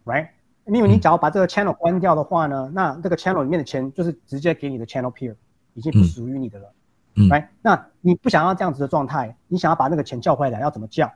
[0.06, 0.30] ，right？
[0.66, 5.36] 因为你只要把这个 channel 关掉的话呢，那这个 channel 里面的钱就是直接给你的 channel peer，
[5.74, 6.74] 已经不属于你的了
[7.16, 7.47] ，right？
[7.62, 11.12] 那你不想要这样子的状态，你想要把那个钱叫回来，要怎么叫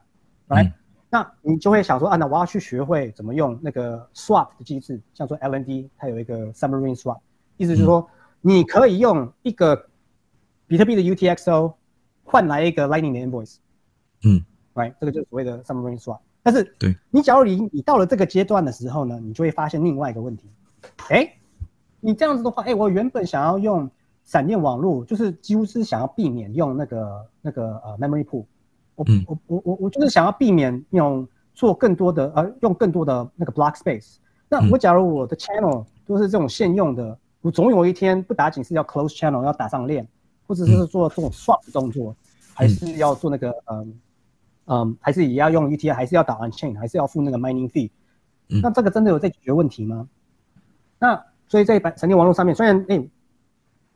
[0.47, 0.71] ，right？
[1.09, 7.19] 那你就会想说啊，那我要去学会怎么用那个 swap 的机制，像说 LND 它有一个 submarine swap，
[7.57, 8.07] 意思就是说
[8.41, 9.87] 你可以用一个
[10.67, 11.73] 比特币的 UTXO。
[12.27, 13.57] 换来一个 Lightning 的 invoice，
[14.23, 14.43] 嗯
[14.73, 16.17] ，right，这个就是所谓的 submarine swap。
[16.41, 16.97] 但是，对。
[17.11, 20.49] 你假如你你到了这个阶段的时候呢，你就会发现另外一个问题，
[21.09, 21.31] 哎，
[21.99, 23.87] 你这样子的话，哎，我原本想要用
[24.26, 28.45] 闪电网络，就是几乎是想要避免用那个那个呃 memory pool，
[28.95, 34.17] 我我我我我就是想要避免用做更多的呃用更多的那个 block space。
[34.49, 40.05] 那我假如我的 channel 都是这种现用的，我总有一天不打紧是要 close channel 要打上链。
[40.47, 42.15] 或者是做这种 swap 的动作，
[42.53, 43.99] 还是要做那个嗯
[44.65, 47.89] 嗯，还是也要用 UTI，还是要打 on chain，还是要付那个 mining fee？
[48.61, 50.07] 那这个真的有在解决问题吗？
[50.99, 53.03] 那所以在闪电网络上面，虽然哎，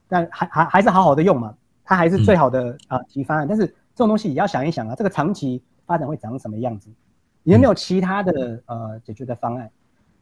[0.10, 1.54] 但还还还是好好的用嘛，
[1.86, 3.48] 它还是最好的啊提方案。
[3.48, 6.90] 但是这种东西也要想一想啊，这个长期发展会长什么样子？
[7.44, 9.72] 有没有其他的呃解决的方案？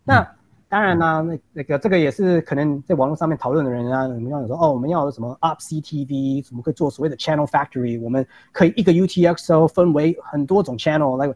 [0.04, 0.28] 那？
[0.70, 8.02] 当然啦，那那个这个也是可能在网络上面讨论的人啊，我们要有说哦，我们要什么 up CTV，怎么可以做所谓的 channel factory？
[8.02, 11.34] 我们可以一个 UTXO 分为很多种 channel，那个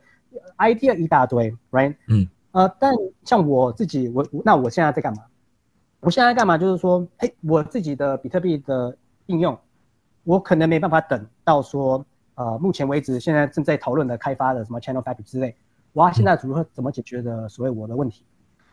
[0.57, 1.95] idea 一大堆，right？
[2.09, 2.93] 嗯，呃，但
[3.23, 5.23] 像我自己，我那我现在在干嘛？
[6.01, 6.57] 我现在干嘛？
[6.57, 8.95] 就是说，哎，我自己的比特币的
[9.27, 9.57] 应用，
[10.23, 12.03] 我可能没办法等到说，
[12.35, 15.55] 呃，目前为止现在正在讨论的开发的什么 channel factory 之类，
[15.93, 18.25] 我要现在如何怎么解决的所谓我的问题？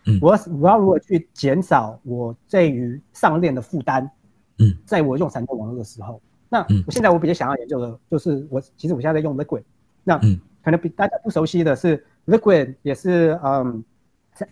[0.07, 4.11] 嗯我要我要如何去减少我对于上链的负担？
[4.59, 9.65] 嗯，在我用闪电网络的时候，那我现在我比较想要研究的就是我其实我现在在用 Liquid，
[10.03, 10.19] 那
[10.65, 13.85] 可能比大家不熟悉的是 Liquid 也是嗯，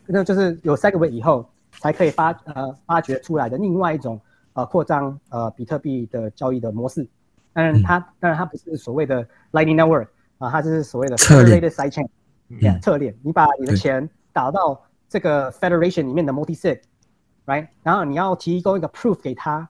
[0.05, 1.49] 那就是有 Segwit 以后
[1.81, 4.21] 才可以发呃发掘出来的另外一种
[4.53, 7.09] 呃扩张呃比特币的交易的模式。
[7.53, 10.09] 当然它当然它不是所谓的 Lightning Network
[10.39, 14.83] 啊，它是所谓的 Federated Side Chain 策略，你把你的钱打到。
[15.09, 17.69] 这个 federation 里面的 multi sig，right？
[17.85, 19.67] 然后你要提供一个 proof 给他，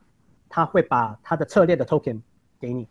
[0.49, 2.19] 他会把他的策略的 token
[2.59, 2.89] 给你。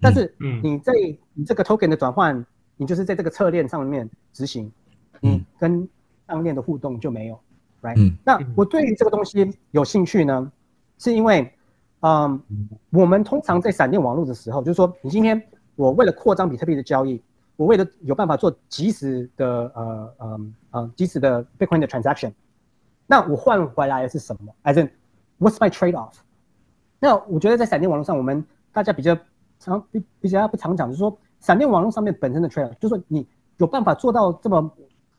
[0.00, 0.32] 但是
[0.62, 0.92] 你在
[1.34, 2.46] 你这个 token 的转换，
[2.76, 4.70] 你就是在这个侧链上面执行，
[5.18, 5.86] 你跟
[6.28, 7.40] 上链的互动就没有
[7.82, 8.14] ，right？
[8.24, 10.50] 那我对于这个东西有兴趣呢，
[10.98, 11.52] 是因为，
[12.00, 12.40] 嗯，
[12.90, 15.42] 我们通常在闪电网络的时候，就是说，你今天
[15.76, 17.22] 我为了扩张比特币的交易。
[17.56, 20.40] 我为了有办法做即时的呃呃
[20.70, 22.32] 呃即时的 Bitcoin 的 transaction，
[23.06, 24.90] 那我换回来的是什么？As in
[25.38, 26.14] what's my trade off？
[26.98, 28.42] 那我觉得在闪电网络上，我们
[28.72, 29.14] 大家比较
[29.58, 33.28] 常比比较不常讲，就是说闪电网络上面本身的 trade，off, 就是说你
[33.58, 34.72] 有办法做到这么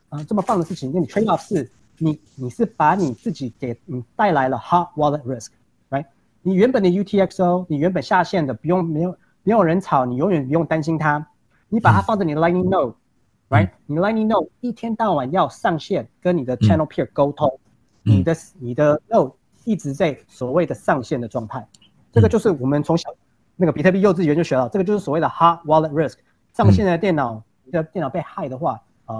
[0.08, 6.06] 啊这么棒的事情，那你 trade off 是你你是把你自己给你带来了 hot wallet risk，right？
[6.42, 11.26] 你原本的 UTXO，你原本下线的不用没有没有人炒，你永远不用担心它。
[11.68, 13.70] 你把它放在你的 Lightning Node，right？
[13.86, 17.58] 你的 Lightning Node 一天到晚要上线跟你的 Channel Peer 沟通，
[18.02, 19.32] 你的你的 Node
[19.64, 21.66] 一直在所谓的上线的状态，
[22.12, 23.08] 这个就是我们从小
[23.56, 26.16] 那个比特币幼稚园就学到，这个就是所谓的 Hot Wallet Risk。
[26.52, 29.18] 上线的电脑，你的电脑被害的话，啊，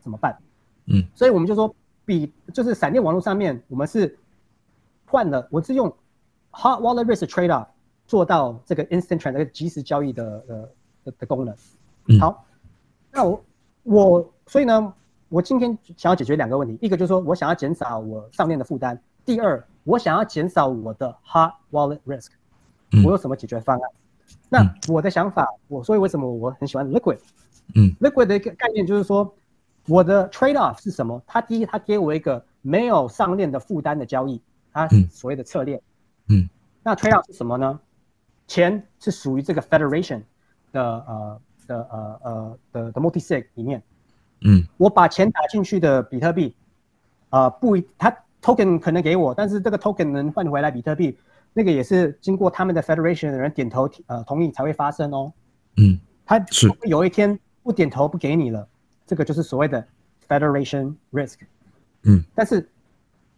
[0.00, 0.36] 怎么办？
[0.86, 1.72] 嗯，所以我们就说，
[2.04, 4.18] 比就是闪电网络上面，我们是
[5.06, 5.88] 换了，我是用
[6.50, 7.66] Hot Wallet Risk Trade Off
[8.06, 10.68] 做到这个 Instant Trade 即时交易的呃。
[11.04, 11.52] 的的功能
[12.06, 12.44] 嗯好，
[13.10, 13.44] 那我
[13.82, 14.94] 我所以呢，
[15.28, 22.28] 我今天想要解决两个问题，一个就是说我想要减少我上链的负担，第二，我想要减少我的 hot wallet risk，
[22.92, 23.90] 嗯我有什么解决方案？
[24.48, 27.18] 那我的想法，我所以为什么我很喜欢 liquid？
[27.74, 29.34] 嗯 liquid 的一个概念就是说，
[29.86, 31.22] 我的 trade off 是什么？
[31.26, 34.40] 他第一，他给我一个没有上链的负担的交易，
[34.72, 35.80] 它嗯所谓的侧链。
[36.28, 36.48] 嗯
[36.82, 37.80] 那 trade off 是什么呢？
[38.46, 40.20] 钱是属于这个 federation
[40.72, 43.82] 的呃的呃呃的的 multi sig 里面，
[44.42, 46.54] 嗯我把钱打进去的比特币，
[47.30, 51.16] 呃不一，它 token 可能给我，但是这个 token 能换回来比特币，
[51.52, 55.32] 那个也是经过他们的 federation 的人点头呃同意才会发生哦。
[55.76, 58.68] 嗯他是有一天不点头不给你了，
[59.12, 59.86] 这个就是所谓的
[60.26, 61.34] federation risk。
[62.04, 62.66] 嗯，但是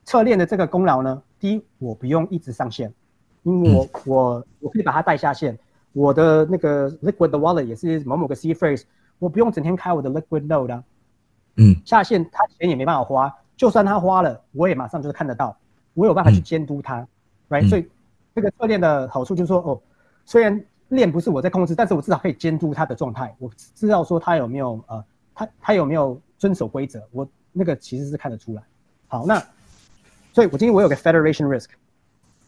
[0.05, 2.95] 侧链的这个功劳呢，第一我不用一直上线，
[3.43, 5.59] 因为我、我我可以把它带下线，
[5.93, 8.85] 我的那个 liquid 的 wallet 也是某某个 C phrase，
[9.19, 10.85] 我不用整天开我的 liquid node 啊，
[11.57, 11.75] 嗯。
[11.85, 15.59] 下线他钱也没办法花，就算他花了，我也马上就是看得到，
[15.95, 17.05] 我有办法去监督他、
[17.49, 17.91] r i g h t 嗯所以
[18.33, 19.83] 这个侧链的好处就是说，哦，
[20.25, 25.05] 虽然链不是我在控制，但是我至少可以监督它的状态，我知道说它有没有呃，
[25.35, 28.63] 它它有没有遵守规则，我那个其实是看得出来。
[29.09, 29.43] 好，那
[30.33, 31.69] 所以我今天我有个 federation risk，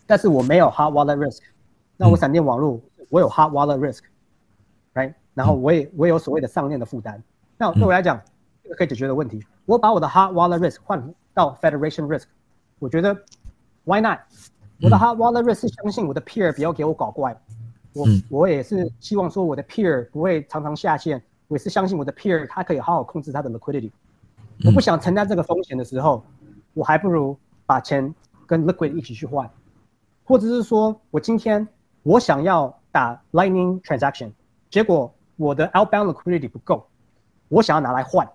[0.06, 1.40] 但是我没有 hot wallet risk，
[1.96, 2.18] 那我嗯。
[2.18, 5.14] 闪电网络我有 hot wallet risk，right？
[5.34, 7.22] 然后我也我也有所谓的上链的负担。
[7.56, 8.20] 那对我来讲，
[8.62, 12.24] 这个可以解决的问题，我把我的 hot wallet risk 换到 federation risk，
[12.78, 13.14] 我觉得
[13.84, 14.18] why not？
[14.82, 17.36] 我的 hot wallet risk 是相信我的 peer 不要给我搞怪，
[17.92, 18.22] 我嗯。
[18.28, 23.90] 我也是希望说我的 peer 不会常常下线，我也是相信我的 peer 他可以好好控制他的 liquidity。
[24.64, 26.24] 我不想承担这个风险的时候，
[26.74, 27.36] 我还不如
[27.66, 28.14] 把钱
[28.46, 29.48] 跟 liquid 一起去换，
[30.24, 31.66] 或者是说我今天
[32.02, 34.30] 我想要打 lightning transaction，
[34.70, 36.86] 结果我的 outbound liquidity 不够，
[37.48, 38.26] 我想要拿来换，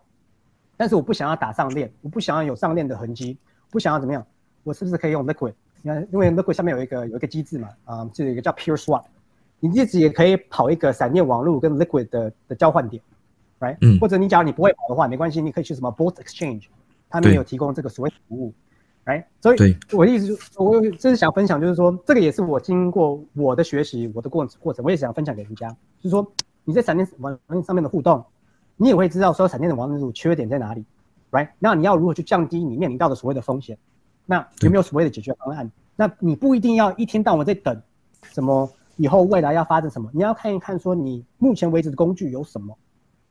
[0.77, 3.37] 但是我不想要打上链，我不想要有上链的痕迹，
[3.69, 4.25] 不想要怎么样，
[4.63, 5.53] 我是不是可以用 liquid？
[5.81, 9.03] 你看，因为 liquid 下面有一个有一个机制嘛，啊、就有一个叫 peer swap，
[9.61, 13.01] 你自己也可以跑一个闪电网络跟 liquid 的的交换点
[13.59, 16.65] ，right？、嗯或者你假如你不会跑的话，没关系，你可以去什么 Bolt Exchange，
[17.09, 18.53] 他们有提供这个所谓的服务
[19.05, 19.23] ，right？
[19.39, 25.69] 所以对我的意思就是，我就是想分享，就是说，这个也是我经过我的学习，我的过过程，我也想分享给人家，
[25.99, 26.25] 就是说
[26.65, 28.25] 你在闪电网络上面的互动，
[28.77, 30.83] 你也会知道说闪电的网络缺点在哪里
[31.29, 31.49] ，right？
[31.59, 33.77] 那你要如何去降低你面临到的所谓的风险？
[34.25, 35.69] 那有没有所谓的解决方案？
[35.95, 37.79] 那你不一定要一天到晚在等
[38.31, 38.67] 什么
[38.97, 42.77] 以后未来要发展什么，你要看一看说你目前为止的工具有什么，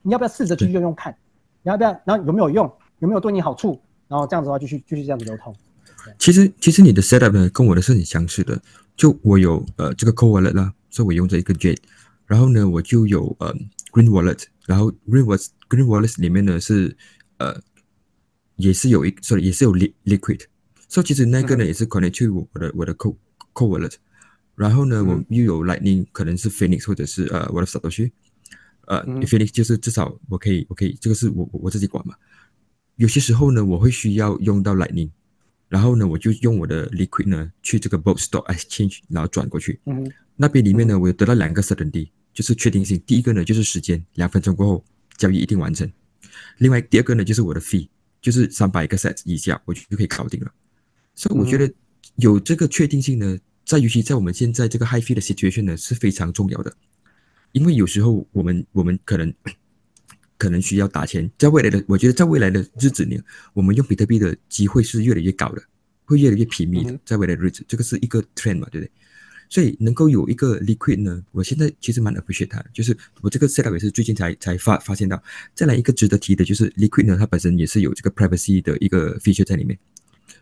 [0.02, 1.16] 你要不要试着去用用看？
[1.62, 1.90] 你要不要？
[2.04, 2.70] 然后有没有用？
[2.98, 3.80] 有没有对你好处？
[4.08, 5.54] 然后这样子的话，继续继续这样子流通。
[6.18, 8.60] 其实其实你的 setup 呢跟我的是很相似的，
[8.96, 11.78] 就我有呃这个 co wallet 啦，所以我用着一个 Jade，
[12.26, 13.54] 然后呢我就有呃
[13.92, 16.96] Green wallet，然后 Green wallet Green wallet 里面呢是
[17.36, 17.54] 呃
[18.56, 20.42] 也是有一，sorry 也是有 li liquid，
[20.88, 23.14] 所以其实那个呢也是 connect to 我的我的 co
[23.52, 23.94] co wallet，
[24.60, 28.10] 然后呢我又有 Lightning，可能是 Phoenix 或者是呃我的 Satoshi，
[28.86, 32.14] 呃嗯 Phoenix 就是至少我可以我可以这个是我我我自己管嘛，
[32.96, 35.10] 有些时候呢我会需要用到 Lightning。
[35.70, 39.78] 然后呢，我就用我的 liquid 呢去这个 b o l t s t o r e Exchange，然后转过去。
[39.86, 43.00] 嗯那边里面呢，我有得到两个 certainty，就是确定性。
[43.06, 44.84] 第一个呢就是时间，两分钟过后
[45.16, 45.88] 交易一定完成。
[46.58, 47.88] 另外第二个呢就是我的 fee，
[48.20, 50.52] 就是三百个 set 以下我就就可以搞定了。
[51.14, 51.72] 所以我觉得
[52.16, 53.38] 有这个确定性呢，
[53.70, 56.74] 在尤其在我们现在这个 high fee 的 situation 呢是非常重要的，
[57.52, 59.32] 因为有时候我们我们可能
[60.36, 63.22] 可能需要打钱，在未来的我觉得在未来的日子里，
[63.52, 65.62] 我们用比特币的机会是越来越高的，
[66.04, 68.90] 会越来越频密的在未来的日子，这个是一个 trend 嘛，对不对？
[69.48, 75.22] 所以能够有一个 liquid 呢，我现在其实蛮 appreciate 它的，就是我这个 setup 也是最近才才发发现到。
[75.54, 79.78] 再来一个值得提的就是 liquid 呢，它本身也是有这个 privacy 的一个 feature 在里面，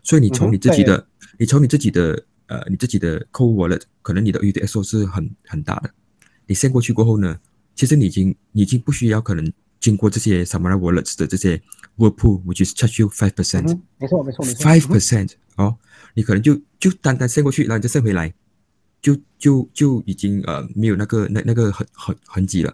[0.01, 1.07] 所以你从你自己的，
[1.37, 5.89] 你从你自己的呃你自己的 cold wallet，可能你的 UTXO 是很很大的，
[6.47, 7.39] 你 send 过去过后呢，
[7.75, 11.61] 其实你已经你已经不需要可能经过这些 Samara wallets 的这些
[11.97, 13.67] Whirlpool，which is charge you five 嗯 percent。
[13.67, 15.77] 哼，没错没错没错 five percent 哦，
[16.13, 18.33] 你可能就就单单 send 过去，然后你再 send 回来，
[19.01, 22.73] 就就就已经呃没有那个那那个痕痕痕迹了。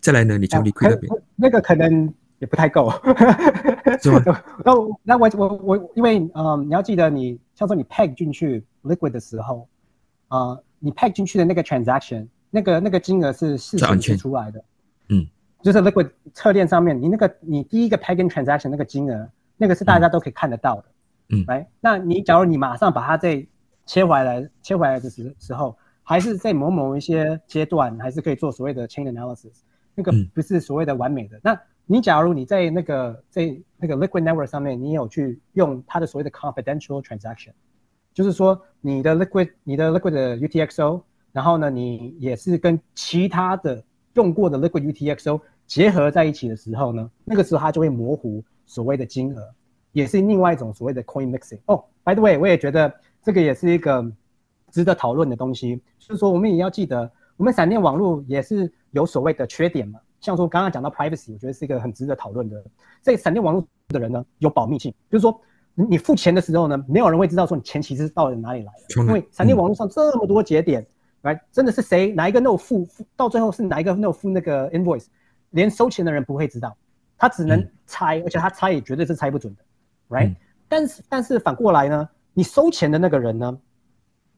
[0.00, 2.90] 再来呢，你从啊 liquid 那边，可那个可能也不太够，
[4.02, 4.22] 是吗？
[4.64, 9.68] 那我那我我我，因为嗯，你要记得你，像说你 peg 进去 liquid 的时候，
[10.28, 14.16] 啊，你 peg 进去的那个 transaction，那个那个金额是是安全。
[14.16, 14.64] 出来的，
[15.08, 15.26] 嗯，
[15.62, 20.84] 就是 liquid 侧链上面，你那个你第一个 peg in transaction 那个金额，那个是大家都可以看得到的，
[21.28, 21.44] 嗯。
[21.46, 23.46] 来，那你假如你马上把它再
[23.86, 29.60] 切回来，切回来的时时候，还是在某某一些阶段，还是可以做所谓的 chain analysis。
[29.94, 30.28] 那个嗯。
[30.34, 31.38] 不是所谓的完美的。
[31.42, 37.52] 那你假如你在那个在那个 Liquid Network 上面，你有去用它的所谓的 confidential transaction，
[38.14, 41.02] 就是说你的 Liquid 你的 Liquid 的 UTXO，
[41.32, 43.84] 然后呢，你也是跟其他的
[44.14, 49.54] 用过的 Liquid UTXO 结合在一起的时候呢，那个时候它就会模糊所谓的金额，
[49.92, 51.58] 也是另外一种所谓的 coin mixing。
[51.66, 52.92] 哦，by the way，我也觉得
[53.22, 54.10] 这个也是一个
[54.70, 60.00] 值得讨论的东西，就是说我们也要记得，我们闪电网络也是有所谓的缺点嘛。
[60.24, 62.64] 像说刚刚讲到 privacy，我觉得是一个很值得讨论的。
[63.02, 65.38] 在闪电网络的人呢，有保密性，就是说
[65.74, 70.86] 你你付钱的时候呢，没有人会知道说你钱其实到底哪里来的，因为闪电网络上这么多节点，
[71.20, 75.06] 来真的是谁哪一个 no 付付到最后是哪一个 no 付那个 invoice，
[75.50, 76.74] 连收钱的人不会知道，
[77.18, 77.70] 他只能嗯。
[77.86, 79.62] 猜，而且他猜也绝对是猜不准的
[80.08, 80.36] ，right？、嗯。
[80.66, 83.58] 但是但是反过来呢，你收钱的那个人呢，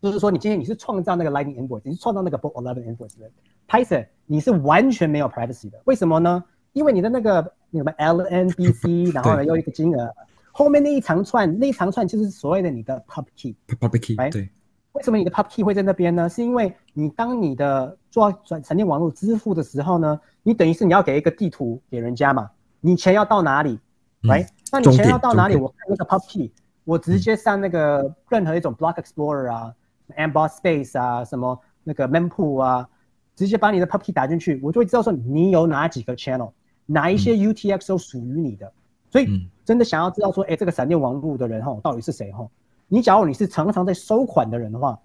[0.02, 3.30] 就是说你今天你是创造那个 Lightning invoice，你是创造那个 Book Eleven invoice 的
[3.68, 5.80] Python，你是完全没有 privacy 的。
[5.84, 6.42] 为什么呢？
[6.72, 10.14] 因为你的那个那个 LNBC， 然后呢又一个金额，
[10.52, 13.56] 后面那一长串那一长串就是所谓的你的 pub key。
[13.80, 14.48] public key 哎对，
[14.92, 16.28] 为什么你的 pub key 会在那边呢？
[16.28, 22.50] 是因为你当你的做转闪电网络支付的时候呢，你等于是你要给一个地图给人家嘛，
[22.80, 23.78] 你钱要到哪里
[24.22, 25.56] 嗯，right？、那你钱要到哪里？
[25.56, 26.52] 我看那个 pub key，
[26.84, 29.74] 我直接上那个任何一种 Block Explorer 啊、
[30.16, 32.88] Emboss Space 啊、什么那个 Mempool 啊，
[33.36, 36.50] 直接把你的 pub key 打进去，我就会知道说你有哪几个 channel，
[36.86, 38.72] 哪一些 UTXO 属于你的。
[39.10, 42.48] 所以嗯真的想要知道说，哎，这个闪电网络的人哈，到底是谁哈？
[42.88, 44.98] 你假如你是常常在收款的人的话，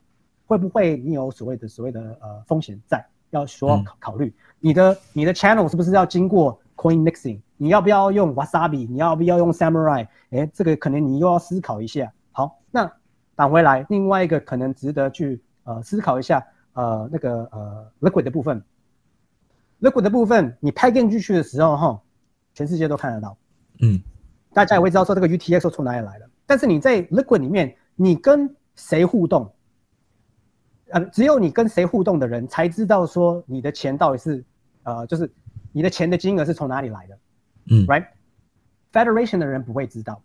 [0.48, 4.34] 会不会你有所谓的所谓的呃风险在，要需要嗯考考虑？
[4.60, 7.40] 你的你的 channel 是不是要经过 coin mixing？
[7.58, 8.88] 你要不要用 wasabi？
[8.90, 10.08] 你要不要用 samurai？
[10.32, 12.12] 哎，这个可能你又要思考一下。
[12.32, 12.92] 好，那
[13.36, 18.64] 返回来，另外一个可能值得去呃思考一下，呃那个呃 liquid 的部分
[19.82, 22.02] ，liquid 的部分你拍进去的时候哈，
[22.54, 23.38] 全世界都看得到。
[23.82, 24.02] 嗯
[24.54, 26.30] 大家也会知道说这个 UTXO 从哪里来的。
[26.46, 29.50] 但是你在 Liquid 里面，你跟谁互动？
[30.90, 34.44] 呃，只有你跟谁互动的人才知道说你的钱到底是，
[34.84, 35.32] 呃，就是
[35.72, 37.18] 你的钱的金额是从哪里来的
[37.68, 40.22] 嗯，right？Federation 的人不会知道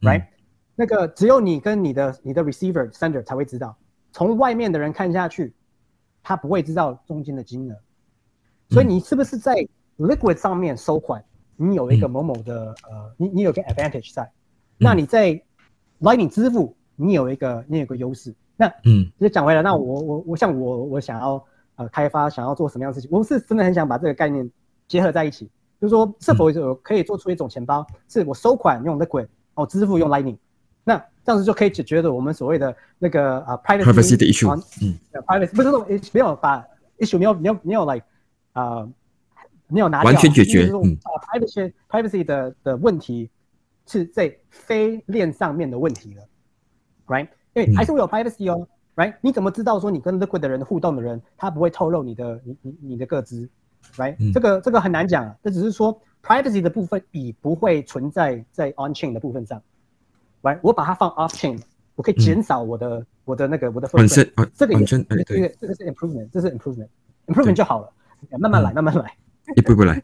[0.00, 0.26] 嗯，right？、
[0.74, 3.76] 那个只有你跟你的你的 receiver sender 才会知道，
[4.10, 5.54] 从外面的人看下去，
[6.24, 7.76] 他不会知道中间的金额。
[8.70, 9.54] 所以你是不是在
[9.98, 11.24] Liquid 上面收款，
[11.54, 14.28] 你有一个某某的呃，你你有个 advantage 在，
[14.76, 15.40] 那你在
[16.00, 18.34] Lightning 支付，你有一个你有个优势。
[18.56, 19.08] 那嗯。
[19.20, 21.44] 就讲回来，那我我我像我我想要
[21.76, 24.50] 呃开发想要做什么样的事情，我是真的很想把这个概念
[24.88, 25.48] 结合在一起，
[25.80, 30.43] 就是说是否有可以做出一种钱包，是我收款用 Liquid，哦支付用 Lightning，那
[31.24, 36.64] 这样子就可以解决了我们所谓的那个啊 privacy 的 issue 啊嗯呃 privacy 不是说没有把
[36.98, 38.04] issue 没有没有没有 like
[38.52, 38.86] 啊
[39.68, 43.30] 没有拿掉完全解决嗯啊 privacy privacy 的的问题
[43.86, 46.22] 是在非链上面的问题了
[47.06, 47.28] ，right？
[47.52, 49.14] 因为嗯还是会有 privacy 哦，right？
[49.20, 53.46] 你怎么知道说你跟 Liquid 的人互动的人，他不会透露你的你你你的个资
[53.96, 59.62] ，right？、嗯这个这个很难讲啊，这只是说 privacy 的部分已不会存在在 on chain 的部分上
[60.44, 60.60] ，right？
[60.62, 61.60] 我把它放 off chain，
[61.96, 67.90] 我可以减少我的、我的那个我的本 footprint 身啊这个也哎这个对，这个是 improvement，这是 improvement，improvement 就好了，
[68.38, 69.12] 慢慢来，慢慢来。
[69.56, 70.02] 一步一步来，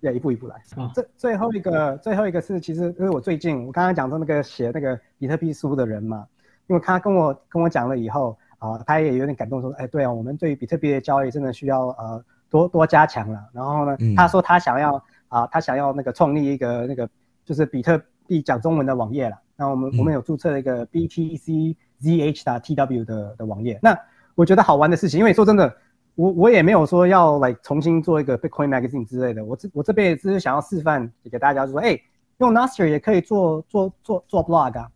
[0.00, 0.56] 要一步一步来。
[0.76, 6.26] 啊最最后一个，最后一个是，其实因为我最近我刚刚讲到那个写那个比特币书的人嘛，
[6.66, 13.40] 因为他跟我跟我讲了以后啊、他也有点感动，说，哎，对啊，我们对于比特币的交易真的需要呃多多加强了。
[13.52, 14.16] 然后呢，嗯。
[14.16, 17.08] 他说他想要啊、他想要那个创立一个那个
[17.44, 19.36] 就是比特币讲中文的网页了。
[19.56, 19.98] 那我们、嗯。
[19.98, 23.80] 我们有注册了一个 BTC ZH 的 TW 的的网页。
[23.82, 23.98] 那
[24.36, 25.74] 我觉得好玩的事情，因为说真的，
[26.14, 31.98] 我我也没有说要来重新做一个 Bitcoin Magazine 之类的，我这我这边只是想要示范给大家，就说，哎，
[32.36, 34.88] 用 Nostr 也可以做做做做 blog 啊，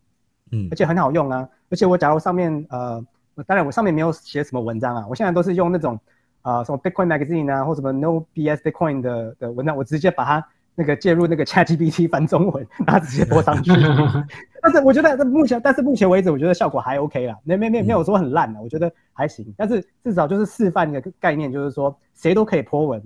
[0.52, 0.68] 嗯。
[0.70, 3.04] 而且很好用啊，而且我假如上面呃，
[3.46, 5.98] 当然我上面没有写什么文章啊，我现在都是用那种
[6.42, 13.70] 啊、什么 Bitcoin Magazine 啊，或什么 No BS Bitcoin 的的文章，我直接把它那个介入那个 ChatGPT 翻中文，然后直接播上去。
[14.62, 19.52] 但是我觉得这目前，但是目前为止，我觉得效果还 OK 啦，没没没没有说很烂的，我觉得还行。
[19.56, 23.02] 但是至少就是示范一个概念，就是说谁都可以 po 文，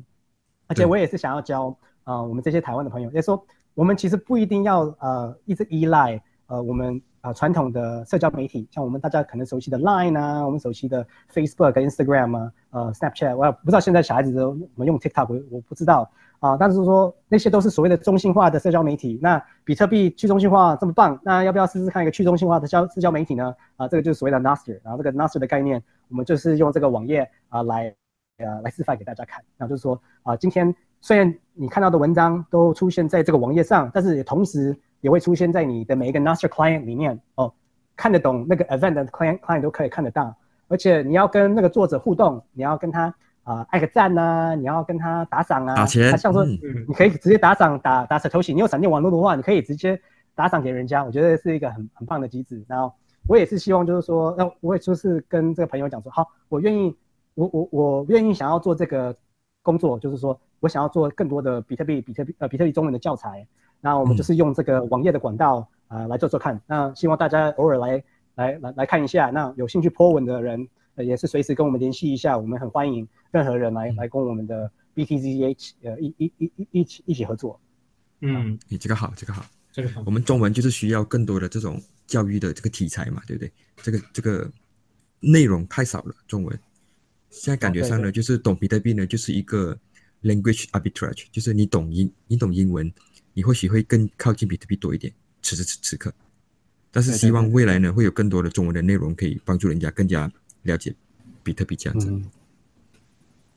[0.67, 1.69] 而且我也是想要教
[2.05, 3.43] 啊、呃我们这些台湾的朋友，也说
[3.75, 16.09] 我们其实不一定要呃一直依赖呃我们呃传统的社交媒体，像我们大家可能熟悉的 Line 啊，我们熟悉的 Facebook、Instagram 啊，呃 Snapchat，我也不知道现在小孩子都怎么用 TikTok，我我不知道
[16.47, 19.19] 啊、但是说那些都是所谓的中心化的社交媒体。
[19.21, 23.55] 那比特币去中心化这么棒，那要不要试试看一个去中心化的交社交媒体呢？
[23.77, 27.93] 啊、这个就是所谓的 Nostr，然后这个 Nostr 的概念，我们就是用这个网页啊、来
[28.39, 29.43] 呃来示范给大家看。
[29.57, 37.53] 然后就是说啊、今天虽然你看到的文章都出现在这个网页上，但是也同时也会出现在你的每一个 master client 里面哦，
[37.97, 40.35] 看得懂那个 event 的 client client 都可以看得到。
[40.69, 43.15] 而且你要跟那个作者互动，你要跟他
[43.47, 49.97] 啊、按个赞呐、你要跟他打赏啊，打钱他像说你可以直接打赏打打石头洗，你有闪电网络的话，你可以直接
[50.35, 52.61] 打赏给人家，我觉得是一个很很棒的机制。
[52.67, 52.93] 然后
[53.29, 56.93] 我也是希望就是说，那我也就是跟这个朋友讲说，好，我愿意，
[57.35, 59.15] 我我我愿意想要做这个
[59.63, 63.47] 工作，就是说我想要做更多的比特币、比特币呃比特币中文的教材。
[63.81, 66.61] 那我们嗯就是用这个网页的管道啊、呃来做做看。
[66.67, 68.03] 那希望大家偶尔来
[68.35, 69.31] 来来来看一下。
[69.31, 70.67] 那有兴趣 po 文的人，
[70.97, 77.61] 呃也是随时跟我们联系一下，我们很欢迎任何人来来跟我们的 BTZH 呃一一一一一起一起合作。
[78.21, 79.47] 嗯，你这个好，这个好。
[79.73, 80.11] 这个好我。
[80.11, 83.53] 们中文就是需要更多的这种教育的这个题材嘛，对不对？
[83.83, 84.51] 这个这个
[85.21, 86.59] 内容太少了，中文。
[87.29, 89.79] 现在感觉上呢，哦对对就是懂比特币呢，就是一个
[90.23, 92.91] language arbitrage，就是你懂英，你懂英文，
[93.35, 95.13] 你或许会更靠近比特币多一点。
[95.43, 96.11] 此时此此刻，
[96.91, 100.33] 但是希望未来呢，会有更多的中文的内容可以帮助人家更加
[100.67, 100.95] 了解
[101.43, 102.11] 比特币这样子。
[102.11, 102.25] 嗯，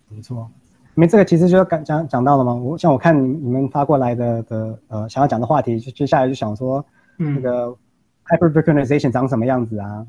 [0.07, 0.49] 没错。
[0.95, 6.85] 因为这个其实就刚讲讲到了嘛，我像我看你你们发过来的的呃想要讲的话题，就接下来就想说
[7.17, 7.77] 嗯那嗯，个
[8.25, 10.05] hyper Bitcoinization 长什么样子啊？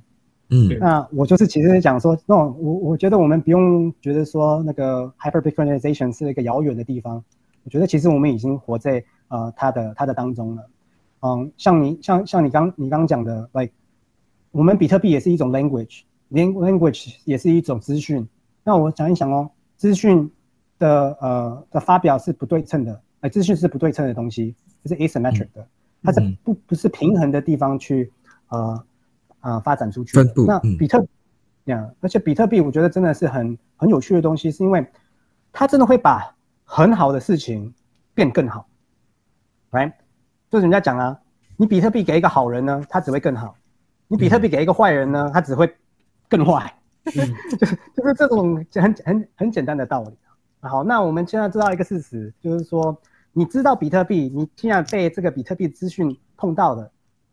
[0.48, 7.22] 嗯那我就是其实讲说，那种我我觉得我们不用觉得说那个 hyper Bitcoinization 是一个遥远的地方，
[7.62, 10.68] 我觉得其实我们已经活在呃它的它的当中了。
[11.20, 13.72] 嗯，像你像像你刚你刚讲的，like
[14.50, 18.26] 我们比特币也是一种 language，lang language 也是一种资讯。
[18.64, 20.30] 那我想一想哦，资讯
[20.78, 24.54] 的呃的发表是不对称的，哎，资讯是不对称的东西，
[24.84, 25.66] 就是 asymmetric 的，
[26.02, 28.12] 它是嗯不不是平衡的地方去
[28.48, 28.84] 呃
[29.40, 30.24] 呃发展出去的。
[30.24, 31.04] 分布嗯那比特
[31.64, 34.86] 呀，而且比特币我觉得真的是很很有趣的东西，是因为
[35.52, 36.34] 它真的会把
[36.64, 37.74] 很好的事情
[38.14, 38.68] 变更好
[39.70, 39.92] ，right？
[40.50, 41.18] 就是人家讲啊，
[41.56, 43.54] 你比特币给一个好人呢，他只会更好；
[44.08, 45.72] 你比特币给一个坏人呢，他只会
[46.30, 46.74] 更坏。
[47.04, 47.12] 嗯
[47.58, 50.16] 就是就是这种很很很简单的道理。
[50.60, 52.96] 好，那我们现在知道一个事实，就是说，
[53.32, 56.90] 你知道比特币，你既然被这个比特币资讯碰到的，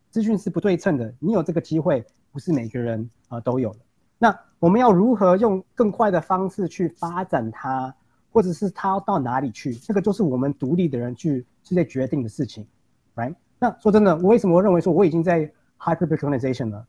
[0.10, 3.80] 资讯是不对称的，你有这个机会，不是每个人啊、呃都有的。
[4.18, 7.94] 那我们要如何用更快的方式去发展它，
[8.32, 12.66] 或者是它要到哪里去，这个就是我们独立的人去去在决定的事情
[13.16, 13.36] ，right？
[13.60, 15.42] 那说真的，我为什么认为说我已经在
[15.78, 16.88] hyper Bitcoinization 了？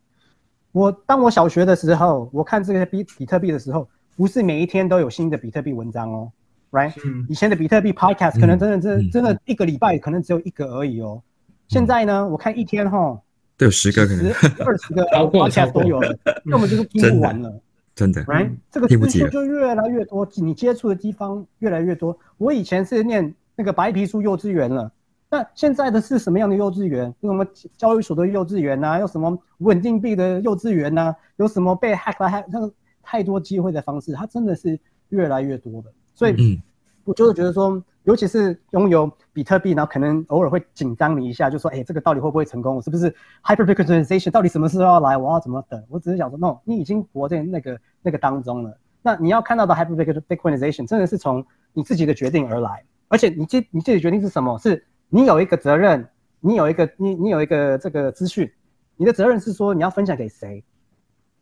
[0.72, 6.30] 我当我小学的时候，我看这个比比特币的时候，不是每一天都有新的比特币文章哦
[6.72, 6.92] ，right？
[7.04, 11.22] 嗯以前的比特币 podcast 可能真的真真的一个礼拜可能只有一个而已哦。
[11.68, 13.20] 现在呢，我看一天哈，
[13.56, 17.52] 都有十个可能，十二十个 podcast 都有了， 根本就是听不完了。
[17.94, 18.22] 真的。
[18.24, 22.16] right？、嗯这个资讯听不就越来越多，你接触的地方越来越多。
[22.36, 24.90] 我以前是念那个白皮书幼稚园了，
[25.30, 27.14] 那现在的是什么样的幼稚园？
[27.20, 27.46] 有什么
[27.76, 32.72] 交易所的幼稚园呐、有什么稳定币的幼稚园呐、有什么被 hack 来 hack 那个
[33.02, 34.78] 太多机会的方式，它真的是
[35.10, 35.92] 越来越多的。
[36.14, 36.62] 所以嗯
[37.04, 42.76] 我就是觉得说，尤其是拥有比特币，然后可能偶尔会紧张你一下，就说，哎，这个到底会不会成功？
[42.76, 45.16] 我是不是 hyper Bitcoinization 到底什么时候要来？
[45.16, 45.82] 我要怎么等？
[45.88, 48.78] 我只是想说，no，你已经活在那个那个当中了。
[49.00, 49.94] 那你要看到的 hyper
[50.28, 54.58] Bitcoinization 真的是从你自己的决定而来，而且你自你自己决定是什么？
[54.58, 56.08] 是你有一个责任，
[56.40, 58.50] 你有一个你你有一个这个资讯，
[58.96, 60.62] 你的责任是说你要分享给谁，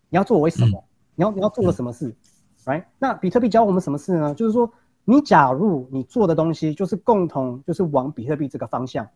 [0.09, 0.85] 你要作为什么，
[1.15, 2.15] 你要你要做了什么事
[2.65, 2.85] ，right？
[2.99, 4.35] 那比特币教我们什么事呢？
[4.35, 4.73] 就是说，
[5.05, 9.09] 你假如你做的东西就是共同就是往比特币这个方向，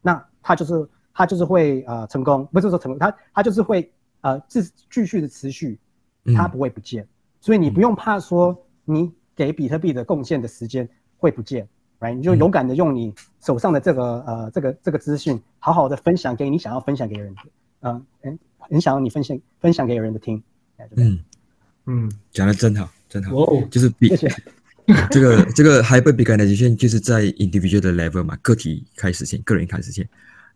[0.00, 4.60] 那它就是它就是会呃成功，不是说成功，它它就是会呃继
[4.90, 5.78] 继续的持续，
[6.24, 6.34] 嗯。
[6.34, 7.06] 它不会不见，
[7.40, 11.68] 所以你不用怕说你给比特币的贡献的时间会不见
[12.00, 12.14] ，right？
[12.14, 17.40] 你就勇敢的用你手上的这个呃这个这个资讯，好好的分享给你想要分享给人的，
[17.82, 20.42] 嗯、很很想要你分享分享给人的听，
[20.78, 21.04] 哎对不对？
[21.04, 21.20] 嗯，
[21.86, 23.36] 嗯，讲的真好，真好。
[23.36, 24.28] 哦，就是比谢谢。
[25.08, 30.04] 这个这个 hyper Bitcoinization 就是在 individual 的 level 嘛，个体开始先，个人开始先，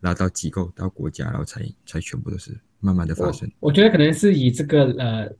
[0.00, 2.50] 然后到机构，到国家，然后才才全部都是
[2.80, 3.48] 慢慢的发生。
[3.60, 5.32] 我觉得可能是以这个呃，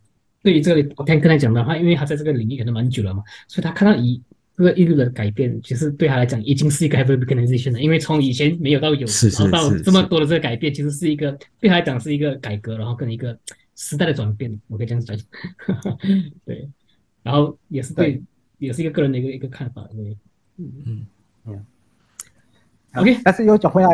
[0.43, 4.23] 对于这个我刚刚才讲的话，因为他在这个领域可能蛮久了嘛，所以他看到一
[4.57, 7.81] 这个一路的改变，其实对他来讲已经是一个 hyper organization 了。
[7.81, 13.37] 因为从以前没有到有，是是然后到这么多的这个改变，其实是一个对他来讲是一个改革，然后跟一个
[13.75, 15.19] 时代的转变，我可以这样子讲。
[16.47, 16.69] 对，
[17.23, 18.23] 然后也是对，
[18.59, 19.89] 也是一个个人的一个一个看法。
[19.93, 20.17] 对，
[20.59, 21.07] 嗯
[21.47, 21.67] 嗯
[22.95, 23.89] OK 但是又讲回来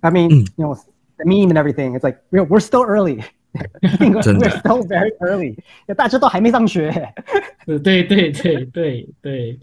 [0.00, 0.78] ，I mean，嗯 you know
[1.18, 1.98] meme and everything.
[1.98, 3.22] It's like we're we're still early.
[4.22, 5.56] 真的 still very early.
[5.94, 6.90] 大家都还没上学。
[7.66, 9.60] 对对对对对对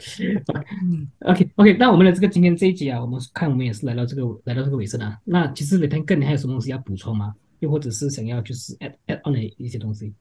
[1.25, 5.17] ，OK OK，那我们的这个今天这一集啊，我们看我们也是来到这个来到这个尾声啊。
[5.23, 7.33] 那其实雷天哥，你还有什么东西要补充吗？
[7.59, 10.13] 又或者是想要就是 add add on 的一些东西？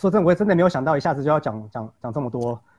[0.00, 2.58] 说真的，我也真的没有想到一下子就要讲讲讲这么多。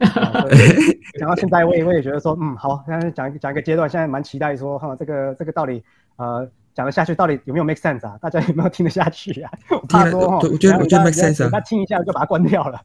[1.20, 5.84] 讲到现在，我也我也觉得说，嗯，好，现在讲讲一个阶段，现在蛮期待说，哈，这个这个到底
[6.18, 8.18] 呃讲得下去，到底有没有 make sense 啊？
[8.22, 9.52] 大家有没有听得下去啊？
[9.70, 11.50] 我怕说哈，我觉得我觉得 make sense 啊。
[11.52, 12.80] 他听一下就把它关掉了。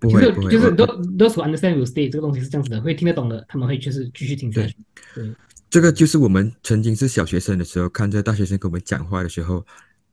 [0.00, 4.74] 不会不会，就是 those who understand will stay 这个东西是这样子的，会听得懂的，他们会就是继续听下去。
[5.14, 5.30] 对，
[5.68, 9.62] 这个就是我们曾经是小学生的时候，看着大学生跟我们讲话的时候，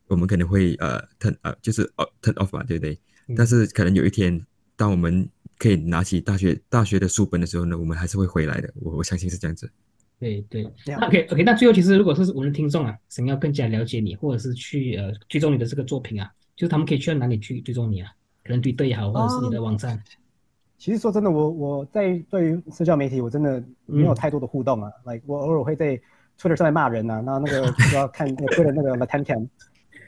[0.08, 1.90] 我们可能会呃 turn 呃就是
[2.22, 3.00] turn off 嘛，对不对？
[3.38, 5.26] 但是可能有一天，当我们
[5.58, 8.70] 可以拿起大学大学的书本的时候呢，我们还是会回来的。
[8.76, 9.72] 我我相信是这样子。
[10.20, 10.64] 对对
[11.02, 11.44] ，OK OK。
[11.44, 18.10] 那最后其实如果是我们的听众啊，想要更加了解你，或者是去呃追踪你的这个作品啊，就是他们可以去到哪里去追踪你啊？
[18.44, 20.02] 可能对对也好，或者是你的网站。
[20.78, 24.92] 其实说真的，我我在对于社交媒体，我真的没有太多的互动啊。
[25.06, 26.00] Like 我偶尔会在
[26.40, 28.96] Twitter 上面骂人啊，那那个 要看 Twitter 那个。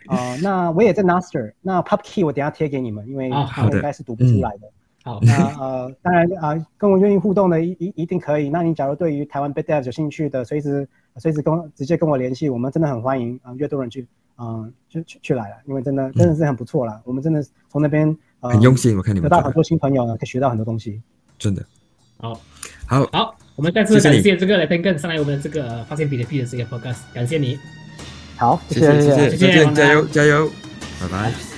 [0.08, 4.72] 啊，那我也在 Naster，那 Pub Key 我等下贴给你们，因为应该是读不出来的。
[5.08, 8.50] 好，那 呃，当然啊，跟我愿意互动的，一一一定可以。
[8.50, 10.86] 那你假如对于台湾 Big Dev 有兴趣的，随时
[11.16, 14.06] 随时跟直接跟我联系，我们真的很欢迎啊，越多人去
[14.36, 17.02] 啊，就去去来了，因为真的真的是很不错了。
[17.06, 21.02] 我们真的从那边很用心，我看你们得到很多新朋友呢，可以学到很多东西，
[21.40, 21.66] 真的。
[22.18, 22.34] 好，
[22.86, 27.58] 好，好，我们再次感谢这个来宾更上来我们这个发现比特币的这个 Podcast，感谢你。
[28.36, 30.50] 好，谢谢谢谢，再见，加油加油。
[31.00, 31.57] 拜拜。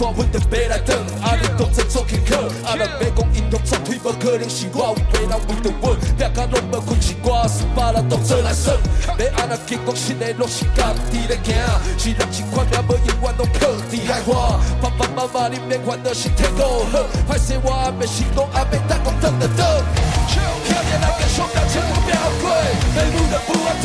[0.00, 0.96] 山，阮就爬来转。
[1.20, 8.72] 阿你当作做轻巧，阿人要讲因用绝对无可能是我有别人为着阮，拼甲拢无困是我，是别人当作来耍。
[9.20, 11.52] 要安那结果，新的拢是家己咧行。
[12.00, 14.56] 是人一款命，无永远拢靠伫海花。
[14.80, 17.04] 爸爸妈妈，你免烦恼，身体都好。
[17.28, 19.84] 歹势我阿袂成功，阿袂当讲等得到。
[20.32, 22.48] 听见人家说感情不妙过，
[22.96, 23.76] 内幕的不安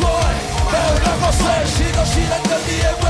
[0.72, 3.05] 还有人好说，是都是人的你。